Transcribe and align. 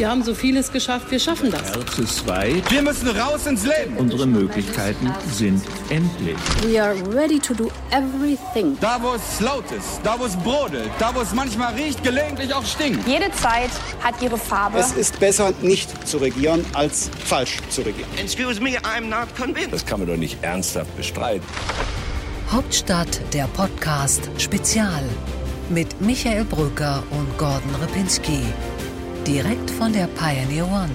Wir 0.00 0.08
haben 0.08 0.24
so 0.24 0.34
vieles 0.34 0.72
geschafft, 0.72 1.10
wir 1.10 1.20
schaffen 1.20 1.50
das. 1.50 1.76
R 1.76 1.86
zu 1.86 2.04
zweit. 2.06 2.70
Wir 2.70 2.80
müssen 2.80 3.06
raus 3.08 3.46
ins 3.46 3.66
Leben. 3.66 3.98
Unsere 3.98 4.26
Möglichkeiten 4.26 5.12
sind 5.30 5.62
endlich. 5.90 6.38
We 6.62 6.82
are 6.82 6.94
ready 7.14 7.38
to 7.38 7.52
do 7.52 7.70
everything. 7.90 8.78
Da, 8.80 8.96
wo 9.02 9.12
es 9.12 9.40
laut 9.40 9.70
ist, 9.70 10.00
da, 10.02 10.18
wo 10.18 10.24
es 10.24 10.34
brodelt, 10.36 10.88
da, 10.98 11.14
wo 11.14 11.20
es 11.20 11.34
manchmal 11.34 11.74
riecht, 11.74 12.02
gelegentlich 12.02 12.54
auch 12.54 12.64
stinkt. 12.64 13.06
Jede 13.06 13.30
Zeit 13.32 13.68
hat 14.02 14.14
ihre 14.22 14.38
Farbe. 14.38 14.78
Es 14.78 14.92
ist 14.92 15.20
besser, 15.20 15.52
nicht 15.60 16.08
zu 16.08 16.16
regieren, 16.16 16.64
als 16.72 17.10
falsch 17.26 17.58
zu 17.68 17.82
regieren. 17.82 18.08
Excuse 18.16 18.58
me, 18.58 18.78
I'm 18.78 19.02
not 19.02 19.28
convinced. 19.36 19.74
Das 19.74 19.84
kann 19.84 19.98
man 19.98 20.08
doch 20.08 20.16
nicht 20.16 20.42
ernsthaft 20.42 20.96
bestreiten. 20.96 21.44
Hauptstadt 22.50 23.20
der 23.34 23.48
Podcast 23.48 24.30
Spezial 24.38 25.04
mit 25.68 26.00
Michael 26.00 26.44
Brücker 26.44 27.02
und 27.10 27.36
Gordon 27.36 27.74
Ripinski. 27.82 28.40
Direkt 29.26 29.70
von 29.70 29.92
der 29.92 30.06
Pioneer 30.06 30.66
One. 30.66 30.90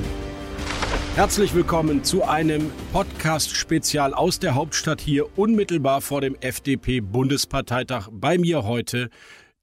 Herzlich 1.14 1.54
willkommen 1.54 2.04
zu 2.04 2.24
einem 2.24 2.72
Podcast-Spezial 2.92 4.16
aus 4.16 4.40
der 4.40 4.56
Hauptstadt 4.56 5.00
hier, 5.00 5.38
unmittelbar 5.38 6.02
vor 6.02 6.22
dem 6.22 6.36
FDP-Bundesparteitag. 6.42 8.10
Bei 8.12 8.40
mir 8.40 8.64
heute 8.64 9.12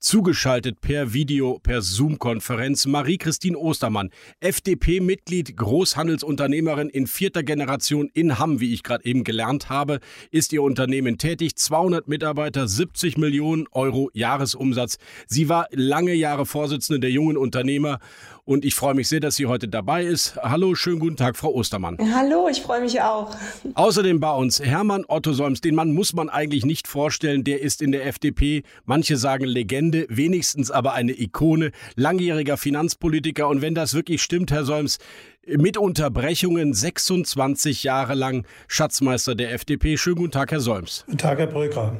zugeschaltet 0.03 0.81
per 0.81 1.13
Video, 1.13 1.61
per 1.63 1.81
Zoom-Konferenz 1.81 2.87
Marie-Christine 2.87 3.57
Ostermann, 3.57 4.11
FDP-Mitglied, 4.41 5.57
Großhandelsunternehmerin 5.57 6.89
in 6.89 7.07
vierter 7.07 7.45
Generation 7.45 8.11
in 8.13 8.39
Hamm, 8.39 8.59
wie 8.59 8.75
ich 8.75 8.83
gerade 8.83 9.05
eben 9.05 9.23
gelernt 9.23 9.71
habe, 9.71 10.01
ist 10.33 10.53
ihr 10.53 10.63
Unternehmen 10.63 11.19
tätig, 11.19 11.55
200 11.55 12.09
Mitarbeiter, 12.09 12.67
70 12.67 13.17
Millionen 13.17 13.67
Euro 13.71 14.11
Jahresumsatz. 14.13 14.99
Sie 15.29 15.49
war 15.49 15.69
lange 15.71 16.15
Jahre 16.15 16.47
Vorsitzende 16.47 16.99
der 16.99 17.11
jungen 17.11 17.37
Unternehmer 17.37 18.01
und 18.45 18.65
ich 18.65 18.75
freue 18.75 18.95
mich 18.95 19.09
sehr, 19.09 19.21
dass 19.21 19.37
sie 19.37 19.47
heute 19.47 19.69
dabei 19.69 20.05
ist. 20.05 20.37
Hallo, 20.37 20.75
schönen 20.75 20.99
guten 20.99 21.17
Tag, 21.17 21.37
Frau 21.37 21.53
Ostermann. 21.55 21.97
Hallo, 22.13 22.49
ich 22.51 22.61
freue 22.61 22.81
mich 22.81 23.01
auch. 23.01 23.37
Außerdem 23.75 24.19
bei 24.19 24.33
uns 24.33 24.61
Hermann 24.61 25.05
Otto 25.07 25.33
Solms. 25.33 25.61
Den 25.61 25.77
Mann 25.77 25.95
muss 25.95 26.13
man 26.13 26.29
eigentlich 26.29 26.65
nicht 26.65 26.89
vorstellen. 26.89 27.45
Der 27.45 27.61
ist 27.61 27.81
in 27.81 27.93
der 27.93 28.07
FDP, 28.07 28.65
manche 28.85 29.17
sagen 29.17 29.45
Legende, 29.45 30.07
wenigstens 30.09 30.73
aber 30.73 30.95
eine 30.95 31.13
Ikone, 31.13 31.71
langjähriger 31.95 32.57
Finanzpolitiker. 32.57 33.47
Und 33.49 33.63
wenn 33.63 33.77
das 33.77 33.95
wirklich 33.95 34.23
stimmt, 34.23 34.51
Herr 34.51 34.65
Solms, 34.65 34.99
mit 35.47 35.77
Unterbrechungen 35.77 36.75
26 36.75 37.85
Jahre 37.85 38.15
lang 38.15 38.45
Schatzmeister 38.67 39.37
der 39.37 39.53
FDP. 39.53 39.97
Schönen 39.97 40.17
guten 40.17 40.33
Tag, 40.33 40.51
Herr 40.51 40.61
Solms. 40.61 41.05
Guten 41.07 41.19
Tag, 41.19 41.39
Herr 41.39 41.47
Brücker. 41.47 41.97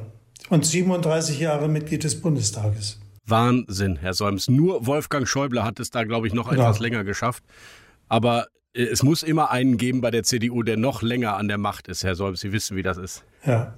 Und 0.49 0.65
37 0.65 1.39
Jahre 1.39 1.69
Mitglied 1.69 2.03
des 2.03 2.19
Bundestages. 2.19 2.99
Wahnsinn, 3.25 3.97
Herr 3.97 4.13
Solms. 4.13 4.49
Nur 4.49 4.85
Wolfgang 4.85 5.27
Schäuble 5.27 5.63
hat 5.63 5.79
es 5.79 5.89
da, 5.89 6.03
glaube 6.03 6.27
ich, 6.27 6.33
noch 6.33 6.47
ja. 6.47 6.53
etwas 6.53 6.79
länger 6.79 7.03
geschafft. 7.03 7.43
Aber 8.09 8.47
äh, 8.73 8.83
es 8.83 9.03
muss 9.03 9.23
immer 9.23 9.51
einen 9.51 9.77
geben 9.77 10.01
bei 10.01 10.11
der 10.11 10.23
CDU, 10.23 10.63
der 10.63 10.77
noch 10.77 11.01
länger 11.01 11.37
an 11.37 11.47
der 11.47 11.57
Macht 11.57 11.87
ist, 11.87 12.03
Herr 12.03 12.15
Solms. 12.15 12.41
Sie 12.41 12.51
wissen, 12.51 12.75
wie 12.75 12.83
das 12.83 12.97
ist. 12.97 13.23
Ja. 13.45 13.77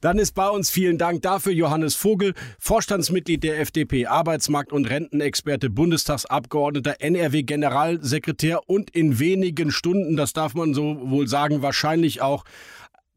Dann 0.00 0.18
ist 0.18 0.34
bei 0.34 0.48
uns 0.48 0.70
vielen 0.70 0.96
Dank 0.96 1.22
dafür 1.22 1.52
Johannes 1.52 1.94
Vogel, 1.94 2.32
Vorstandsmitglied 2.58 3.42
der 3.44 3.60
FDP, 3.60 4.06
Arbeitsmarkt- 4.06 4.72
und 4.72 4.88
Rentenexperte, 4.88 5.68
Bundestagsabgeordneter, 5.68 7.00
NRW-Generalsekretär 7.00 8.68
und 8.68 8.90
in 8.90 9.18
wenigen 9.18 9.70
Stunden, 9.70 10.16
das 10.16 10.32
darf 10.32 10.54
man 10.54 10.72
so 10.72 11.10
wohl 11.10 11.28
sagen, 11.28 11.60
wahrscheinlich 11.60 12.22
auch 12.22 12.44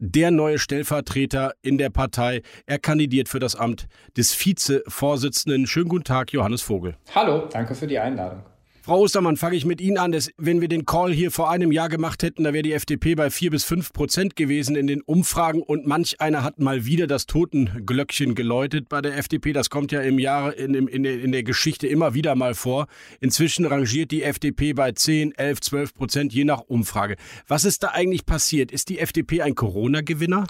der 0.04 0.32
neue 0.32 0.60
Stellvertreter 0.60 1.54
in 1.62 1.78
der 1.78 1.90
Partei. 1.90 2.42
Er 2.66 2.78
kandidiert 2.78 3.30
für 3.30 3.40
das 3.40 3.56
Amt 3.56 3.88
des 4.18 4.34
Vizevorsitzenden. 4.38 5.66
Schönen 5.66 5.88
guten 5.88 6.04
Tag, 6.04 6.34
Johannes 6.34 6.62
Vogel. 6.62 6.96
Hallo, 7.16 7.48
danke 7.50 7.74
für 7.74 7.88
die 7.88 7.98
Einladung. 7.98 8.44
Frau 8.86 9.00
Ostermann, 9.00 9.38
fange 9.38 9.56
ich 9.56 9.64
mit 9.64 9.80
Ihnen 9.80 9.98
an. 9.98 10.12
Dass, 10.12 10.30
wenn 10.36 10.60
wir 10.60 10.68
den 10.68 10.86
Call 10.86 11.14
hier 11.14 11.32
vor 11.32 11.50
einem 11.50 11.72
Jahr 11.72 11.88
gemacht 11.88 12.22
hätten, 12.22 12.44
da 12.44 12.52
wäre 12.52 12.64
die 12.64 12.74
FDP 12.74 13.16
bei 13.16 13.30
vier 13.30 13.50
bis 13.50 13.64
fünf 13.64 13.94
Prozent 13.94 14.36
gewesen 14.36 14.76
in 14.76 14.88
den 14.88 15.02
Umfragen 15.02 15.62
und 15.64 15.88
manch 15.88 16.20
einer 16.20 16.44
hat 16.44 16.60
mal 16.60 16.84
wieder 16.84 17.08
das 17.08 17.26
Totenglöckchen 17.26 18.36
geläutet 18.36 18.90
bei 18.90 19.02
der 19.02 19.18
FDP. 19.18 19.54
Das 19.54 19.70
kommt 19.70 19.94
ja 19.94 20.02
im 20.02 20.20
Jahre 20.20 20.52
in, 20.52 20.74
in, 20.74 21.06
in 21.06 21.32
der 21.32 21.44
Geschichte 21.44 21.88
immer 21.88 22.14
wieder 22.14 22.36
mal 22.36 22.56
vor. 22.56 22.88
Inzwischen 23.22 23.66
rangiert 23.66 24.12
die 24.12 24.22
FDP 24.22 24.74
bei 24.74 24.92
10, 24.92 25.32
11, 25.32 25.62
12 25.62 25.94
Prozent 25.94 26.34
je 26.34 26.44
nach 26.44 26.60
Umfrage. 26.60 27.16
Was 27.48 27.64
ist 27.64 27.84
da 27.84 27.92
eigentlich 27.94 28.26
passiert? 28.26 28.70
Ist 28.70 28.90
die 28.90 29.00
FDP 29.00 29.44
ein 29.44 29.56
Corona-Gewinner? 29.56 30.46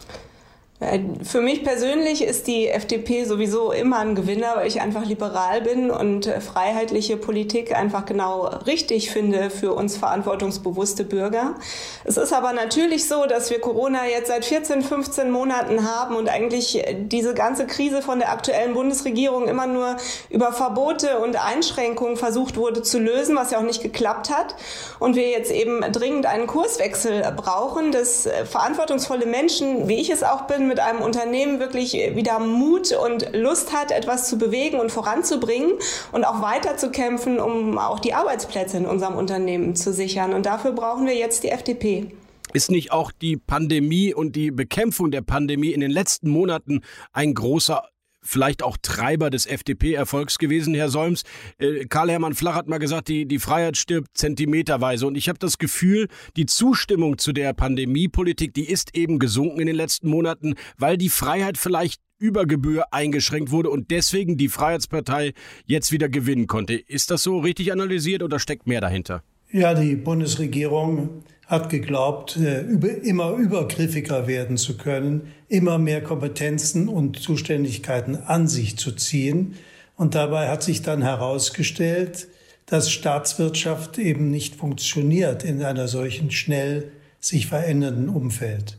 Äh, 0.83 0.99
für 1.23 1.41
mich 1.41 1.63
persönlich 1.63 2.23
ist 2.23 2.47
die 2.47 2.67
FDP 2.67 3.25
sowieso 3.25 3.71
immer 3.71 3.99
ein 3.99 4.15
Gewinner, 4.15 4.53
weil 4.55 4.67
ich 4.67 4.81
einfach 4.81 5.05
liberal 5.05 5.61
bin 5.61 5.89
und 5.89 6.27
äh, 6.27 6.41
freiheitliche 6.41 7.17
Politik 7.17 7.75
einfach 7.75 8.05
genau 8.05 8.45
richtig 8.65 9.11
finde 9.11 9.49
für 9.49 9.73
uns 9.73 9.97
verantwortungsbewusste 9.97 11.03
Bürger. 11.03 11.55
Es 12.03 12.17
ist 12.17 12.33
aber 12.33 12.53
natürlich 12.53 13.07
so, 13.07 13.25
dass 13.25 13.49
wir 13.49 13.59
Corona 13.59 14.07
jetzt 14.07 14.27
seit 14.27 14.45
14, 14.45 14.81
15 14.81 15.31
Monaten 15.31 15.87
haben 15.87 16.15
und 16.15 16.29
eigentlich 16.29 16.85
äh, 16.85 16.95
diese 16.99 17.33
ganze 17.33 17.65
Krise 17.65 18.01
von 18.01 18.19
der 18.19 18.31
aktuellen 18.31 18.73
Bundesregierung 18.73 19.47
immer 19.47 19.67
nur 19.67 19.97
über 20.29 20.51
Verbote 20.51 21.19
und 21.19 21.43
Einschränkungen 21.43 22.17
versucht 22.17 22.57
wurde 22.57 22.81
zu 22.81 22.99
lösen, 22.99 23.35
was 23.35 23.51
ja 23.51 23.59
auch 23.59 23.63
nicht 23.63 23.81
geklappt 23.81 24.29
hat. 24.29 24.55
Und 24.99 25.15
wir 25.15 25.29
jetzt 25.29 25.51
eben 25.51 25.81
dringend 25.91 26.25
einen 26.25 26.47
Kurswechsel 26.47 27.23
brauchen, 27.35 27.91
dass 27.91 28.27
verantwortungsvolle 28.49 29.25
Menschen, 29.25 29.87
wie 29.87 29.99
ich 29.99 30.09
es 30.09 30.23
auch 30.23 30.41
bin, 30.43 30.72
mit 30.73 30.79
einem 30.79 31.01
Unternehmen 31.01 31.59
wirklich 31.59 31.93
wieder 31.93 32.39
Mut 32.39 32.93
und 32.93 33.29
Lust 33.31 33.73
hat, 33.73 33.91
etwas 33.91 34.27
zu 34.27 34.39
bewegen 34.39 34.79
und 34.79 34.91
voranzubringen 34.91 35.73
und 36.11 36.25
auch 36.25 36.41
weiterzukämpfen, 36.41 37.39
um 37.39 37.77
auch 37.77 37.99
die 37.99 38.15
Arbeitsplätze 38.15 38.77
in 38.77 38.87
unserem 38.87 39.15
Unternehmen 39.15 39.75
zu 39.75 39.93
sichern. 39.93 40.33
Und 40.33 40.47
dafür 40.47 40.71
brauchen 40.71 41.05
wir 41.05 41.15
jetzt 41.15 41.43
die 41.43 41.49
FDP. 41.49 42.07
Ist 42.53 42.71
nicht 42.71 42.91
auch 42.91 43.11
die 43.11 43.37
Pandemie 43.37 44.15
und 44.15 44.35
die 44.35 44.49
Bekämpfung 44.49 45.11
der 45.11 45.21
Pandemie 45.21 45.73
in 45.73 45.81
den 45.81 45.91
letzten 45.91 46.31
Monaten 46.31 46.81
ein 47.11 47.35
großer 47.35 47.83
vielleicht 48.23 48.63
auch 48.63 48.77
Treiber 48.81 49.29
des 49.29 49.45
FDP-Erfolgs 49.45 50.39
gewesen, 50.39 50.73
Herr 50.73 50.89
Solms. 50.89 51.23
Äh, 51.59 51.85
Karl-Hermann 51.85 52.33
Flach 52.33 52.55
hat 52.55 52.67
mal 52.67 52.79
gesagt, 52.79 53.09
die, 53.09 53.25
die 53.25 53.39
Freiheit 53.39 53.77
stirbt 53.77 54.17
zentimeterweise. 54.17 55.05
Und 55.05 55.15
ich 55.15 55.29
habe 55.29 55.39
das 55.39 55.57
Gefühl, 55.57 56.07
die 56.35 56.45
Zustimmung 56.45 57.17
zu 57.17 57.33
der 57.33 57.53
Pandemiepolitik, 57.53 58.53
die 58.53 58.69
ist 58.69 58.95
eben 58.95 59.19
gesunken 59.19 59.59
in 59.59 59.67
den 59.67 59.75
letzten 59.75 60.09
Monaten, 60.09 60.55
weil 60.77 60.97
die 60.97 61.09
Freiheit 61.09 61.57
vielleicht 61.57 62.01
über 62.17 62.45
Gebühr 62.45 62.85
eingeschränkt 62.91 63.51
wurde 63.51 63.69
und 63.69 63.91
deswegen 63.91 64.37
die 64.37 64.47
Freiheitspartei 64.47 65.33
jetzt 65.65 65.91
wieder 65.91 66.07
gewinnen 66.07 66.47
konnte. 66.47 66.75
Ist 66.75 67.11
das 67.11 67.23
so 67.23 67.39
richtig 67.39 67.73
analysiert 67.73 68.23
oder 68.23 68.39
steckt 68.39 68.65
mehr 68.65 68.79
dahinter? 68.79 69.23
Ja, 69.51 69.73
die 69.73 69.95
Bundesregierung 69.95 71.23
hat 71.53 71.69
geglaubt, 71.69 72.35
äh, 72.37 72.61
immer 72.61 73.33
übergriffiger 73.33 74.25
werden 74.25 74.57
zu 74.57 74.75
können, 74.75 75.31
immer 75.49 75.77
mehr 75.77 76.01
Kompetenzen 76.01 76.87
und 76.87 77.19
Zuständigkeiten 77.19 78.15
an 78.15 78.47
sich 78.47 78.75
zu 78.77 78.91
ziehen. 78.91 79.53
Und 79.95 80.15
dabei 80.15 80.49
hat 80.49 80.63
sich 80.63 80.81
dann 80.81 81.03
herausgestellt, 81.03 82.27
dass 82.65 82.91
Staatswirtschaft 82.91 83.99
eben 83.99 84.31
nicht 84.31 84.55
funktioniert 84.55 85.43
in 85.43 85.61
einer 85.61 85.87
solchen 85.87 86.31
schnell 86.31 86.91
sich 87.19 87.45
verändernden 87.45 88.09
Umfeld. 88.09 88.75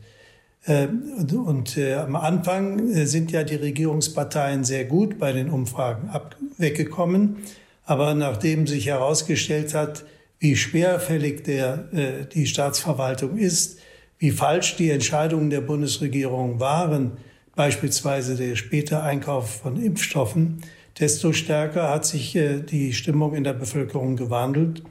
Äh, 0.65 0.87
und 1.33 1.77
äh, 1.77 1.93
am 1.93 2.17
Anfang 2.17 2.93
sind 3.05 3.31
ja 3.31 3.45
die 3.45 3.55
Regierungsparteien 3.55 4.65
sehr 4.65 4.83
gut 4.83 5.17
bei 5.17 5.31
den 5.31 5.49
Umfragen 5.49 6.09
weggekommen. 6.57 7.37
Aber 7.85 8.15
nachdem 8.15 8.67
sich 8.67 8.87
herausgestellt 8.87 9.73
hat, 9.73 10.03
wie 10.39 10.55
schwerfällig 10.55 11.43
der, 11.43 11.89
äh, 11.93 12.25
die 12.25 12.47
Staatsverwaltung 12.47 13.37
ist, 13.37 13.79
wie 14.17 14.31
falsch 14.31 14.75
die 14.75 14.89
Entscheidungen 14.89 15.49
der 15.49 15.61
Bundesregierung 15.61 16.59
waren, 16.59 17.13
beispielsweise 17.55 18.35
der 18.35 18.55
späte 18.55 19.01
Einkauf 19.01 19.61
von 19.61 19.81
Impfstoffen, 19.81 20.61
desto 20.99 21.33
stärker 21.33 21.89
hat 21.89 22.05
sich 22.05 22.35
äh, 22.35 22.59
die 22.61 22.93
Stimmung 22.93 23.35
in 23.35 23.43
der 23.43 23.53
Bevölkerung 23.53 24.15
gewandelt. 24.15 24.83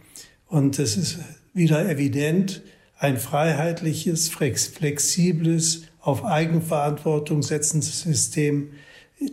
Und 0.47 0.79
es 0.79 0.97
ist 0.97 1.19
wieder 1.53 1.89
evident, 1.89 2.63
ein 2.99 3.17
freiheitliches, 3.17 4.29
flexibles, 4.29 5.83
auf 6.01 6.25
Eigenverantwortung 6.25 7.43
setzendes 7.43 8.03
System 8.03 8.71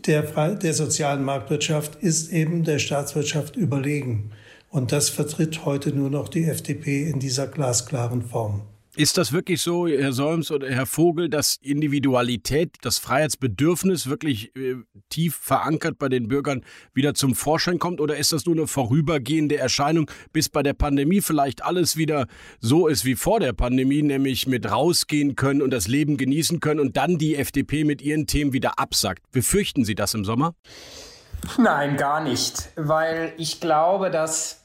der, 0.06 0.56
der 0.56 0.74
sozialen 0.74 1.24
Marktwirtschaft 1.24 1.96
ist 1.96 2.32
eben 2.32 2.64
der 2.64 2.80
Staatswirtschaft 2.80 3.56
überlegen. 3.56 4.32
Und 4.72 4.94
das 4.94 5.10
vertritt 5.10 5.66
heute 5.66 5.92
nur 5.92 6.10
noch 6.10 6.30
die 6.30 6.46
FDP 6.46 7.04
in 7.04 7.20
dieser 7.20 7.46
glasklaren 7.46 8.22
Form. 8.22 8.62
Ist 8.96 9.18
das 9.18 9.34
wirklich 9.34 9.62
so, 9.62 9.86
Herr 9.88 10.14
Solms 10.14 10.50
oder 10.50 10.70
Herr 10.70 10.86
Vogel, 10.86 11.30
dass 11.30 11.58
Individualität, 11.62 12.76
das 12.82 12.98
Freiheitsbedürfnis 12.98 14.08
wirklich 14.08 14.56
äh, 14.56 14.76
tief 15.10 15.36
verankert 15.36 15.98
bei 15.98 16.08
den 16.08 16.30
Bürgern 16.30 16.64
wieder 16.94 17.14
zum 17.14 17.36
Vorschein 17.36 17.80
kommt? 17.80 18.00
Oder 18.00 18.16
ist 18.16 18.32
das 18.32 18.46
nur 18.46 18.56
eine 18.56 18.68
vorübergehende 18.68 19.58
Erscheinung, 19.58 20.10
bis 20.32 20.48
bei 20.48 20.64
der 20.64 20.74
Pandemie 20.74 21.20
vielleicht 21.20 21.64
alles 21.64 21.98
wieder 21.98 22.28
so 22.62 22.88
ist 22.88 23.04
wie 23.04 23.16
vor 23.16 23.42
der 23.42 23.54
Pandemie, 23.54 24.02
nämlich 24.02 24.48
mit 24.48 24.70
rausgehen 24.70 25.36
können 25.36 25.62
und 25.62 25.72
das 25.72 25.90
Leben 25.90 26.16
genießen 26.16 26.62
können 26.62 26.80
und 26.80 26.96
dann 26.96 27.18
die 27.18 27.36
FDP 27.36 27.84
mit 27.84 28.02
ihren 28.02 28.26
Themen 28.26 28.54
wieder 28.54 28.80
absackt? 28.80 29.30
Befürchten 29.32 29.84
Sie 29.84 29.96
das 29.96 30.14
im 30.14 30.24
Sommer? 30.24 30.54
Nein, 31.58 31.98
gar 31.98 32.22
nicht, 32.22 32.70
weil 32.76 33.34
ich 33.38 33.60
glaube, 33.60 34.12
dass 34.12 34.61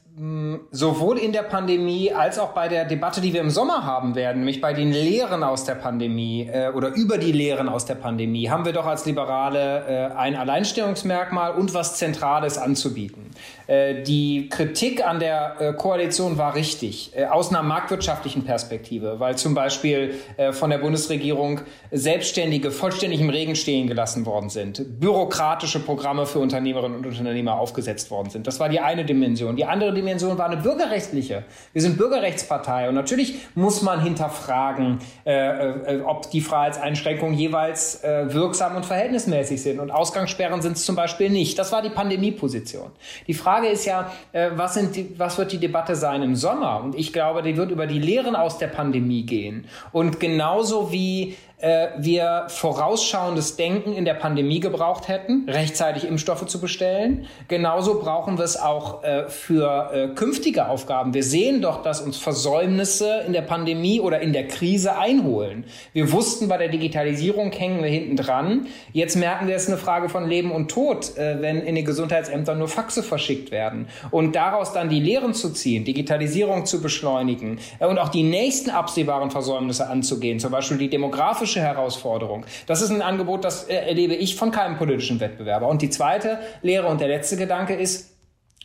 sowohl 0.70 1.18
in 1.18 1.32
der 1.32 1.42
Pandemie 1.42 2.10
als 2.10 2.38
auch 2.38 2.52
bei 2.52 2.68
der 2.68 2.86
Debatte, 2.86 3.20
die 3.20 3.34
wir 3.34 3.42
im 3.42 3.50
Sommer 3.50 3.84
haben 3.84 4.14
werden, 4.14 4.38
nämlich 4.38 4.62
bei 4.62 4.72
den 4.72 4.90
Lehren 4.90 5.42
aus 5.42 5.64
der 5.64 5.74
Pandemie 5.74 6.48
äh, 6.50 6.70
oder 6.72 6.94
über 6.94 7.18
die 7.18 7.32
Lehren 7.32 7.68
aus 7.68 7.84
der 7.84 7.96
Pandemie, 7.96 8.48
haben 8.48 8.64
wir 8.64 8.72
doch 8.72 8.86
als 8.86 9.04
Liberale 9.04 10.10
äh, 10.14 10.16
ein 10.16 10.34
Alleinstellungsmerkmal 10.34 11.52
und 11.52 11.74
was 11.74 11.98
Zentrales 11.98 12.56
anzubieten. 12.56 13.30
Äh, 13.66 14.04
die 14.04 14.48
Kritik 14.48 15.06
an 15.06 15.20
der 15.20 15.56
äh, 15.58 15.72
Koalition 15.74 16.38
war 16.38 16.54
richtig, 16.54 17.12
äh, 17.14 17.26
aus 17.26 17.50
einer 17.50 17.62
marktwirtschaftlichen 17.62 18.42
Perspektive, 18.42 19.20
weil 19.20 19.36
zum 19.36 19.54
Beispiel 19.54 20.14
äh, 20.38 20.52
von 20.52 20.70
der 20.70 20.78
Bundesregierung 20.78 21.60
Selbstständige 21.90 22.70
vollständig 22.70 23.20
im 23.20 23.28
Regen 23.28 23.54
stehen 23.54 23.86
gelassen 23.86 24.24
worden 24.24 24.48
sind, 24.48 24.98
bürokratische 24.98 25.80
Programme 25.80 26.24
für 26.24 26.38
Unternehmerinnen 26.38 26.96
und 26.96 27.06
Unternehmer 27.06 27.60
aufgesetzt 27.60 28.10
worden 28.10 28.30
sind. 28.30 28.46
Das 28.46 28.58
war 28.60 28.70
die 28.70 28.80
eine 28.80 29.04
Dimension. 29.04 29.56
Die 29.56 29.66
andere 29.66 29.92
Dimension 29.92 30.05
Dimension 30.06 30.38
war 30.38 30.46
eine 30.46 30.56
bürgerrechtliche. 30.56 31.42
Wir 31.72 31.82
sind 31.82 31.98
Bürgerrechtspartei 31.98 32.88
und 32.88 32.94
natürlich 32.94 33.40
muss 33.56 33.82
man 33.82 34.00
hinterfragen, 34.00 35.00
äh, 35.24 35.96
äh, 35.96 36.00
ob 36.02 36.30
die 36.30 36.40
Freiheitseinschränkungen 36.40 37.36
jeweils 37.36 38.04
äh, 38.04 38.32
wirksam 38.32 38.76
und 38.76 38.86
verhältnismäßig 38.86 39.60
sind. 39.60 39.80
Und 39.80 39.90
Ausgangssperren 39.90 40.62
sind 40.62 40.76
es 40.76 40.84
zum 40.84 40.94
Beispiel 40.94 41.28
nicht. 41.28 41.58
Das 41.58 41.72
war 41.72 41.82
die 41.82 41.90
Pandemieposition. 41.90 42.92
Die 43.26 43.34
Frage 43.34 43.66
ist 43.66 43.84
ja, 43.84 44.12
äh, 44.30 44.50
was, 44.54 44.74
sind 44.74 44.94
die, 44.94 45.18
was 45.18 45.38
wird 45.38 45.50
die 45.50 45.58
Debatte 45.58 45.96
sein 45.96 46.22
im 46.22 46.36
Sommer? 46.36 46.82
Und 46.84 46.94
ich 46.94 47.12
glaube, 47.12 47.42
die 47.42 47.56
wird 47.56 47.72
über 47.72 47.88
die 47.88 47.98
Lehren 47.98 48.36
aus 48.36 48.58
der 48.58 48.68
Pandemie 48.68 49.24
gehen. 49.24 49.66
Und 49.90 50.20
genauso 50.20 50.92
wie 50.92 51.34
äh, 51.58 51.88
wir 51.96 52.44
vorausschauendes 52.48 53.56
Denken 53.56 53.94
in 53.94 54.04
der 54.04 54.14
Pandemie 54.14 54.60
gebraucht 54.60 55.08
hätten, 55.08 55.48
rechtzeitig 55.48 56.06
Impfstoffe 56.06 56.46
zu 56.46 56.60
bestellen. 56.60 57.26
Genauso 57.48 57.98
brauchen 57.98 58.36
wir 58.36 58.44
es 58.44 58.60
auch 58.60 59.02
äh, 59.02 59.28
für 59.28 59.90
äh, 59.92 60.08
künftige 60.08 60.68
Aufgaben. 60.68 61.14
Wir 61.14 61.22
sehen 61.22 61.62
doch, 61.62 61.82
dass 61.82 62.02
uns 62.02 62.18
Versäumnisse 62.18 63.22
in 63.26 63.32
der 63.32 63.40
Pandemie 63.40 64.00
oder 64.00 64.20
in 64.20 64.34
der 64.34 64.46
Krise 64.48 64.98
einholen. 64.98 65.64
Wir 65.94 66.12
wussten, 66.12 66.48
bei 66.48 66.58
der 66.58 66.68
Digitalisierung 66.68 67.50
hängen 67.52 67.82
wir 67.82 67.88
hinten 67.88 68.16
dran. 68.16 68.66
Jetzt 68.92 69.16
merken 69.16 69.48
wir, 69.48 69.56
es 69.56 69.62
ist 69.62 69.68
eine 69.68 69.78
Frage 69.78 70.10
von 70.10 70.28
Leben 70.28 70.52
und 70.52 70.70
Tod, 70.70 71.16
äh, 71.16 71.40
wenn 71.40 71.62
in 71.62 71.74
den 71.74 71.86
Gesundheitsämtern 71.86 72.58
nur 72.58 72.68
Faxe 72.68 73.02
verschickt 73.02 73.50
werden. 73.50 73.88
Und 74.10 74.36
daraus 74.36 74.74
dann 74.74 74.90
die 74.90 75.00
Lehren 75.00 75.32
zu 75.32 75.50
ziehen, 75.50 75.86
Digitalisierung 75.86 76.66
zu 76.66 76.82
beschleunigen 76.82 77.60
äh, 77.78 77.86
und 77.86 77.98
auch 77.98 78.10
die 78.10 78.24
nächsten 78.24 78.68
absehbaren 78.68 79.30
Versäumnisse 79.30 79.88
anzugehen, 79.88 80.38
zum 80.38 80.52
Beispiel 80.52 80.76
die 80.76 80.90
demografische 80.90 81.45
demografische 81.46 81.60
Herausforderung. 81.60 82.44
Das 82.66 82.82
ist 82.82 82.90
ein 82.90 83.02
Angebot, 83.02 83.44
das 83.44 83.64
erlebe 83.64 84.14
ich 84.14 84.36
von 84.36 84.50
keinem 84.50 84.76
politischen 84.76 85.20
Wettbewerber. 85.20 85.68
Und 85.68 85.82
die 85.82 85.90
zweite 85.90 86.38
Lehre 86.62 86.88
und 86.88 87.00
der 87.00 87.08
letzte 87.08 87.36
Gedanke 87.36 87.74
ist, 87.74 88.12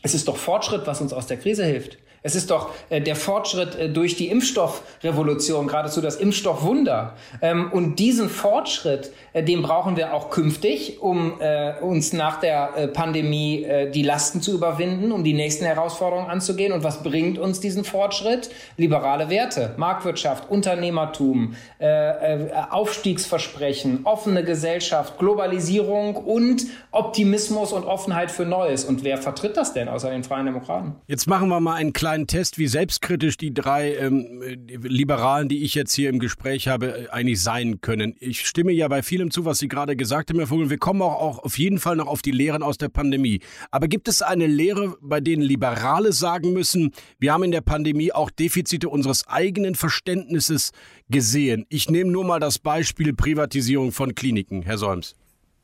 es 0.02 0.14
ist 0.16 0.28
doch 0.28 0.38
Fortschritt, 0.38 0.88
was 0.88 1.00
uns 1.02 1.14
aus 1.14 1.28
der 1.28 1.38
Krise 1.38 1.64
hilft. 1.64 1.98
Es 2.24 2.36
ist 2.36 2.52
doch 2.52 2.70
äh, 2.90 3.02
der 3.02 3.16
Fortschritt 3.16 3.76
äh, 3.76 3.90
durch 3.90 4.16
die 4.16 4.28
Impfstoffrevolution, 4.28 5.66
geradezu 5.68 6.02
das 6.02 6.18
Impfstoffwunder. 6.18 7.16
Ähm, 7.42 7.72
und 7.72 7.98
diesen 7.98 8.30
Fortschritt, 8.30 9.12
äh, 9.34 9.44
den 9.44 9.64
brauchen 9.64 9.98
wir 9.98 10.14
auch 10.14 10.30
künftig, 10.30 11.02
um 11.02 11.40
uns 11.82 12.14
nach 12.14 12.40
der 12.40 12.90
Pandemie 12.94 13.66
die 13.94 14.04
Lasten 14.04 14.42
zu 14.42 14.54
überwinden, 14.54 15.12
um 15.12 15.24
die 15.24 15.34
nächsten 15.34 15.66
Herausforderungen 15.66 16.30
anzugehen. 16.30 16.72
Und 16.74 16.84
was 16.84 17.04
bringt 17.04 17.40
uns 17.40 17.60
diesen 17.60 17.84
Fortschritt? 17.84 18.50
Liberale 18.78 19.30
Werte, 19.30 19.74
Marktwirtschaft, 19.78 20.50
Unternehmertum, 20.50 21.56
Aufstiegsversprechen, 22.70 24.02
offene 24.04 24.44
Gesellschaft, 24.44 25.18
Globalisierung 25.18 26.16
und 26.16 26.66
Optimismus 26.92 27.74
und 27.74 27.86
Offenheit 27.86 28.32
für 28.32 28.46
Neues. 28.46 28.86
Und 28.86 29.04
wer 29.04 29.18
vertritt 29.18 29.58
das 29.58 29.74
denn 29.74 29.88
außer 29.88 30.10
den 30.10 30.24
Freien 30.24 30.46
Demokraten? 30.46 30.96
Jetzt 31.08 31.28
machen 31.28 31.50
wir 31.50 31.60
mal 31.60 31.76
einen 31.76 31.94
kleinen 31.94 32.11
kleinen 32.12 32.28
Test, 32.28 32.58
wie 32.58 32.68
selbstkritisch 32.68 33.38
die 33.38 33.54
drei 33.54 33.96
ähm, 33.96 34.42
Liberalen, 34.68 35.48
die 35.48 35.64
ich 35.64 35.76
jetzt 35.76 35.94
hier 35.94 36.10
im 36.10 36.20
Gespräch 36.20 36.68
habe, 36.68 37.06
äh, 37.06 37.10
eigentlich 37.10 37.42
sein 37.42 37.80
können. 37.80 38.18
Ich 38.20 38.46
stimme 38.46 38.74
ja 38.74 38.90
bei 38.90 39.02
vielem 39.02 39.32
zu, 39.32 39.46
was 39.46 39.60
Sie 39.60 39.70
gerade 39.70 39.96
gesagt 39.96 40.30
haben, 40.30 40.38
Herr 40.38 40.48
Vogel. 40.48 40.70
Wir 40.70 40.78
kommen 40.78 41.02
auch, 41.02 41.22
auch 41.22 41.40
auf 41.40 41.58
jeden 41.58 41.80
Fall 41.80 41.96
noch 41.96 42.08
auf 42.08 42.22
die 42.22 42.32
Lehren 42.32 42.64
aus 42.64 42.78
der 42.78 42.90
Pandemie. 42.90 43.40
Aber 43.70 43.88
gibt 43.88 44.10
es 44.10 44.22
eine 44.22 44.46
Lehre, 44.46 44.98
bei 45.00 45.22
denen 45.22 45.42
Liberale 45.42 46.12
sagen 46.12 46.52
müssen, 46.52 46.92
wir 47.18 47.32
haben 47.32 47.44
in 47.44 47.52
der 47.52 47.62
Pandemie 47.62 48.12
auch 48.12 48.30
Defizite 48.30 48.90
unseres 48.90 49.26
eigenen 49.30 49.76
Verständnisses 49.76 50.72
gesehen? 51.08 51.66
Ich 51.70 51.90
nehme 51.90 52.12
nur 52.12 52.26
mal 52.26 52.42
das 52.42 52.60
Beispiel 52.60 53.14
Privatisierung 53.14 53.94
von 53.94 54.16
Kliniken, 54.16 54.64
Herr 54.64 54.78
Solms. 54.78 55.16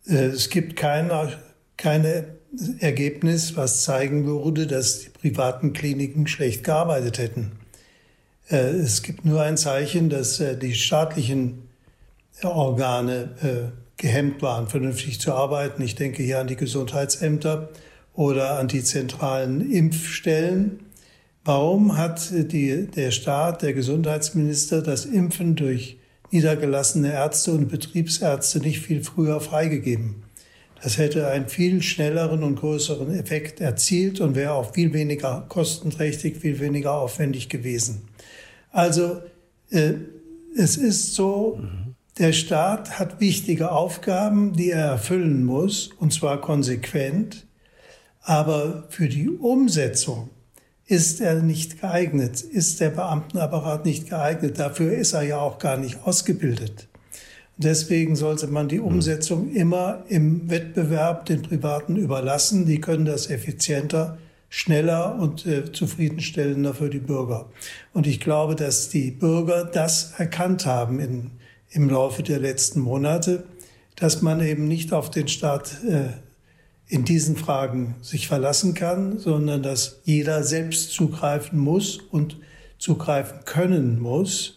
Äh, 0.06 0.28
es 0.28 0.50
gibt 0.50 0.78
keine, 0.78 1.40
keine 1.76 2.38
Ergebnis, 2.80 3.56
was 3.56 3.84
zeigen 3.84 4.26
würde, 4.26 4.68
dass 4.68 5.02
die 5.02 5.10
privaten 5.10 5.74
Kliniken 5.74 6.28
schlecht 6.28 6.64
gearbeitet 6.64 7.18
hätten. 7.18 7.52
Äh, 8.50 8.58
es 8.58 9.04
gibt 9.04 9.26
nur 9.26 9.42
ein 9.42 9.58
Zeichen, 9.58 10.10
dass 10.10 10.40
äh, 10.40 10.58
die 10.58 10.74
staatlichen 10.74 11.64
Organe 12.44 13.30
äh, 13.42 14.02
gehemmt 14.02 14.42
waren, 14.42 14.68
vernünftig 14.68 15.20
zu 15.20 15.34
arbeiten. 15.34 15.82
Ich 15.82 15.96
denke 15.96 16.24
hier 16.24 16.40
an 16.40 16.48
die 16.48 16.56
Gesundheitsämter 16.56 17.70
oder 18.14 18.60
an 18.60 18.68
die 18.68 18.84
zentralen 18.84 19.72
Impfstellen. 19.72 20.80
Warum 21.44 21.98
hat 21.98 22.30
die, 22.32 22.88
der 22.88 23.12
Staat, 23.12 23.62
der 23.62 23.74
Gesundheitsminister 23.74 24.82
das 24.82 25.06
Impfen 25.06 25.56
durch 25.56 25.98
niedergelassene 26.32 27.14
Ärzte 27.14 27.54
und 27.54 27.70
Betriebsärzte 27.70 28.60
nicht 28.60 28.82
viel 28.82 29.04
früher 29.04 29.40
freigegeben? 29.40 30.27
Das 30.82 30.98
hätte 30.98 31.28
einen 31.28 31.48
viel 31.48 31.82
schnelleren 31.82 32.44
und 32.44 32.56
größeren 32.56 33.14
Effekt 33.20 33.62
erzielt 33.62 34.20
und 34.20 34.36
wäre 34.36 34.54
auch 34.54 34.74
viel 34.74 34.94
weniger 34.94 35.46
kostenträchtig, 35.50 36.38
viel 36.38 36.60
weniger 36.60 36.94
aufwendig 36.94 37.50
gewesen. 37.50 38.08
Also 38.72 39.22
äh, 39.72 39.94
es 40.56 40.78
ist 40.78 41.16
so, 41.16 41.60
der 42.20 42.34
Staat 42.34 43.00
hat 43.00 43.20
wichtige 43.20 43.72
Aufgaben, 43.72 44.54
die 44.54 44.72
er 44.72 44.86
erfüllen 44.86 45.46
muss, 45.46 45.90
und 46.00 46.14
zwar 46.14 46.42
konsequent, 46.42 47.46
aber 48.22 48.86
für 48.90 49.08
die 49.08 49.30
Umsetzung 49.30 50.30
ist 50.86 51.22
er 51.22 51.42
nicht 51.42 51.82
geeignet, 51.82 52.42
ist 52.42 52.80
der 52.80 52.90
Beamtenapparat 52.90 53.86
nicht 53.86 54.10
geeignet. 54.10 54.58
Dafür 54.58 54.94
ist 54.94 55.14
er 55.14 55.24
ja 55.24 55.40
auch 55.40 55.60
gar 55.60 55.78
nicht 55.78 56.04
ausgebildet. 56.04 56.88
Deswegen 57.58 58.16
sollte 58.16 58.48
man 58.48 58.68
die 58.68 58.78
hm. 58.78 58.86
Umsetzung 58.86 59.52
immer 59.52 60.04
im 60.10 60.50
Wettbewerb 60.50 61.26
den 61.26 61.42
Privaten 61.42 61.96
überlassen. 61.96 62.66
Die 62.66 62.80
können 62.80 63.06
das 63.06 63.30
effizienter, 63.30 64.20
schneller 64.50 65.18
und 65.20 65.46
äh, 65.46 65.72
zufriedenstellender 65.72 66.74
für 66.74 66.90
die 66.90 67.00
Bürger. 67.00 67.50
Und 67.94 68.08
ich 68.08 68.20
glaube, 68.20 68.56
dass 68.56 68.90
die 68.90 69.12
Bürger 69.12 69.66
das 69.66 70.14
erkannt 70.18 70.66
haben 70.66 71.00
in, 71.00 71.32
im 71.72 71.90
Laufe 71.90 72.24
der 72.24 72.40
letzten 72.40 72.80
Monate, 72.80 73.44
dass 73.96 74.22
man 74.22 74.40
eben 74.42 74.68
nicht 74.68 74.94
auf 74.94 75.10
den 75.10 75.28
Staat 75.28 75.84
äh, 75.84 76.10
in 76.88 77.04
diesen 77.04 77.36
Fragen 77.36 77.96
sich 78.02 78.28
verlassen 78.28 78.74
kann, 78.76 79.18
sondern 79.18 79.64
dass 79.64 80.00
jeder 80.06 80.44
selbst 80.44 80.92
zugreifen 80.92 81.60
muss 81.60 81.98
und 81.98 82.38
zugreifen 82.78 83.40
können 83.44 84.00
muss 84.00 84.57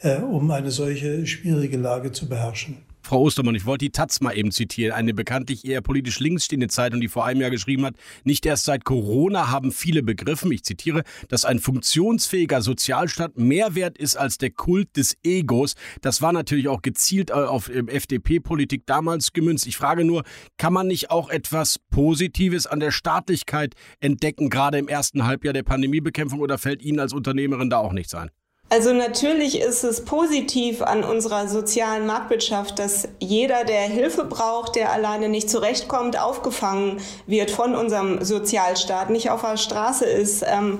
äh, 0.00 0.18
um 0.18 0.50
eine 0.50 0.70
solche 0.70 1.26
schwierige 1.26 1.76
Lage 1.76 2.12
zu 2.12 2.28
beherrschen. 2.28 2.78
Frau 3.06 3.20
Ostermann, 3.20 3.54
ich 3.54 3.66
wollte 3.66 3.84
die 3.84 3.92
Taz 3.92 4.20
mal 4.20 4.36
eben 4.36 4.50
zitieren, 4.50 4.92
eine 4.92 5.14
bekanntlich 5.14 5.64
eher 5.64 5.80
politisch 5.80 6.18
links 6.18 6.46
stehende 6.46 6.66
Zeitung, 6.66 7.00
die 7.00 7.06
vor 7.06 7.24
einem 7.24 7.40
Jahr 7.40 7.50
geschrieben 7.50 7.84
hat, 7.84 7.94
nicht 8.24 8.44
erst 8.44 8.64
seit 8.64 8.84
Corona 8.84 9.48
haben 9.48 9.70
viele 9.70 10.02
begriffen, 10.02 10.50
ich 10.50 10.64
zitiere, 10.64 11.04
dass 11.28 11.44
ein 11.44 11.60
funktionsfähiger 11.60 12.62
Sozialstaat 12.62 13.38
mehr 13.38 13.76
wert 13.76 13.96
ist 13.96 14.16
als 14.16 14.38
der 14.38 14.50
Kult 14.50 14.96
des 14.96 15.16
Egos. 15.22 15.76
Das 16.00 16.20
war 16.20 16.32
natürlich 16.32 16.66
auch 16.66 16.82
gezielt 16.82 17.30
äh, 17.30 17.34
auf 17.34 17.68
ähm, 17.72 17.86
FDP-Politik 17.86 18.86
damals 18.86 19.32
gemünzt. 19.32 19.68
Ich 19.68 19.76
frage 19.76 20.04
nur, 20.04 20.24
kann 20.58 20.72
man 20.72 20.88
nicht 20.88 21.12
auch 21.12 21.30
etwas 21.30 21.78
Positives 21.78 22.66
an 22.66 22.80
der 22.80 22.90
Staatlichkeit 22.90 23.76
entdecken, 24.00 24.50
gerade 24.50 24.78
im 24.78 24.88
ersten 24.88 25.24
Halbjahr 25.26 25.54
der 25.54 25.62
Pandemiebekämpfung, 25.62 26.40
oder 26.40 26.58
fällt 26.58 26.82
Ihnen 26.82 26.98
als 26.98 27.12
Unternehmerin 27.12 27.70
da 27.70 27.78
auch 27.78 27.92
nichts 27.92 28.14
ein? 28.14 28.30
Also 28.68 28.92
natürlich 28.92 29.60
ist 29.60 29.84
es 29.84 30.04
positiv 30.04 30.82
an 30.82 31.04
unserer 31.04 31.46
sozialen 31.46 32.04
Marktwirtschaft, 32.04 32.80
dass 32.80 33.08
jeder, 33.20 33.64
der 33.64 33.82
Hilfe 33.82 34.24
braucht, 34.24 34.74
der 34.74 34.92
alleine 34.92 35.28
nicht 35.28 35.48
zurechtkommt, 35.48 36.20
aufgefangen 36.20 37.00
wird 37.26 37.52
von 37.52 37.76
unserem 37.76 38.24
Sozialstaat, 38.24 39.10
nicht 39.10 39.30
auf 39.30 39.42
der 39.42 39.56
Straße 39.56 40.04
ist. 40.04 40.44
Ähm, 40.44 40.78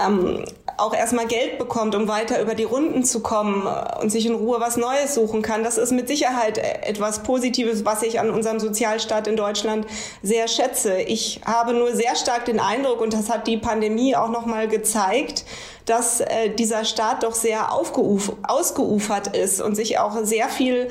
ähm, 0.00 0.44
auch 0.76 0.94
erstmal 0.94 1.26
Geld 1.26 1.58
bekommt, 1.58 1.96
um 1.96 2.06
weiter 2.06 2.40
über 2.40 2.54
die 2.54 2.64
Runden 2.64 3.02
zu 3.02 3.20
kommen 3.20 3.66
und 4.00 4.10
sich 4.10 4.26
in 4.26 4.34
Ruhe 4.34 4.60
was 4.60 4.76
Neues 4.76 5.14
suchen 5.14 5.42
kann. 5.42 5.64
Das 5.64 5.76
ist 5.76 5.90
mit 5.90 6.06
Sicherheit 6.06 6.58
etwas 6.58 7.24
Positives, 7.24 7.84
was 7.84 8.02
ich 8.04 8.20
an 8.20 8.30
unserem 8.30 8.60
Sozialstaat 8.60 9.26
in 9.26 9.36
Deutschland 9.36 9.86
sehr 10.22 10.46
schätze. 10.46 11.00
Ich 11.00 11.40
habe 11.44 11.74
nur 11.74 11.94
sehr 11.96 12.14
stark 12.14 12.44
den 12.44 12.60
Eindruck, 12.60 13.00
und 13.00 13.12
das 13.12 13.28
hat 13.28 13.48
die 13.48 13.56
Pandemie 13.56 14.14
auch 14.14 14.28
nochmal 14.28 14.68
gezeigt, 14.68 15.44
dass 15.88 16.20
äh, 16.20 16.50
dieser 16.50 16.84
Staat 16.84 17.22
doch 17.22 17.34
sehr 17.34 17.72
ausgeufert 17.72 19.36
ist 19.36 19.60
und 19.60 19.74
sich 19.74 19.98
auch 19.98 20.16
sehr 20.24 20.48
viel 20.48 20.88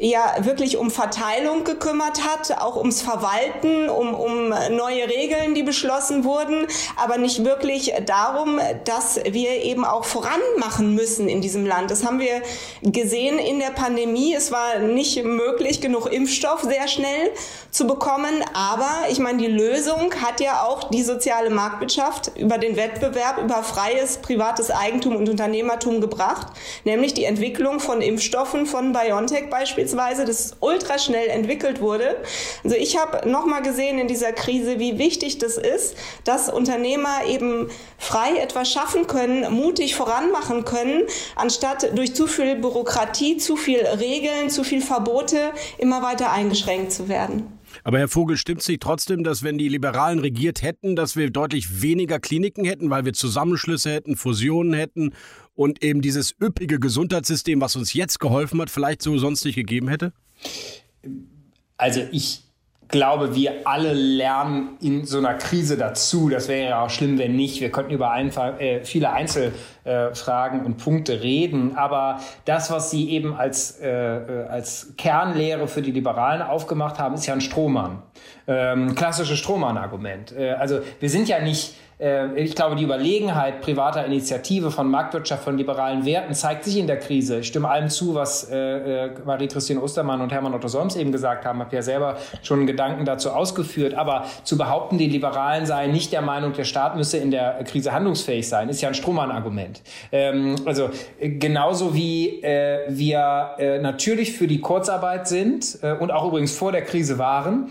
ja 0.00 0.34
wirklich 0.40 0.78
um 0.78 0.90
Verteilung 0.90 1.62
gekümmert 1.64 2.22
hat, 2.26 2.58
auch 2.58 2.76
ums 2.76 3.02
Verwalten, 3.02 3.90
um, 3.90 4.14
um 4.14 4.48
neue 4.48 5.06
Regeln, 5.08 5.54
die 5.54 5.62
beschlossen 5.62 6.24
wurden, 6.24 6.66
aber 6.96 7.18
nicht 7.18 7.44
wirklich 7.44 7.92
darum, 8.06 8.58
dass 8.84 9.20
wir 9.22 9.62
eben 9.62 9.84
auch 9.84 10.04
voranmachen 10.04 10.94
müssen 10.94 11.28
in 11.28 11.42
diesem 11.42 11.66
Land. 11.66 11.90
Das 11.90 12.04
haben 12.04 12.18
wir 12.18 12.42
gesehen 12.82 13.38
in 13.38 13.58
der 13.58 13.70
Pandemie. 13.70 14.34
Es 14.34 14.50
war 14.50 14.78
nicht 14.78 15.22
möglich, 15.22 15.82
genug 15.82 16.10
Impfstoff 16.10 16.62
sehr 16.62 16.88
schnell 16.88 17.30
zu 17.70 17.86
bekommen, 17.86 18.42
aber 18.54 18.90
ich 19.10 19.18
meine, 19.18 19.38
die 19.38 19.48
Lösung 19.48 20.14
hat 20.22 20.40
ja 20.40 20.62
auch 20.62 20.84
die 20.84 21.02
soziale 21.02 21.50
Marktwirtschaft 21.50 22.32
über 22.36 22.56
den 22.56 22.76
Wettbewerb, 22.76 23.38
über 23.38 23.62
freies 23.62 24.16
privates 24.40 24.70
Eigentum 24.70 25.16
und 25.16 25.28
Unternehmertum 25.28 26.00
gebracht, 26.00 26.46
nämlich 26.84 27.12
die 27.12 27.24
Entwicklung 27.24 27.78
von 27.78 28.00
Impfstoffen 28.00 28.64
von 28.64 28.94
BioNTech 28.94 29.50
beispielsweise 29.50 30.24
das 30.24 30.56
ultraschnell 30.60 31.28
entwickelt 31.28 31.82
wurde. 31.82 32.16
Also 32.64 32.74
ich 32.74 32.96
habe 32.96 33.28
nochmal 33.28 33.60
gesehen 33.60 33.98
in 33.98 34.08
dieser 34.08 34.32
Krise, 34.32 34.78
wie 34.78 34.96
wichtig 34.96 35.36
das 35.36 35.58
ist, 35.58 35.94
dass 36.24 36.48
Unternehmer 36.48 37.26
eben 37.28 37.70
frei 37.98 38.38
etwas 38.38 38.72
schaffen 38.72 39.06
können, 39.06 39.52
mutig 39.52 39.94
voranmachen 39.94 40.64
können, 40.64 41.02
anstatt 41.36 41.94
durch 41.94 42.14
zu 42.14 42.26
viel 42.26 42.56
Bürokratie, 42.56 43.36
zu 43.36 43.56
viel 43.56 43.80
Regeln, 43.84 44.48
zu 44.48 44.64
viel 44.64 44.80
Verbote 44.80 45.52
immer 45.76 46.00
weiter 46.00 46.32
eingeschränkt 46.32 46.92
zu 46.92 47.10
werden. 47.10 47.59
Aber 47.84 47.98
Herr 47.98 48.08
Vogel, 48.08 48.36
stimmt 48.36 48.60
es 48.60 48.68
nicht 48.68 48.82
trotzdem, 48.82 49.24
dass 49.24 49.42
wenn 49.42 49.58
die 49.58 49.68
Liberalen 49.68 50.18
regiert 50.18 50.62
hätten, 50.62 50.96
dass 50.96 51.16
wir 51.16 51.30
deutlich 51.30 51.82
weniger 51.82 52.18
Kliniken 52.18 52.64
hätten, 52.64 52.90
weil 52.90 53.04
wir 53.04 53.12
Zusammenschlüsse 53.12 53.90
hätten, 53.90 54.16
Fusionen 54.16 54.72
hätten 54.72 55.14
und 55.54 55.82
eben 55.82 56.00
dieses 56.00 56.34
üppige 56.40 56.78
Gesundheitssystem, 56.78 57.60
was 57.60 57.76
uns 57.76 57.92
jetzt 57.92 58.20
geholfen 58.20 58.60
hat, 58.60 58.70
vielleicht 58.70 59.02
so 59.02 59.16
sonst 59.18 59.44
nicht 59.44 59.56
gegeben 59.56 59.88
hätte? 59.88 60.12
Also 61.76 62.02
ich 62.12 62.49
glaube, 62.90 63.34
wir 63.34 63.66
alle 63.66 63.92
lernen 63.92 64.76
in 64.80 65.04
so 65.04 65.18
einer 65.18 65.34
Krise 65.34 65.76
dazu. 65.76 66.28
Das 66.28 66.48
wäre 66.48 66.70
ja 66.70 66.82
auch 66.82 66.90
schlimm, 66.90 67.18
wenn 67.18 67.36
nicht. 67.36 67.60
Wir 67.60 67.70
könnten 67.70 67.92
über 67.92 68.10
einfach, 68.10 68.58
äh, 68.60 68.84
viele 68.84 69.10
Einzelfragen 69.12 70.62
äh, 70.62 70.64
und 70.64 70.76
Punkte 70.76 71.22
reden. 71.22 71.76
Aber 71.76 72.20
das, 72.44 72.70
was 72.70 72.90
Sie 72.90 73.10
eben 73.10 73.34
als, 73.34 73.80
äh, 73.80 73.88
äh, 73.88 74.46
als 74.48 74.94
Kernlehre 74.96 75.68
für 75.68 75.82
die 75.82 75.92
Liberalen 75.92 76.42
aufgemacht 76.42 76.98
haben, 76.98 77.14
ist 77.14 77.26
ja 77.26 77.34
ein 77.34 77.40
Strohmann. 77.40 78.02
Ähm, 78.46 78.94
klassisches 78.94 79.38
Strohmann-Argument. 79.38 80.32
Äh, 80.36 80.52
also 80.52 80.80
wir 80.98 81.10
sind 81.10 81.28
ja 81.28 81.40
nicht 81.40 81.74
ich 82.36 82.54
glaube, 82.54 82.76
die 82.76 82.84
Überlegenheit 82.84 83.60
privater 83.60 84.06
Initiative 84.06 84.70
von 84.70 84.90
Marktwirtschaft, 84.90 85.44
von 85.44 85.58
liberalen 85.58 86.06
Werten 86.06 86.32
zeigt 86.32 86.64
sich 86.64 86.78
in 86.78 86.86
der 86.86 86.98
Krise. 86.98 87.40
Ich 87.40 87.48
stimme 87.48 87.68
allem 87.68 87.90
zu, 87.90 88.14
was 88.14 88.50
äh, 88.50 89.06
äh 89.06 89.10
Marie-Christine 89.24 89.80
Ostermann 89.80 90.20
und 90.20 90.32
Hermann 90.32 90.54
Otto 90.54 90.68
Solms 90.68 90.96
eben 90.96 91.12
gesagt 91.12 91.44
haben. 91.44 91.58
Ich 91.58 91.66
habe 91.66 91.76
ja 91.76 91.82
selber 91.82 92.16
schon 92.42 92.66
Gedanken 92.66 93.04
dazu 93.04 93.30
ausgeführt. 93.30 93.94
Aber 93.94 94.24
zu 94.44 94.56
behaupten, 94.56 94.98
die 94.98 95.08
Liberalen 95.08 95.66
seien 95.66 95.92
nicht 95.92 96.12
der 96.12 96.22
Meinung, 96.22 96.52
der 96.52 96.64
Staat 96.64 96.96
müsse 96.96 97.18
in 97.18 97.30
der 97.30 97.62
Krise 97.64 97.92
handlungsfähig 97.92 98.48
sein, 98.48 98.68
ist 98.68 98.80
ja 98.80 98.88
ein 98.88 98.94
Strohmann-Argument. 98.94 99.82
Ähm, 100.12 100.56
also 100.64 100.90
äh, 101.18 101.28
genauso 101.28 101.94
wie 101.94 102.42
äh, 102.42 102.86
wir 102.88 103.50
äh, 103.58 103.78
natürlich 103.78 104.32
für 104.32 104.46
die 104.46 104.60
Kurzarbeit 104.60 105.28
sind 105.28 105.78
äh, 105.82 105.92
und 105.92 106.10
auch 106.10 106.26
übrigens 106.28 106.56
vor 106.56 106.72
der 106.72 106.82
Krise 106.82 107.18
waren, 107.18 107.70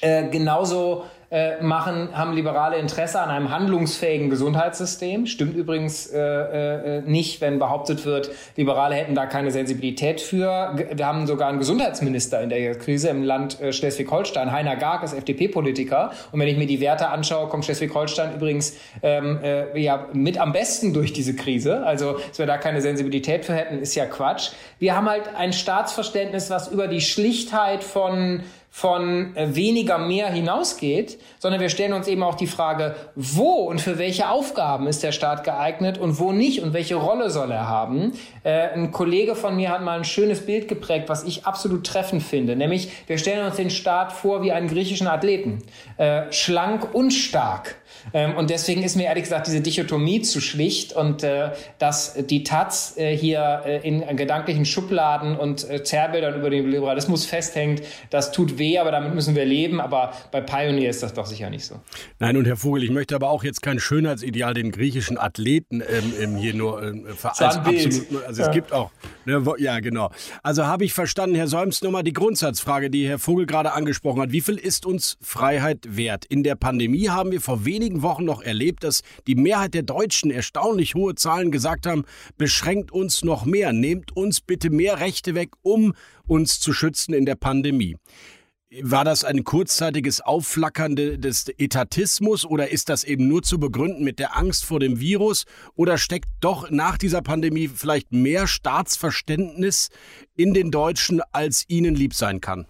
äh, 0.00 0.28
genauso 0.28 1.04
äh, 1.28 1.60
machen, 1.60 2.16
haben 2.16 2.34
Liberale 2.34 2.76
Interesse 2.76 3.20
an 3.20 3.30
einem 3.30 3.50
handlungsfähigen 3.50 4.30
Gesundheitssystem. 4.30 5.26
Stimmt 5.26 5.56
übrigens 5.56 6.06
äh, 6.06 6.18
äh, 6.18 7.02
nicht, 7.02 7.40
wenn 7.40 7.58
behauptet 7.58 8.04
wird, 8.04 8.30
Liberale 8.54 8.94
hätten 8.94 9.16
da 9.16 9.26
keine 9.26 9.50
Sensibilität 9.50 10.20
für. 10.20 10.76
Wir 10.92 11.04
haben 11.04 11.26
sogar 11.26 11.48
einen 11.48 11.58
Gesundheitsminister 11.58 12.40
in 12.42 12.48
der 12.48 12.78
Krise 12.78 13.08
im 13.08 13.24
Land 13.24 13.60
äh, 13.60 13.72
Schleswig-Holstein. 13.72 14.52
Heiner 14.52 14.76
Garg 14.76 15.02
ist 15.02 15.14
FDP-Politiker. 15.14 16.12
Und 16.30 16.38
wenn 16.38 16.46
ich 16.46 16.56
mir 16.56 16.68
die 16.68 16.80
Werte 16.80 17.08
anschaue, 17.08 17.48
kommt 17.48 17.64
Schleswig-Holstein 17.64 18.36
übrigens 18.36 18.76
ähm, 19.02 19.40
äh, 19.42 19.76
ja, 19.80 20.06
mit 20.12 20.38
am 20.38 20.52
besten 20.52 20.94
durch 20.94 21.12
diese 21.12 21.34
Krise. 21.34 21.84
Also, 21.84 22.20
dass 22.28 22.38
wir 22.38 22.46
da 22.46 22.56
keine 22.56 22.80
Sensibilität 22.80 23.44
für 23.44 23.54
hätten, 23.54 23.80
ist 23.80 23.96
ja 23.96 24.06
Quatsch. 24.06 24.50
Wir 24.78 24.94
haben 24.94 25.08
halt 25.08 25.34
ein 25.36 25.52
Staatsverständnis, 25.52 26.50
was 26.50 26.68
über 26.68 26.86
die 26.86 27.00
Schlichtheit 27.00 27.82
von 27.82 28.44
von 28.76 29.34
äh, 29.36 29.54
weniger 29.54 29.96
mehr 29.96 30.28
hinausgeht, 30.28 31.18
sondern 31.38 31.62
wir 31.62 31.70
stellen 31.70 31.94
uns 31.94 32.08
eben 32.08 32.22
auch 32.22 32.34
die 32.34 32.46
Frage, 32.46 32.94
wo 33.14 33.52
und 33.52 33.80
für 33.80 33.96
welche 33.96 34.28
Aufgaben 34.28 34.86
ist 34.86 35.02
der 35.02 35.12
Staat 35.12 35.44
geeignet 35.44 35.96
und 35.96 36.20
wo 36.20 36.30
nicht 36.30 36.60
und 36.60 36.74
welche 36.74 36.96
Rolle 36.96 37.30
soll 37.30 37.52
er 37.52 37.70
haben. 37.70 38.12
Äh, 38.42 38.74
ein 38.74 38.92
Kollege 38.92 39.34
von 39.34 39.56
mir 39.56 39.70
hat 39.70 39.80
mal 39.80 39.96
ein 39.96 40.04
schönes 40.04 40.44
Bild 40.44 40.68
geprägt, 40.68 41.08
was 41.08 41.24
ich 41.24 41.46
absolut 41.46 41.86
treffend 41.86 42.22
finde, 42.22 42.54
nämlich 42.54 42.90
wir 43.06 43.16
stellen 43.16 43.46
uns 43.46 43.56
den 43.56 43.70
Staat 43.70 44.12
vor 44.12 44.42
wie 44.42 44.52
einen 44.52 44.68
griechischen 44.68 45.06
Athleten, 45.06 45.62
äh, 45.96 46.30
schlank 46.30 46.94
und 46.94 47.12
stark. 47.12 47.76
Ähm, 48.12 48.36
und 48.36 48.50
deswegen 48.50 48.82
ist 48.82 48.96
mir 48.96 49.04
ehrlich 49.04 49.24
gesagt 49.24 49.46
diese 49.46 49.60
Dichotomie 49.60 50.22
zu 50.22 50.40
schlicht 50.40 50.92
und 50.92 51.22
äh, 51.22 51.50
dass 51.78 52.14
die 52.14 52.44
Taz 52.44 52.94
äh, 52.96 53.16
hier 53.16 53.62
äh, 53.64 53.86
in 53.86 54.16
gedanklichen 54.16 54.64
Schubladen 54.64 55.36
und 55.36 55.68
äh, 55.68 55.82
Zerrbildern 55.82 56.38
über 56.38 56.50
den 56.50 56.70
Liberalismus 56.70 57.26
festhängt, 57.26 57.82
das 58.10 58.32
tut 58.32 58.58
weh, 58.58 58.78
aber 58.78 58.90
damit 58.90 59.14
müssen 59.14 59.34
wir 59.34 59.44
leben. 59.44 59.80
Aber 59.80 60.12
bei 60.30 60.40
Pioneer 60.40 60.90
ist 60.90 61.02
das 61.02 61.14
doch 61.14 61.26
sicher 61.26 61.50
nicht 61.50 61.64
so. 61.64 61.80
Nein, 62.18 62.36
und 62.36 62.46
Herr 62.46 62.56
Vogel, 62.56 62.84
ich 62.84 62.90
möchte 62.90 63.14
aber 63.14 63.30
auch 63.30 63.44
jetzt 63.44 63.62
kein 63.62 63.78
Schönheitsideal 63.78 64.54
den 64.54 64.70
griechischen 64.70 65.18
Athleten 65.18 65.82
ähm, 66.20 66.36
hier 66.36 66.54
nur 66.54 66.82
äh, 66.82 66.94
als 67.22 67.40
absolut, 67.40 68.26
also 68.26 68.42
es 68.42 68.46
ja. 68.46 68.52
gibt 68.52 68.72
auch, 68.72 68.90
ja 69.58 69.80
genau. 69.80 70.10
Also 70.42 70.66
habe 70.66 70.84
ich 70.84 70.92
verstanden, 70.92 71.34
Herr 71.36 71.48
Solms, 71.48 71.82
nochmal 71.82 72.04
die 72.04 72.12
Grundsatzfrage, 72.12 72.90
die 72.90 73.08
Herr 73.08 73.18
Vogel 73.18 73.46
gerade 73.46 73.72
angesprochen 73.72 74.22
hat. 74.22 74.32
Wie 74.32 74.40
viel 74.40 74.56
ist 74.56 74.86
uns 74.86 75.18
Freiheit 75.20 75.96
wert? 75.96 76.24
In 76.26 76.42
der 76.42 76.54
Pandemie 76.54 77.08
haben 77.08 77.32
wir 77.32 77.40
vor 77.40 77.64
wenigen 77.64 78.02
Wochen 78.02 78.24
noch 78.24 78.42
erlebt, 78.42 78.84
dass 78.84 79.02
die 79.26 79.34
Mehrheit 79.34 79.74
der 79.74 79.82
Deutschen 79.82 80.30
erstaunlich 80.30 80.94
hohe 80.94 81.14
Zahlen 81.14 81.50
gesagt 81.50 81.86
haben, 81.86 82.04
beschränkt 82.38 82.92
uns 82.92 83.24
noch 83.24 83.44
mehr, 83.44 83.72
nehmt 83.72 84.16
uns 84.16 84.40
bitte 84.40 84.70
mehr 84.70 85.00
Rechte 85.00 85.34
weg, 85.34 85.50
um 85.62 85.94
uns 86.26 86.60
zu 86.60 86.72
schützen 86.72 87.12
in 87.12 87.26
der 87.26 87.36
Pandemie. 87.36 87.96
War 88.82 89.04
das 89.04 89.22
ein 89.22 89.44
kurzzeitiges 89.44 90.20
Aufflackern 90.20 90.96
des 90.96 91.48
Etatismus 91.56 92.44
oder 92.44 92.72
ist 92.72 92.88
das 92.88 93.04
eben 93.04 93.28
nur 93.28 93.44
zu 93.44 93.60
begründen 93.60 94.02
mit 94.02 94.18
der 94.18 94.36
Angst 94.36 94.64
vor 94.64 94.80
dem 94.80 94.98
Virus 94.98 95.44
oder 95.76 95.98
steckt 95.98 96.28
doch 96.40 96.68
nach 96.70 96.98
dieser 96.98 97.22
Pandemie 97.22 97.68
vielleicht 97.68 98.12
mehr 98.12 98.48
Staatsverständnis 98.48 99.90
in 100.34 100.52
den 100.52 100.72
Deutschen, 100.72 101.22
als 101.30 101.64
ihnen 101.68 101.94
lieb 101.94 102.12
sein 102.12 102.40
kann? 102.40 102.66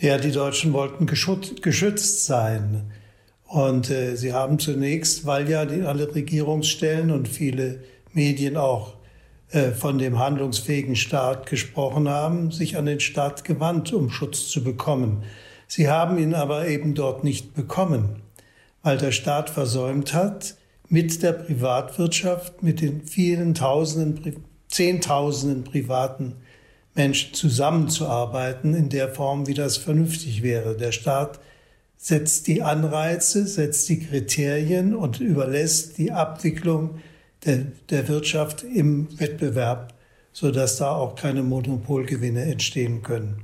Ja, 0.00 0.18
die 0.18 0.32
Deutschen 0.32 0.72
wollten 0.72 1.06
geschützt 1.06 2.26
sein. 2.26 2.92
Und 3.44 3.90
äh, 3.90 4.16
sie 4.16 4.32
haben 4.32 4.58
zunächst, 4.58 5.24
weil 5.24 5.48
ja 5.48 5.66
die, 5.66 5.82
alle 5.82 6.12
Regierungsstellen 6.14 7.12
und 7.12 7.28
viele 7.28 7.84
Medien 8.12 8.56
auch 8.56 8.97
von 9.78 9.98
dem 9.98 10.18
handlungsfähigen 10.18 10.94
Staat 10.94 11.46
gesprochen 11.46 12.08
haben, 12.08 12.50
sich 12.50 12.76
an 12.76 12.84
den 12.84 13.00
Staat 13.00 13.44
gewandt, 13.44 13.92
um 13.94 14.10
Schutz 14.10 14.48
zu 14.48 14.62
bekommen. 14.62 15.22
Sie 15.66 15.88
haben 15.88 16.18
ihn 16.18 16.34
aber 16.34 16.66
eben 16.66 16.94
dort 16.94 17.24
nicht 17.24 17.54
bekommen, 17.54 18.20
weil 18.82 18.98
der 18.98 19.12
Staat 19.12 19.48
versäumt 19.48 20.12
hat, 20.12 20.56
mit 20.88 21.22
der 21.22 21.32
Privatwirtschaft, 21.32 22.62
mit 22.62 22.80
den 22.80 23.02
vielen 23.02 23.54
Tausenden, 23.54 24.44
Zehntausenden 24.68 25.64
privaten 25.64 26.34
Menschen 26.94 27.34
zusammenzuarbeiten 27.34 28.74
in 28.74 28.88
der 28.88 29.08
Form, 29.08 29.46
wie 29.46 29.54
das 29.54 29.76
vernünftig 29.76 30.42
wäre. 30.42 30.76
Der 30.76 30.92
Staat 30.92 31.40
setzt 31.96 32.46
die 32.46 32.62
Anreize, 32.62 33.46
setzt 33.46 33.88
die 33.88 34.00
Kriterien 34.00 34.94
und 34.94 35.20
überlässt 35.20 35.98
die 35.98 36.12
Abwicklung 36.12 37.00
der, 37.44 37.66
der 37.90 38.08
Wirtschaft 38.08 38.62
im 38.62 39.08
Wettbewerb, 39.18 39.94
sodass 40.32 40.76
da 40.76 40.92
auch 40.92 41.14
keine 41.14 41.42
Monopolgewinne 41.42 42.42
entstehen 42.42 43.02
können. 43.02 43.42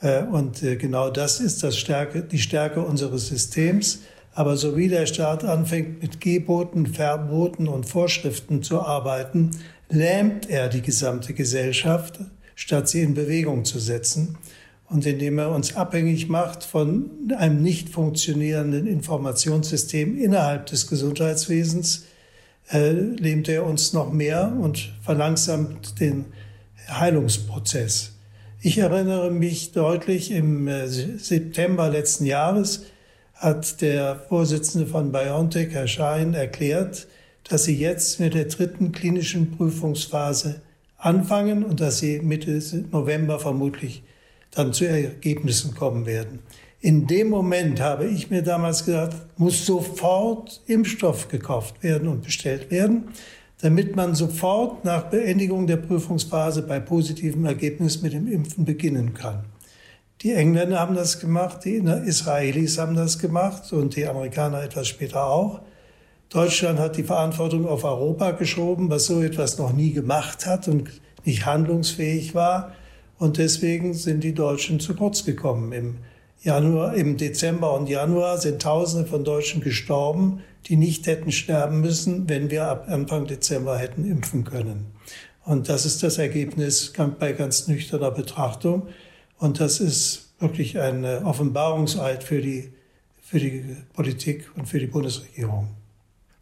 Äh, 0.00 0.22
und 0.22 0.62
äh, 0.62 0.76
genau 0.76 1.10
das 1.10 1.40
ist 1.40 1.62
das 1.62 1.78
Stärke, 1.78 2.22
die 2.22 2.38
Stärke 2.38 2.80
unseres 2.80 3.28
Systems. 3.28 4.00
Aber 4.34 4.56
so 4.56 4.76
wie 4.76 4.88
der 4.88 5.06
Staat 5.06 5.44
anfängt, 5.44 6.02
mit 6.02 6.20
Geboten, 6.20 6.86
Verboten 6.86 7.68
und 7.68 7.84
Vorschriften 7.84 8.62
zu 8.62 8.82
arbeiten, 8.82 9.52
lähmt 9.88 10.50
er 10.50 10.68
die 10.68 10.82
gesamte 10.82 11.32
Gesellschaft, 11.32 12.20
statt 12.54 12.88
sie 12.88 13.00
in 13.00 13.14
Bewegung 13.14 13.64
zu 13.64 13.78
setzen 13.78 14.36
und 14.88 15.06
indem 15.06 15.38
er 15.38 15.50
uns 15.50 15.74
abhängig 15.74 16.28
macht 16.28 16.64
von 16.64 17.10
einem 17.36 17.62
nicht 17.62 17.88
funktionierenden 17.88 18.86
Informationssystem 18.86 20.16
innerhalb 20.16 20.66
des 20.66 20.86
Gesundheitswesens, 20.86 22.04
äh, 22.70 22.90
lähmt 22.90 23.48
er 23.48 23.64
uns 23.64 23.92
noch 23.92 24.12
mehr 24.12 24.52
und 24.60 24.92
verlangsamt 25.02 26.00
den 26.00 26.26
Heilungsprozess. 26.88 28.12
Ich 28.60 28.78
erinnere 28.78 29.30
mich 29.30 29.72
deutlich, 29.72 30.30
im 30.30 30.66
äh, 30.66 30.86
September 30.88 31.88
letzten 31.88 32.26
Jahres 32.26 32.86
hat 33.34 33.80
der 33.82 34.16
Vorsitzende 34.28 34.86
von 34.86 35.12
BioNTech, 35.12 35.68
Herr 35.72 35.86
Schein, 35.86 36.34
erklärt, 36.34 37.06
dass 37.44 37.64
sie 37.64 37.76
jetzt 37.76 38.18
mit 38.18 38.34
der 38.34 38.46
dritten 38.46 38.92
klinischen 38.92 39.56
Prüfungsphase 39.56 40.62
anfangen 40.96 41.62
und 41.62 41.80
dass 41.80 41.98
sie 41.98 42.20
Mitte 42.20 42.60
November 42.90 43.38
vermutlich 43.38 44.02
dann 44.50 44.72
zu 44.72 44.88
Ergebnissen 44.88 45.74
kommen 45.74 46.06
werden. 46.06 46.40
In 46.86 47.08
dem 47.08 47.30
Moment 47.30 47.80
habe 47.80 48.06
ich 48.06 48.30
mir 48.30 48.42
damals 48.42 48.84
gedacht, 48.84 49.16
muss 49.38 49.66
sofort 49.66 50.60
Impfstoff 50.68 51.26
gekauft 51.26 51.82
werden 51.82 52.06
und 52.06 52.22
bestellt 52.22 52.70
werden, 52.70 53.08
damit 53.60 53.96
man 53.96 54.14
sofort 54.14 54.84
nach 54.84 55.10
Beendigung 55.10 55.66
der 55.66 55.78
Prüfungsphase 55.78 56.62
bei 56.62 56.78
positivem 56.78 57.44
Ergebnis 57.44 58.02
mit 58.02 58.12
dem 58.12 58.30
Impfen 58.30 58.64
beginnen 58.64 59.14
kann. 59.14 59.46
Die 60.20 60.30
Engländer 60.30 60.78
haben 60.78 60.94
das 60.94 61.18
gemacht, 61.18 61.64
die 61.64 61.74
Israelis 61.74 62.78
haben 62.78 62.94
das 62.94 63.18
gemacht 63.18 63.72
und 63.72 63.96
die 63.96 64.06
Amerikaner 64.06 64.62
etwas 64.62 64.86
später 64.86 65.26
auch. 65.26 65.62
Deutschland 66.28 66.78
hat 66.78 66.96
die 66.96 67.02
Verantwortung 67.02 67.66
auf 67.66 67.82
Europa 67.82 68.30
geschoben, 68.30 68.90
was 68.90 69.06
so 69.06 69.22
etwas 69.22 69.58
noch 69.58 69.72
nie 69.72 69.90
gemacht 69.90 70.46
hat 70.46 70.68
und 70.68 70.88
nicht 71.24 71.46
handlungsfähig 71.46 72.36
war. 72.36 72.74
Und 73.18 73.38
deswegen 73.38 73.92
sind 73.92 74.22
die 74.22 74.34
Deutschen 74.34 74.78
zu 74.78 74.94
kurz 74.94 75.24
gekommen. 75.24 75.72
Im 75.72 75.96
Januar, 76.46 76.94
im 76.94 77.16
Dezember 77.16 77.74
und 77.74 77.88
Januar 77.88 78.38
sind 78.38 78.62
Tausende 78.62 79.08
von 79.08 79.24
Deutschen 79.24 79.60
gestorben, 79.60 80.44
die 80.66 80.76
nicht 80.76 81.08
hätten 81.08 81.32
sterben 81.32 81.80
müssen, 81.80 82.28
wenn 82.28 82.52
wir 82.52 82.68
ab 82.68 82.86
Anfang 82.88 83.26
Dezember 83.26 83.76
hätten 83.76 84.08
impfen 84.08 84.44
können. 84.44 84.86
Und 85.44 85.68
das 85.68 85.84
ist 85.84 86.04
das 86.04 86.18
Ergebnis 86.18 86.92
bei 87.18 87.32
ganz 87.32 87.66
nüchterner 87.66 88.12
Betrachtung. 88.12 88.86
Und 89.38 89.58
das 89.58 89.80
ist 89.80 90.34
wirklich 90.38 90.78
ein 90.78 91.04
Offenbarungseid 91.04 92.22
für 92.22 92.40
die, 92.40 92.72
für 93.20 93.40
die 93.40 93.64
Politik 93.92 94.48
und 94.56 94.66
für 94.68 94.78
die 94.78 94.86
Bundesregierung. 94.86 95.75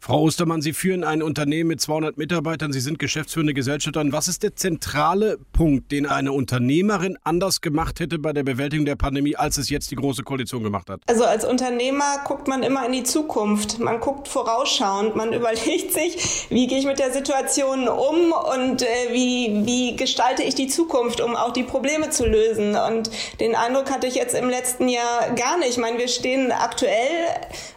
Frau 0.05 0.21
Ostermann, 0.21 0.61
Sie 0.61 0.73
führen 0.73 1.03
ein 1.03 1.23
Unternehmen 1.23 1.69
mit 1.69 1.81
200 1.81 2.15
Mitarbeitern. 2.15 2.71
Sie 2.71 2.79
sind 2.79 2.99
geschäftsführende 2.99 3.55
Gesellschafterin. 3.55 4.13
Was 4.13 4.27
ist 4.27 4.43
der 4.43 4.55
zentrale 4.55 5.39
Punkt, 5.51 5.91
den 5.91 6.05
eine 6.05 6.31
Unternehmerin 6.31 7.17
anders 7.23 7.59
gemacht 7.59 7.99
hätte 7.99 8.19
bei 8.19 8.31
der 8.31 8.43
Bewältigung 8.43 8.85
der 8.85 8.97
Pandemie, 8.97 9.35
als 9.35 9.57
es 9.57 9.71
jetzt 9.71 9.89
die 9.89 9.95
Große 9.95 10.21
Koalition 10.21 10.61
gemacht 10.61 10.91
hat? 10.91 11.01
Also 11.07 11.23
als 11.23 11.43
Unternehmer 11.43 12.19
guckt 12.23 12.47
man 12.47 12.61
immer 12.61 12.85
in 12.85 12.91
die 12.91 13.01
Zukunft. 13.01 13.79
Man 13.79 13.99
guckt 13.99 14.27
vorausschauend. 14.27 15.15
Man 15.15 15.33
überlegt 15.33 15.91
sich, 15.91 16.45
wie 16.49 16.67
gehe 16.67 16.77
ich 16.77 16.85
mit 16.85 16.99
der 16.99 17.11
Situation 17.11 17.87
um 17.87 18.31
und 18.31 18.83
äh, 18.83 18.85
wie, 19.09 19.65
wie 19.65 19.95
gestalte 19.95 20.43
ich 20.43 20.53
die 20.53 20.67
Zukunft, 20.67 21.19
um 21.19 21.35
auch 21.35 21.51
die 21.51 21.63
Probleme 21.63 22.11
zu 22.11 22.27
lösen. 22.27 22.75
Und 22.75 23.09
den 23.39 23.55
Eindruck 23.55 23.89
hatte 23.89 24.05
ich 24.05 24.13
jetzt 24.13 24.35
im 24.35 24.51
letzten 24.51 24.87
Jahr 24.87 25.33
gar 25.35 25.57
nicht. 25.57 25.71
Ich 25.71 25.77
meine, 25.79 25.97
wir 25.97 26.09
stehen 26.09 26.51
aktuell 26.51 27.09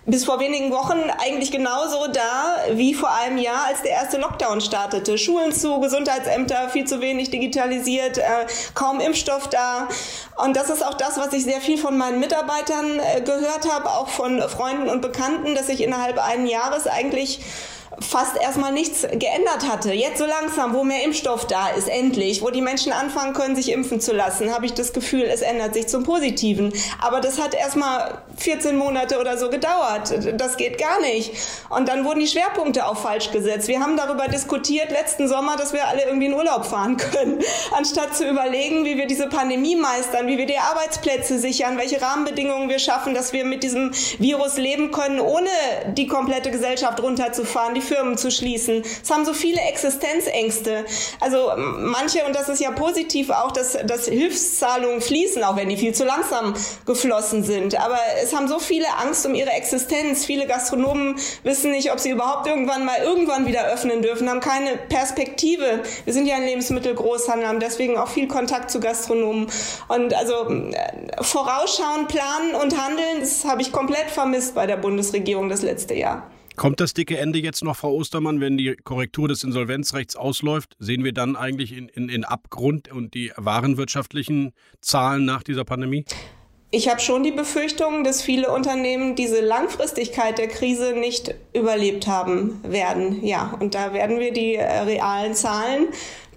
bis 0.04 0.26
vor 0.26 0.40
wenigen 0.40 0.72
Wochen 0.72 0.98
eigentlich 1.18 1.50
genauso 1.50 2.17
da 2.18 2.56
wie 2.76 2.94
vor 2.94 3.10
einem 3.10 3.38
Jahr, 3.38 3.66
als 3.66 3.82
der 3.82 3.92
erste 3.92 4.18
Lockdown 4.18 4.60
startete. 4.60 5.16
Schulen 5.16 5.52
zu, 5.52 5.80
Gesundheitsämter 5.80 6.68
viel 6.68 6.84
zu 6.84 7.00
wenig 7.00 7.30
digitalisiert, 7.30 8.18
äh, 8.18 8.46
kaum 8.74 9.00
Impfstoff 9.00 9.48
da. 9.48 9.88
Und 10.36 10.56
das 10.56 10.68
ist 10.68 10.84
auch 10.84 10.94
das, 10.94 11.16
was 11.18 11.32
ich 11.32 11.44
sehr 11.44 11.60
viel 11.60 11.78
von 11.78 11.96
meinen 11.96 12.20
Mitarbeitern 12.20 12.98
äh, 12.98 13.20
gehört 13.20 13.72
habe, 13.72 13.90
auch 13.90 14.08
von 14.08 14.40
Freunden 14.42 14.88
und 14.88 15.00
Bekannten, 15.00 15.54
dass 15.54 15.68
ich 15.68 15.82
innerhalb 15.82 16.18
eines 16.18 16.50
Jahres 16.50 16.86
eigentlich 16.86 17.40
fast 18.00 18.36
erstmal 18.40 18.72
nichts 18.72 19.02
geändert 19.02 19.68
hatte. 19.68 19.92
Jetzt 19.92 20.18
so 20.18 20.26
langsam, 20.26 20.74
wo 20.74 20.84
mehr 20.84 21.04
Impfstoff 21.04 21.46
da 21.46 21.68
ist, 21.68 21.88
endlich, 21.88 22.42
wo 22.42 22.50
die 22.50 22.62
Menschen 22.62 22.92
anfangen 22.92 23.34
können, 23.34 23.56
sich 23.56 23.72
impfen 23.72 24.00
zu 24.00 24.12
lassen, 24.12 24.52
habe 24.54 24.66
ich 24.66 24.74
das 24.74 24.92
Gefühl, 24.92 25.22
es 25.22 25.40
ändert 25.40 25.74
sich 25.74 25.88
zum 25.88 26.04
Positiven. 26.04 26.72
Aber 27.00 27.20
das 27.20 27.40
hat 27.40 27.54
erstmal 27.54 28.22
14 28.36 28.76
Monate 28.76 29.18
oder 29.18 29.36
so 29.36 29.50
gedauert. 29.50 30.12
Das 30.38 30.56
geht 30.56 30.78
gar 30.78 31.00
nicht. 31.00 31.32
Und 31.70 31.88
dann 31.88 32.04
wurden 32.04 32.20
die 32.20 32.26
Schwerpunkte 32.26 32.86
auch 32.86 32.96
falsch 32.96 33.30
gesetzt. 33.30 33.68
Wir 33.68 33.80
haben 33.80 33.96
darüber 33.96 34.28
diskutiert 34.28 34.90
letzten 34.90 35.28
Sommer, 35.28 35.56
dass 35.56 35.72
wir 35.72 35.86
alle 35.88 36.04
irgendwie 36.04 36.26
in 36.26 36.34
Urlaub 36.34 36.64
fahren 36.64 36.96
können, 36.96 37.40
anstatt 37.76 38.16
zu 38.16 38.28
überlegen, 38.28 38.84
wie 38.84 38.96
wir 38.96 39.06
diese 39.06 39.28
Pandemie 39.28 39.76
meistern, 39.76 40.26
wie 40.26 40.38
wir 40.38 40.46
die 40.46 40.58
Arbeitsplätze 40.58 41.38
sichern, 41.38 41.78
welche 41.78 42.00
Rahmenbedingungen 42.00 42.68
wir 42.68 42.78
schaffen, 42.78 43.14
dass 43.14 43.32
wir 43.32 43.44
mit 43.44 43.62
diesem 43.62 43.92
Virus 44.18 44.56
leben 44.56 44.92
können, 44.92 45.20
ohne 45.20 45.48
die 45.92 46.06
komplette 46.06 46.50
Gesellschaft 46.50 47.02
runterzufahren, 47.02 47.74
die 47.74 47.80
Firmen 47.88 48.16
zu 48.18 48.30
schließen. 48.30 48.82
Es 49.02 49.10
haben 49.10 49.24
so 49.24 49.32
viele 49.32 49.60
Existenzängste. 49.62 50.84
Also 51.20 51.52
manche, 51.56 52.24
und 52.24 52.36
das 52.36 52.48
ist 52.48 52.60
ja 52.60 52.70
positiv 52.70 53.30
auch, 53.30 53.50
dass, 53.52 53.78
dass 53.84 54.06
Hilfszahlungen 54.06 55.00
fließen, 55.00 55.42
auch 55.42 55.56
wenn 55.56 55.68
die 55.68 55.76
viel 55.76 55.94
zu 55.94 56.04
langsam 56.04 56.54
geflossen 56.86 57.42
sind. 57.42 57.78
Aber 57.80 57.98
es 58.22 58.34
haben 58.34 58.48
so 58.48 58.58
viele 58.58 58.86
Angst 58.98 59.26
um 59.26 59.34
ihre 59.34 59.50
Existenz. 59.50 60.24
Viele 60.24 60.46
Gastronomen 60.46 61.18
wissen 61.42 61.70
nicht, 61.70 61.90
ob 61.92 61.98
sie 61.98 62.10
überhaupt 62.10 62.46
irgendwann 62.46 62.84
mal 62.84 62.98
irgendwann 63.02 63.46
wieder 63.46 63.66
öffnen 63.66 64.02
dürfen, 64.02 64.28
haben 64.28 64.40
keine 64.40 64.76
Perspektive. 64.76 65.82
Wir 66.04 66.12
sind 66.12 66.26
ja 66.26 66.36
ein 66.36 66.44
Lebensmittelgroßhandel, 66.44 67.48
haben 67.48 67.60
deswegen 67.60 67.96
auch 67.96 68.08
viel 68.08 68.28
Kontakt 68.28 68.70
zu 68.70 68.80
Gastronomen. 68.80 69.48
Und 69.88 70.14
also 70.14 70.48
äh, 70.50 71.22
vorausschauen, 71.22 72.06
planen 72.06 72.54
und 72.54 72.78
handeln, 72.78 73.20
das 73.20 73.44
habe 73.44 73.62
ich 73.62 73.72
komplett 73.72 74.10
vermisst 74.10 74.54
bei 74.54 74.66
der 74.66 74.76
Bundesregierung 74.76 75.48
das 75.48 75.62
letzte 75.62 75.94
Jahr. 75.94 76.26
Kommt 76.58 76.80
das 76.80 76.92
dicke 76.92 77.16
Ende 77.16 77.38
jetzt 77.38 77.62
noch, 77.62 77.76
Frau 77.76 77.94
Ostermann, 77.94 78.40
wenn 78.40 78.58
die 78.58 78.74
Korrektur 78.74 79.28
des 79.28 79.44
Insolvenzrechts 79.44 80.16
ausläuft? 80.16 80.74
Sehen 80.80 81.04
wir 81.04 81.12
dann 81.12 81.36
eigentlich 81.36 81.72
in, 81.72 81.88
in, 81.88 82.08
in 82.08 82.24
Abgrund 82.24 82.90
und 82.90 83.14
die 83.14 83.30
wahren 83.36 83.76
wirtschaftlichen 83.76 84.52
Zahlen 84.80 85.24
nach 85.24 85.44
dieser 85.44 85.64
Pandemie? 85.64 86.04
Ich 86.72 86.88
habe 86.88 87.00
schon 87.00 87.22
die 87.22 87.30
Befürchtung, 87.30 88.02
dass 88.02 88.22
viele 88.22 88.52
Unternehmen 88.52 89.14
diese 89.14 89.40
Langfristigkeit 89.40 90.36
der 90.36 90.48
Krise 90.48 90.94
nicht 90.94 91.32
überlebt 91.54 92.08
haben 92.08 92.60
werden. 92.64 93.24
Ja, 93.24 93.56
und 93.60 93.76
da 93.76 93.94
werden 93.94 94.18
wir 94.18 94.32
die 94.32 94.56
äh, 94.56 94.80
realen 94.80 95.34
Zahlen 95.34 95.86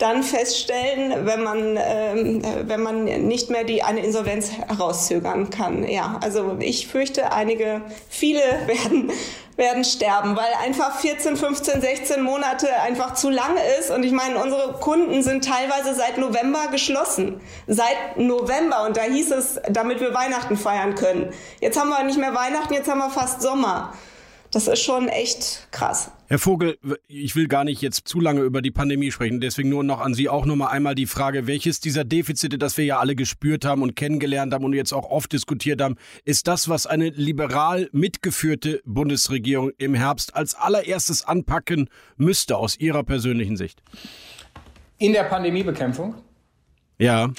dann 0.01 0.23
feststellen, 0.23 1.25
wenn 1.25 1.43
man, 1.43 1.77
ähm, 1.77 2.41
wenn 2.67 2.81
man 2.81 3.03
nicht 3.03 3.49
mehr 3.49 3.63
die, 3.63 3.83
eine 3.83 4.03
Insolvenz 4.03 4.51
herauszögern 4.51 5.49
kann. 5.49 5.87
Ja, 5.87 6.17
also 6.21 6.57
ich 6.59 6.87
fürchte, 6.87 7.31
einige, 7.31 7.81
viele 8.09 8.39
werden, 8.65 9.11
werden 9.57 9.83
sterben, 9.83 10.35
weil 10.35 10.49
einfach 10.63 10.99
14, 10.99 11.37
15, 11.37 11.81
16 11.81 12.21
Monate 12.21 12.67
einfach 12.81 13.13
zu 13.13 13.29
lang 13.29 13.57
ist. 13.79 13.91
Und 13.91 14.03
ich 14.03 14.11
meine, 14.11 14.41
unsere 14.41 14.73
Kunden 14.79 15.21
sind 15.21 15.45
teilweise 15.45 15.93
seit 15.93 16.17
November 16.17 16.69
geschlossen. 16.71 17.39
Seit 17.67 18.17
November. 18.17 18.85
Und 18.85 18.97
da 18.97 19.03
hieß 19.03 19.31
es, 19.31 19.59
damit 19.69 19.99
wir 19.99 20.13
Weihnachten 20.13 20.57
feiern 20.57 20.95
können. 20.95 21.31
Jetzt 21.59 21.79
haben 21.79 21.89
wir 21.89 22.03
nicht 22.03 22.17
mehr 22.17 22.33
Weihnachten, 22.33 22.73
jetzt 22.73 22.89
haben 22.89 22.99
wir 22.99 23.11
fast 23.11 23.41
Sommer. 23.41 23.93
Das 24.51 24.67
ist 24.67 24.83
schon 24.83 25.07
echt 25.07 25.69
krass. 25.71 26.11
Herr 26.27 26.37
Vogel, 26.37 26.77
ich 27.07 27.37
will 27.37 27.47
gar 27.47 27.63
nicht 27.63 27.81
jetzt 27.81 28.05
zu 28.05 28.19
lange 28.19 28.41
über 28.41 28.61
die 28.61 28.71
Pandemie 28.71 29.09
sprechen, 29.09 29.39
deswegen 29.39 29.69
nur 29.69 29.83
noch 29.83 30.01
an 30.01 30.13
Sie 30.13 30.27
auch 30.27 30.45
noch 30.45 30.57
mal 30.57 30.67
einmal 30.67 30.93
die 30.93 31.05
Frage, 31.05 31.47
welches 31.47 31.79
dieser 31.79 32.03
Defizite, 32.03 32.57
das 32.57 32.75
wir 32.75 32.83
ja 32.83 32.99
alle 32.99 33.15
gespürt 33.15 33.63
haben 33.63 33.81
und 33.81 33.95
kennengelernt 33.95 34.53
haben 34.53 34.65
und 34.65 34.73
jetzt 34.73 34.91
auch 34.91 35.09
oft 35.09 35.31
diskutiert 35.31 35.81
haben, 35.81 35.95
ist 36.25 36.47
das, 36.47 36.67
was 36.67 36.85
eine 36.85 37.09
liberal 37.09 37.89
mitgeführte 37.93 38.81
Bundesregierung 38.83 39.71
im 39.77 39.93
Herbst 39.93 40.35
als 40.35 40.53
allererstes 40.53 41.25
anpacken 41.25 41.89
müsste 42.17 42.57
aus 42.57 42.77
Ihrer 42.77 43.03
persönlichen 43.03 43.55
Sicht? 43.55 43.81
In 44.97 45.13
der 45.13 45.23
Pandemiebekämpfung? 45.23 46.15
Ja. 46.97 47.31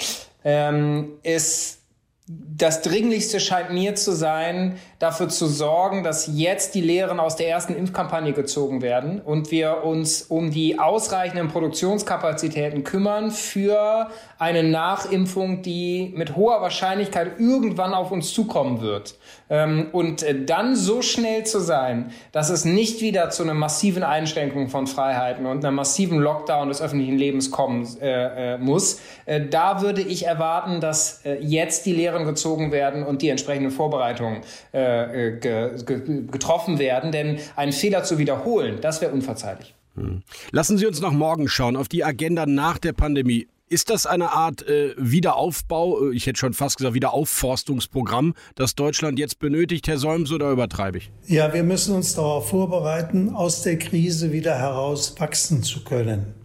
Ähm, 0.43 1.11
ist 1.21 1.83
das 2.27 2.81
Dringlichste 2.81 3.39
scheint 3.39 3.71
mir 3.71 3.95
zu 3.95 4.13
sein, 4.13 4.77
dafür 5.03 5.27
zu 5.27 5.47
sorgen, 5.47 6.01
dass 6.01 6.29
jetzt 6.33 6.75
die 6.75 6.81
Lehren 6.81 7.19
aus 7.19 7.35
der 7.35 7.49
ersten 7.49 7.75
Impfkampagne 7.75 8.31
gezogen 8.31 8.81
werden 8.81 9.19
und 9.19 9.51
wir 9.51 9.83
uns 9.83 10.21
um 10.21 10.49
die 10.49 10.79
ausreichenden 10.79 11.49
Produktionskapazitäten 11.49 12.85
kümmern 12.85 13.29
für 13.29 14.09
eine 14.39 14.63
Nachimpfung, 14.63 15.61
die 15.61 16.13
mit 16.15 16.37
hoher 16.37 16.61
Wahrscheinlichkeit 16.61 17.37
irgendwann 17.37 17.93
auf 17.93 18.11
uns 18.11 18.33
zukommen 18.33 18.79
wird. 18.79 19.15
Ähm, 19.49 19.87
und 19.91 20.23
äh, 20.23 20.45
dann 20.45 20.77
so 20.77 21.01
schnell 21.01 21.45
zu 21.45 21.59
sein, 21.59 22.11
dass 22.31 22.49
es 22.49 22.63
nicht 22.63 23.01
wieder 23.01 23.29
zu 23.29 23.43
einer 23.43 23.53
massiven 23.53 24.03
Einschränkung 24.03 24.69
von 24.69 24.87
Freiheiten 24.87 25.45
und 25.45 25.65
einer 25.65 25.71
massiven 25.71 26.19
Lockdown 26.19 26.69
des 26.69 26.81
öffentlichen 26.81 27.17
Lebens 27.17 27.51
kommen 27.51 27.85
äh, 28.01 28.53
äh, 28.53 28.57
muss, 28.57 29.01
da 29.49 29.81
würde 29.81 30.01
ich 30.01 30.25
erwarten, 30.25 30.81
dass 30.81 31.21
jetzt 31.39 31.85
die 31.85 31.93
Lehren 31.93 32.25
gezogen 32.25 32.71
werden 32.71 33.03
und 33.03 33.21
die 33.21 33.29
entsprechenden 33.29 33.71
Vorbereitungen 33.71 34.41
äh, 34.71 34.92
ge 35.39 35.83
ge 35.85 36.23
getroffen 36.31 36.79
werden. 36.79 37.11
Denn 37.11 37.39
einen 37.55 37.73
Fehler 37.73 38.03
zu 38.03 38.17
wiederholen, 38.17 38.79
das 38.81 39.01
wäre 39.01 39.11
unverzeihlich. 39.11 39.73
Hm. 39.95 40.23
Lassen 40.51 40.77
Sie 40.77 40.85
uns 40.85 41.01
nach 41.01 41.11
morgen 41.11 41.47
schauen, 41.47 41.75
auf 41.75 41.87
die 41.87 42.03
Agenda 42.03 42.45
nach 42.45 42.77
der 42.77 42.93
Pandemie. 42.93 43.47
Ist 43.69 43.89
das 43.89 44.05
eine 44.05 44.31
Art 44.31 44.67
äh, 44.67 44.93
Wiederaufbau, 44.97 46.09
äh, 46.09 46.15
ich 46.15 46.27
hätte 46.27 46.37
schon 46.37 46.53
fast 46.53 46.77
gesagt 46.77 46.93
Wiederaufforstungsprogramm, 46.93 48.35
das 48.55 48.75
Deutschland 48.75 49.17
jetzt 49.17 49.39
benötigt, 49.39 49.87
Herr 49.87 49.97
Solms, 49.97 50.31
oder 50.31 50.51
übertreibe 50.51 50.99
ich? 50.99 51.11
Ja, 51.25 51.53
wir 51.53 51.63
müssen 51.63 51.95
uns 51.95 52.13
darauf 52.13 52.49
vorbereiten, 52.49 53.29
aus 53.29 53.63
der 53.63 53.79
Krise 53.79 54.31
wieder 54.31 54.59
heraus 54.59 55.15
wachsen 55.17 55.63
zu 55.63 55.83
können. 55.83 56.35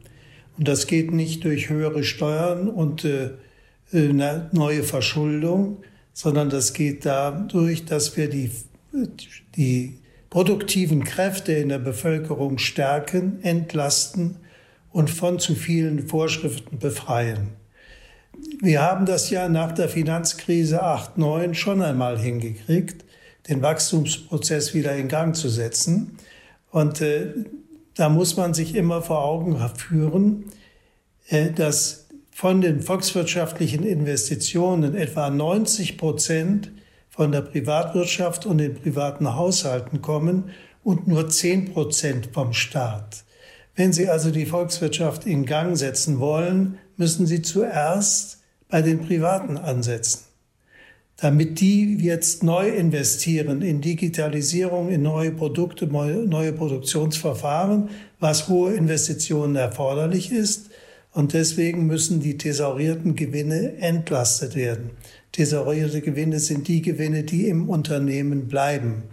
Und 0.57 0.69
das 0.69 0.87
geht 0.87 1.13
nicht 1.13 1.45
durch 1.45 1.69
höhere 1.69 2.03
Steuern 2.03 2.69
und 2.69 3.05
äh, 3.05 3.31
eine 3.93 4.49
neue 4.53 4.83
Verschuldung, 4.83 5.83
sondern 6.19 6.51
das 6.51 6.73
geht 6.73 7.07
dadurch, 7.07 7.85
dass 7.85 8.17
wir 8.17 8.29
die, 8.29 8.51
die 9.55 10.01
produktiven 10.31 11.05
Kräfte 11.05 11.53
in 11.53 11.69
der 11.69 11.79
Bevölkerung 11.79 12.59
stärken, 12.59 13.39
entlasten 13.43 14.35
und 14.91 15.11
von 15.11 15.39
zu 15.39 15.55
vielen 15.55 16.09
Vorschriften 16.09 16.81
befreien. 16.81 17.51
Wir 18.61 18.83
haben 18.83 19.07
das 19.07 19.31
ja 19.31 19.49
nach 19.49 19.71
der 19.71 19.89
Finanzkrise 19.89 20.83
8-9 20.83 21.55
schon 21.55 21.83
einmal 21.83 22.19
hingekriegt, 22.19 23.05
den 23.49 23.63
Wachstumsprozess 23.63 24.75
wieder 24.75 24.97
in 24.97 25.07
Gang 25.07 25.37
zu 25.37 25.49
setzen. 25.49 26.17
Und 26.73 27.01
äh, 27.01 27.33
da 27.95 28.09
muss 28.09 28.37
man 28.37 28.55
sich 28.55 28.75
immer 28.75 29.03
vor 29.03 29.25
Augen 29.25 29.57
führen, 29.77 30.47
äh, 31.29 31.53
dass 31.53 32.08
von 32.38 32.61
den 32.61 32.83
volkswirtschaftlichen 32.83 33.83
Investitionen 33.83 34.94
etwa 34.94 35.29
90 35.29 35.98
Prozent 35.98 36.70
von 37.11 37.33
der 37.33 37.40
Privatwirtschaft 37.40 38.46
und 38.46 38.59
den 38.59 38.74
privaten 38.74 39.35
Haushalten 39.35 40.03
kommen 40.03 40.51
und 40.85 41.09
nur 41.09 41.29
10 41.29 41.72
Prozent 41.72 42.29
vom 42.33 42.53
Staat. 42.53 43.24
Wenn 43.74 43.92
Sie 43.92 44.09
also 44.09 44.31
die 44.31 44.46
Volkswirtschaft 44.46 45.27
in 45.27 45.46
Gang 45.46 45.77
setzen 45.77 46.20
wollen, 46.20 46.79
müssen 46.96 47.27
Sie 47.27 47.42
zuerst 47.42 48.38
bei 48.68 48.83
den 48.83 49.05
Privaten 49.05 49.57
ansetzen. 49.57 50.20
Damit 51.16 51.59
die 51.59 51.96
jetzt 51.96 52.44
neu 52.44 52.68
investieren 52.68 53.62
in 53.62 53.81
Digitalisierung, 53.81 54.90
in 54.90 55.03
neue 55.03 55.33
Produkte, 55.33 55.88
neue 55.88 56.53
Produktionsverfahren, 56.53 57.88
was 58.20 58.46
hohe 58.46 58.74
Investitionen 58.74 59.57
erforderlich 59.57 60.31
ist, 60.31 60.68
und 61.12 61.33
deswegen 61.33 61.87
müssen 61.87 62.21
die 62.21 62.38
thesaurierten 62.38 63.14
Gewinne 63.14 63.77
entlastet 63.79 64.55
werden. 64.55 64.90
Thesaurierte 65.33 66.01
Gewinne 66.01 66.38
sind 66.40 66.68
die 66.68 66.83
Gewinne, 66.83 67.23
die 67.23 67.49
im 67.49 67.68
Unternehmen 67.68 68.49
bleiben. 68.49 69.05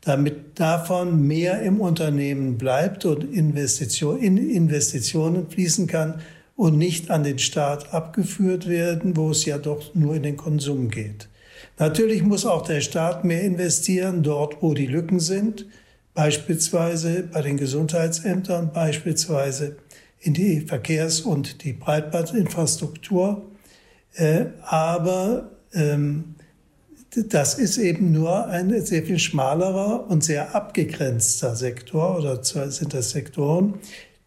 Damit 0.00 0.58
davon 0.58 1.26
mehr 1.26 1.62
im 1.62 1.80
Unternehmen 1.80 2.58
bleibt 2.58 3.04
und 3.04 3.24
Investition, 3.24 4.18
in 4.18 4.36
Investitionen 4.36 5.48
fließen 5.48 5.86
kann 5.86 6.20
und 6.56 6.76
nicht 6.76 7.10
an 7.10 7.24
den 7.24 7.38
Staat 7.38 7.92
abgeführt 7.94 8.68
werden, 8.68 9.16
wo 9.16 9.30
es 9.30 9.44
ja 9.44 9.58
doch 9.58 9.94
nur 9.94 10.14
in 10.14 10.22
den 10.22 10.36
Konsum 10.36 10.90
geht. 10.90 11.28
Natürlich 11.78 12.22
muss 12.22 12.46
auch 12.46 12.62
der 12.62 12.80
Staat 12.80 13.24
mehr 13.24 13.42
investieren, 13.42 14.22
dort 14.22 14.62
wo 14.62 14.74
die 14.74 14.86
Lücken 14.86 15.18
sind, 15.18 15.66
beispielsweise 16.14 17.24
bei 17.32 17.42
den 17.42 17.56
Gesundheitsämtern, 17.56 18.72
beispielsweise 18.72 19.76
in 20.24 20.32
die 20.32 20.62
Verkehrs- 20.62 21.20
und 21.20 21.64
die 21.64 21.74
Breitbandinfrastruktur. 21.74 23.42
Äh, 24.14 24.46
aber 24.62 25.50
ähm, 25.74 26.34
das 27.28 27.58
ist 27.58 27.78
eben 27.78 28.10
nur 28.10 28.46
ein 28.46 28.84
sehr 28.84 29.02
viel 29.04 29.18
schmalerer 29.18 30.08
und 30.08 30.24
sehr 30.24 30.54
abgegrenzter 30.54 31.54
Sektor 31.54 32.18
oder 32.18 32.42
sind 32.42 32.94
das 32.94 33.10
Sektoren. 33.10 33.74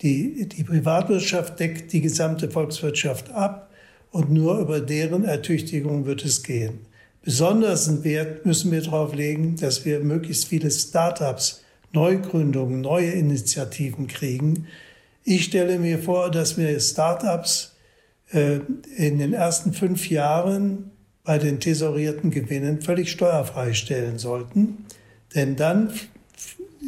Die, 0.01 0.47
die 0.47 0.63
Privatwirtschaft 0.63 1.60
deckt 1.60 1.91
die 1.91 2.01
gesamte 2.01 2.49
Volkswirtschaft 2.49 3.31
ab 3.31 3.71
und 4.12 4.31
nur 4.31 4.60
über 4.60 4.79
deren 4.79 5.25
Ertüchtigung 5.25 6.05
wird 6.05 6.23
es 6.23 6.43
gehen. 6.43 6.79
Besonders 7.23 8.03
Wert 8.03 8.45
müssen 8.45 8.71
wir 8.71 8.81
darauf 8.81 9.13
legen, 9.13 9.57
dass 9.57 9.83
wir 9.83 9.99
möglichst 9.99 10.47
viele 10.47 10.71
Start-ups, 10.71 11.63
Neugründungen, 11.91 12.79
neue 12.81 13.12
Initiativen 13.12 14.07
kriegen, 14.07 14.67
ich 15.27 15.43
stelle 15.43 15.77
mir 15.77 15.99
vor, 15.99 16.31
dass 16.31 16.57
wir 16.57 16.79
Startups 16.79 17.75
äh, 18.31 18.59
in 18.95 19.17
den 19.17 19.33
ersten 19.33 19.73
fünf 19.73 20.09
Jahren 20.09 20.91
bei 21.25 21.37
den 21.37 21.59
tesorierten 21.59 22.31
Gewinnen 22.31 22.81
völlig 22.81 23.11
steuerfrei 23.11 23.73
stellen 23.73 24.19
sollten. 24.19 24.85
Denn 25.35 25.57
dann, 25.57 25.91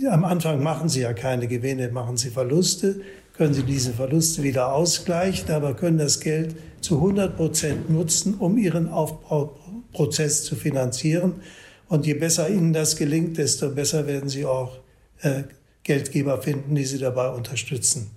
am 0.09 0.23
Anfang 0.23 0.63
machen 0.63 0.87
sie 0.87 1.01
ja 1.01 1.11
keine 1.11 1.49
Gewinne, 1.49 1.89
machen 1.89 2.15
sie 2.15 2.29
Verluste, 2.29 3.01
können 3.35 3.53
sie 3.53 3.63
diese 3.63 3.91
Verluste 3.91 4.41
wieder 4.41 4.73
ausgleichen, 4.73 5.51
aber 5.51 5.73
können 5.73 5.97
das 5.97 6.21
Geld 6.21 6.55
zu 6.79 6.95
100 6.95 7.35
Prozent 7.35 7.89
nutzen, 7.89 8.35
um 8.35 8.57
ihren 8.57 8.87
Aufbauprozess 8.87 10.45
zu 10.45 10.55
finanzieren. 10.55 11.41
Und 11.89 12.05
je 12.05 12.13
besser 12.13 12.49
ihnen 12.49 12.71
das 12.71 12.95
gelingt, 12.95 13.37
desto 13.37 13.69
besser 13.69 14.07
werden 14.07 14.29
sie 14.29 14.45
auch 14.45 14.77
äh, 15.23 15.43
Geldgeber 15.83 16.41
finden, 16.41 16.75
die 16.75 16.85
sie 16.85 16.99
dabei 16.99 17.27
unterstützen. 17.31 18.11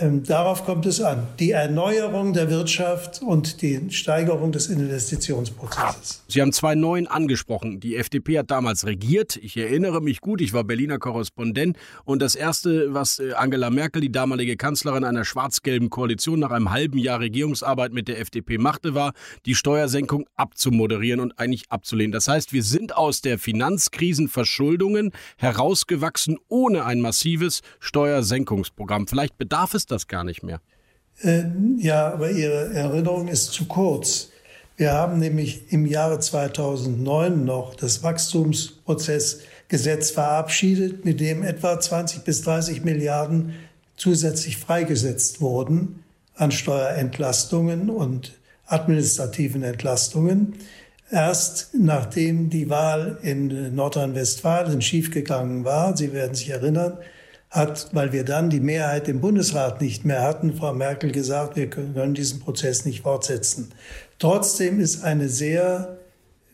Ähm, 0.00 0.24
darauf 0.24 0.64
kommt 0.64 0.86
es 0.86 1.00
an. 1.00 1.26
Die 1.38 1.52
Erneuerung 1.52 2.32
der 2.32 2.50
Wirtschaft 2.50 3.22
und 3.22 3.62
die 3.62 3.90
Steigerung 3.90 4.50
des 4.50 4.66
Investitionsprozesses. 4.66 6.22
Sie 6.26 6.42
haben 6.42 6.52
zwei 6.52 6.74
Neuen 6.74 7.06
angesprochen. 7.06 7.78
Die 7.78 7.96
FDP 7.96 8.40
hat 8.40 8.50
damals 8.50 8.86
regiert. 8.86 9.36
Ich 9.36 9.56
erinnere 9.56 10.00
mich 10.02 10.20
gut, 10.20 10.40
ich 10.40 10.52
war 10.52 10.64
Berliner 10.64 10.98
Korrespondent. 10.98 11.76
Und 12.04 12.20
das 12.22 12.34
Erste, 12.34 12.92
was 12.92 13.20
äh, 13.20 13.32
Angela 13.34 13.70
Merkel, 13.70 14.02
die 14.02 14.10
damalige 14.10 14.56
Kanzlerin 14.56 15.04
einer 15.04 15.24
schwarz-gelben 15.24 15.90
Koalition, 15.90 16.40
nach 16.40 16.50
einem 16.50 16.70
halben 16.70 16.98
Jahr 16.98 17.20
Regierungsarbeit 17.20 17.92
mit 17.92 18.08
der 18.08 18.20
FDP 18.20 18.58
machte, 18.58 18.94
war, 18.94 19.12
die 19.46 19.54
Steuersenkung 19.54 20.26
abzumoderieren 20.34 21.20
und 21.20 21.38
eigentlich 21.38 21.70
abzulehnen. 21.70 22.12
Das 22.12 22.26
heißt, 22.26 22.52
wir 22.52 22.64
sind 22.64 22.96
aus 22.96 23.20
der 23.20 23.38
Finanzkrisenverschuldungen 23.38 25.12
herausgewachsen 25.36 26.36
ohne 26.48 26.84
ein 26.84 27.00
massives 27.00 27.60
Steuersenkungsprogramm. 27.78 29.06
Vielleicht 29.06 29.38
bedarf 29.38 29.67
darf 29.68 29.74
es 29.74 29.84
das 29.84 30.08
gar 30.08 30.24
nicht 30.24 30.42
mehr. 30.42 30.62
Äh, 31.22 31.42
ja, 31.76 32.10
aber 32.10 32.30
Ihre 32.30 32.72
Erinnerung 32.72 33.28
ist 33.28 33.52
zu 33.52 33.66
kurz. 33.66 34.30
Wir 34.78 34.92
haben 34.92 35.18
nämlich 35.18 35.70
im 35.72 35.84
Jahre 35.84 36.20
2009 36.20 37.44
noch 37.44 37.74
das 37.74 38.02
Wachstumsprozessgesetz 38.02 40.10
verabschiedet, 40.10 41.04
mit 41.04 41.20
dem 41.20 41.42
etwa 41.42 41.78
20 41.78 42.24
bis 42.24 42.40
30 42.42 42.82
Milliarden 42.84 43.56
zusätzlich 43.96 44.56
freigesetzt 44.56 45.42
wurden 45.42 46.02
an 46.36 46.50
Steuerentlastungen 46.50 47.90
und 47.90 48.32
administrativen 48.66 49.62
Entlastungen. 49.64 50.54
Erst 51.10 51.74
nachdem 51.74 52.48
die 52.48 52.70
Wahl 52.70 53.18
in 53.22 53.74
Nordrhein-Westfalen 53.74 54.80
schiefgegangen 54.80 55.64
war, 55.64 55.94
Sie 55.96 56.14
werden 56.14 56.36
sich 56.36 56.50
erinnern, 56.50 56.98
hat, 57.50 57.88
weil 57.92 58.12
wir 58.12 58.24
dann 58.24 58.50
die 58.50 58.60
Mehrheit 58.60 59.08
im 59.08 59.20
Bundesrat 59.20 59.80
nicht 59.80 60.04
mehr 60.04 60.22
hatten, 60.22 60.54
Frau 60.54 60.74
Merkel 60.74 61.12
gesagt, 61.12 61.56
wir 61.56 61.70
können 61.70 62.14
diesen 62.14 62.40
Prozess 62.40 62.84
nicht 62.84 63.02
fortsetzen. 63.02 63.70
Trotzdem 64.18 64.80
ist 64.80 65.02
eine 65.02 65.28
sehr, 65.28 65.98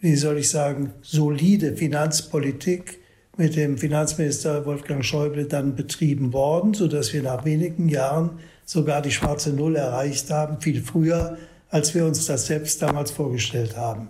wie 0.01 0.17
soll 0.17 0.39
ich 0.39 0.51
sagen, 0.51 0.93
solide 1.03 1.77
Finanzpolitik 1.77 3.01
mit 3.37 3.57
dem 3.57 3.79
Finanzminister 3.79 4.65
Wolfgang 4.67 5.05
Schäuble 5.05 5.47
dann 5.47 5.75
betrieben 5.75 6.33
worden, 6.33 6.75
so 6.75 6.87
dass 6.87 7.13
wir 7.13 7.23
nach 7.23 7.45
wenigen 7.45 7.89
Jahren 7.89 8.39
sogar 8.65 9.03
die 9.03 9.11
schwarze 9.11 9.51
Null 9.51 9.77
erreicht 9.77 10.31
haben, 10.31 10.61
viel 10.61 10.83
früher, 10.83 11.37
als 11.71 11.95
wir 11.95 12.07
uns 12.07 12.27
das 12.27 12.47
selbst 12.47 12.81
damals 12.81 13.11
vorgestellt 13.11 13.77
haben. 13.77 14.09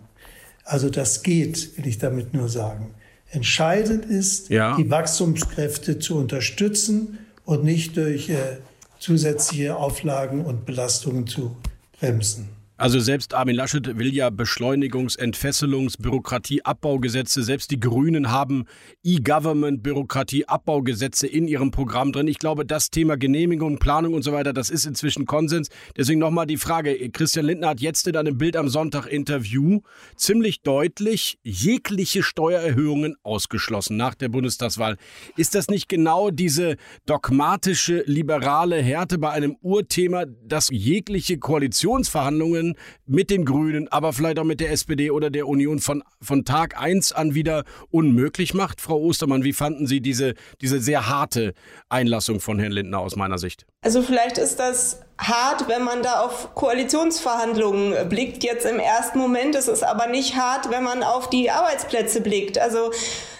Also 0.65 0.91
das 0.91 1.23
geht, 1.23 1.77
will 1.77 1.87
ich 1.87 1.99
damit 1.99 2.35
nur 2.35 2.49
sagen. 2.49 2.95
Entscheidend 3.35 4.07
ist, 4.07 4.49
ja. 4.49 4.77
die 4.77 4.91
Wachstumskräfte 4.91 5.99
zu 5.99 6.17
unterstützen 6.17 7.19
und 7.45 7.65
nicht 7.65 7.97
durch 7.97 8.29
äh, 8.31 8.59
zusätzliche 8.99 9.77
Auflagen 9.77 10.45
und 10.45 10.65
Belastungen 10.67 11.27
zu 11.27 11.57
bremsen. 11.99 12.49
Also 12.77 12.99
selbst 12.99 13.35
Armin 13.35 13.55
Laschet 13.55 13.99
will 13.99 14.13
ja 14.13 14.31
Beschleunigungs-, 14.31 15.17
Entfesselungs-, 15.17 15.97
Bürokratieabbaugesetze. 16.03 17.45
Selbst 17.45 17.71
die 17.71 17.79
Grünen 17.79 18.33
haben 18.33 18.65
E-Government, 19.05 19.85
Bürokratieabbaugesetze 19.85 21.29
in 21.29 21.47
ihrem 21.47 21.71
Programm 21.71 22.11
drin. 22.11 22.27
Ich 22.27 22.41
glaube, 22.41 22.67
das 22.67 22.91
Thema 22.91 23.17
Genehmigung, 23.17 23.79
Planung 23.79 24.15
und 24.15 24.25
so 24.25 24.33
weiter, 24.33 24.53
das 24.53 24.71
ist 24.71 24.87
inzwischen 24.87 25.25
Konsens. 25.25 25.69
Deswegen 25.97 26.19
nochmal 26.19 26.47
die 26.47 26.57
Frage. 26.57 27.11
Christian 27.11 27.47
Lindner 27.47 27.69
hat 27.69 27.81
jetzt 27.81 28.09
in 28.09 28.17
einem 28.17 28.39
Bild 28.39 28.57
am 28.57 28.69
Sonntag 28.69 29.07
Interview 29.07 29.83
ziemlich 30.17 30.63
deutlich 30.63 31.39
jegliche 31.45 32.25
Steuererhöhungen 32.25 33.15
ausgeschlossen 33.23 33.97
nach 33.97 34.17
der 34.17 34.31
Bundestagswahl. 34.31 34.97
Ist 35.37 35.55
das 35.55 35.69
nicht 35.69 35.89
genau 35.89 36.31
diese 36.31 36.75
dogmatische, 37.07 38.03
liberale 38.07 38.83
Härte 38.83 39.19
bei 39.19 39.31
einem 39.31 39.57
Urthema, 39.61 40.25
dass 40.27 40.71
jegliche 40.71 41.39
Koalitionsverhandlungen 41.39 42.64
Grünen, 42.65 42.77
mit 43.07 43.31
den 43.31 43.45
Grünen, 43.45 43.89
aber 43.89 44.13
vielleicht 44.13 44.39
auch 44.39 44.45
mit 44.45 44.61
der 44.61 44.71
SPD 44.71 45.11
oder 45.11 45.31
der 45.31 45.47
Union 45.47 45.79
von, 45.79 46.03
von 46.21 46.45
Tag 46.45 46.81
1 46.81 47.13
an 47.13 47.35
wieder 47.35 47.65
unmöglich 47.91 48.55
macht. 48.55 48.81
Frau 48.81 48.99
Ostermann, 49.01 49.45
wie 49.45 49.53
fanden 49.53 49.87
Sie 49.87 50.01
diese, 50.01 50.35
diese 50.61 50.81
sehr 50.81 51.09
harte 51.09 51.55
Einlassung 51.89 52.41
von 52.41 52.59
Herrn 52.59 52.73
Lindner 52.73 52.99
aus 52.99 53.17
meiner 53.17 53.39
Sicht? 53.39 53.67
Also 53.85 54.03
vielleicht 54.03 54.39
ist 54.39 54.59
das 54.59 55.01
hart, 55.19 55.69
wenn 55.69 55.85
man 55.85 56.03
da 56.03 56.21
auf 56.21 56.55
Koalitionsverhandlungen 56.55 58.09
blickt. 58.09 58.43
Jetzt 58.43 58.65
im 58.65 58.81
ersten 58.81 59.19
Moment 59.19 59.55
ist 59.55 59.69
es 59.69 59.83
aber 59.83 60.07
nicht 60.07 60.37
hart, 60.37 60.71
wenn 60.71 60.83
man 60.83 61.03
auf 61.03 61.29
die 61.29 61.51
Arbeitsplätze 61.51 62.23
blickt. 62.23 62.59
Also 62.59 62.91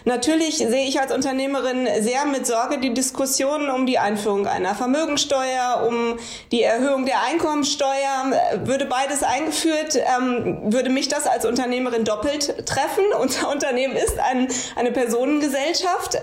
Natürlich 0.07 0.59
sehe 0.59 0.87
ich 0.87 1.01
als 1.01 1.13
Unternehmerin 1.13 1.89
sehr 2.01 2.27
mit 2.27 2.47
Sorge 2.47 2.79
die 2.79 2.93
Diskussionen 2.93 3.71
um 3.71 3.87
die 3.87 3.99
Einführung 3.99 4.47
einer 4.47 4.75
Vermögensteuer, 4.75 5.87
um 5.89 6.19
die 6.53 6.63
Erhöhung 6.63 7.07
der 7.07 7.23
Einkommensteuer. 7.23 8.33
Würde 8.65 8.85
beides 8.85 9.23
eingeführt, 9.23 9.97
ähm, 9.97 10.61
würde 10.65 10.91
mich 10.91 11.09
das 11.09 11.27
als 11.27 11.47
Unternehmerin 11.47 12.05
doppelt 12.05 12.67
treffen. 12.67 13.05
Unser 13.21 13.51
Unternehmen 13.51 13.97
ist 13.97 14.19
ein, 14.19 14.49
eine 14.77 14.93
Personengesellschaft 14.93 16.19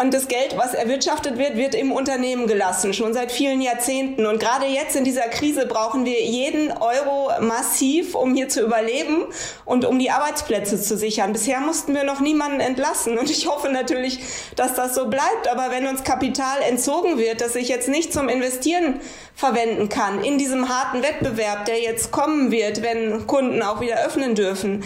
und 0.00 0.14
das 0.14 0.28
Geld, 0.28 0.56
was 0.56 0.72
erwirtschaftet 0.72 1.36
wird, 1.36 1.56
wird 1.56 1.74
im 1.74 1.92
Unternehmen 1.92 2.46
gelassen, 2.46 2.94
schon 2.94 3.12
seit 3.12 3.32
vielen 3.32 3.49
Jahrzehnten. 3.58 4.26
Und 4.26 4.38
gerade 4.38 4.66
jetzt 4.66 4.94
in 4.94 5.04
dieser 5.04 5.28
Krise 5.28 5.66
brauchen 5.66 6.04
wir 6.04 6.22
jeden 6.22 6.70
Euro 6.72 7.30
massiv, 7.40 8.14
um 8.14 8.34
hier 8.34 8.48
zu 8.48 8.60
überleben 8.60 9.24
und 9.64 9.84
um 9.84 9.98
die 9.98 10.10
Arbeitsplätze 10.10 10.80
zu 10.80 10.96
sichern. 10.96 11.32
Bisher 11.32 11.60
mussten 11.60 11.94
wir 11.94 12.04
noch 12.04 12.20
niemanden 12.20 12.60
entlassen 12.60 12.90
lassen. 12.90 13.18
Und 13.18 13.30
ich 13.30 13.46
hoffe 13.46 13.70
natürlich, 13.70 14.20
dass 14.56 14.74
das 14.74 14.94
so 14.94 15.08
bleibt. 15.08 15.48
Aber 15.50 15.70
wenn 15.70 15.86
uns 15.86 16.04
Kapital 16.04 16.60
entzogen 16.68 17.18
wird, 17.18 17.40
das 17.40 17.54
ich 17.54 17.68
jetzt 17.68 17.88
nicht 17.88 18.12
zum 18.12 18.28
Investieren 18.28 19.00
verwenden 19.34 19.88
kann, 19.88 20.22
in 20.22 20.38
diesem 20.38 20.68
harten 20.68 21.02
Wettbewerb, 21.02 21.64
der 21.64 21.80
jetzt 21.80 22.10
kommen 22.10 22.50
wird, 22.50 22.82
wenn 22.82 23.26
Kunden 23.26 23.62
auch 23.62 23.80
wieder 23.80 24.04
öffnen 24.04 24.34
dürfen, 24.34 24.84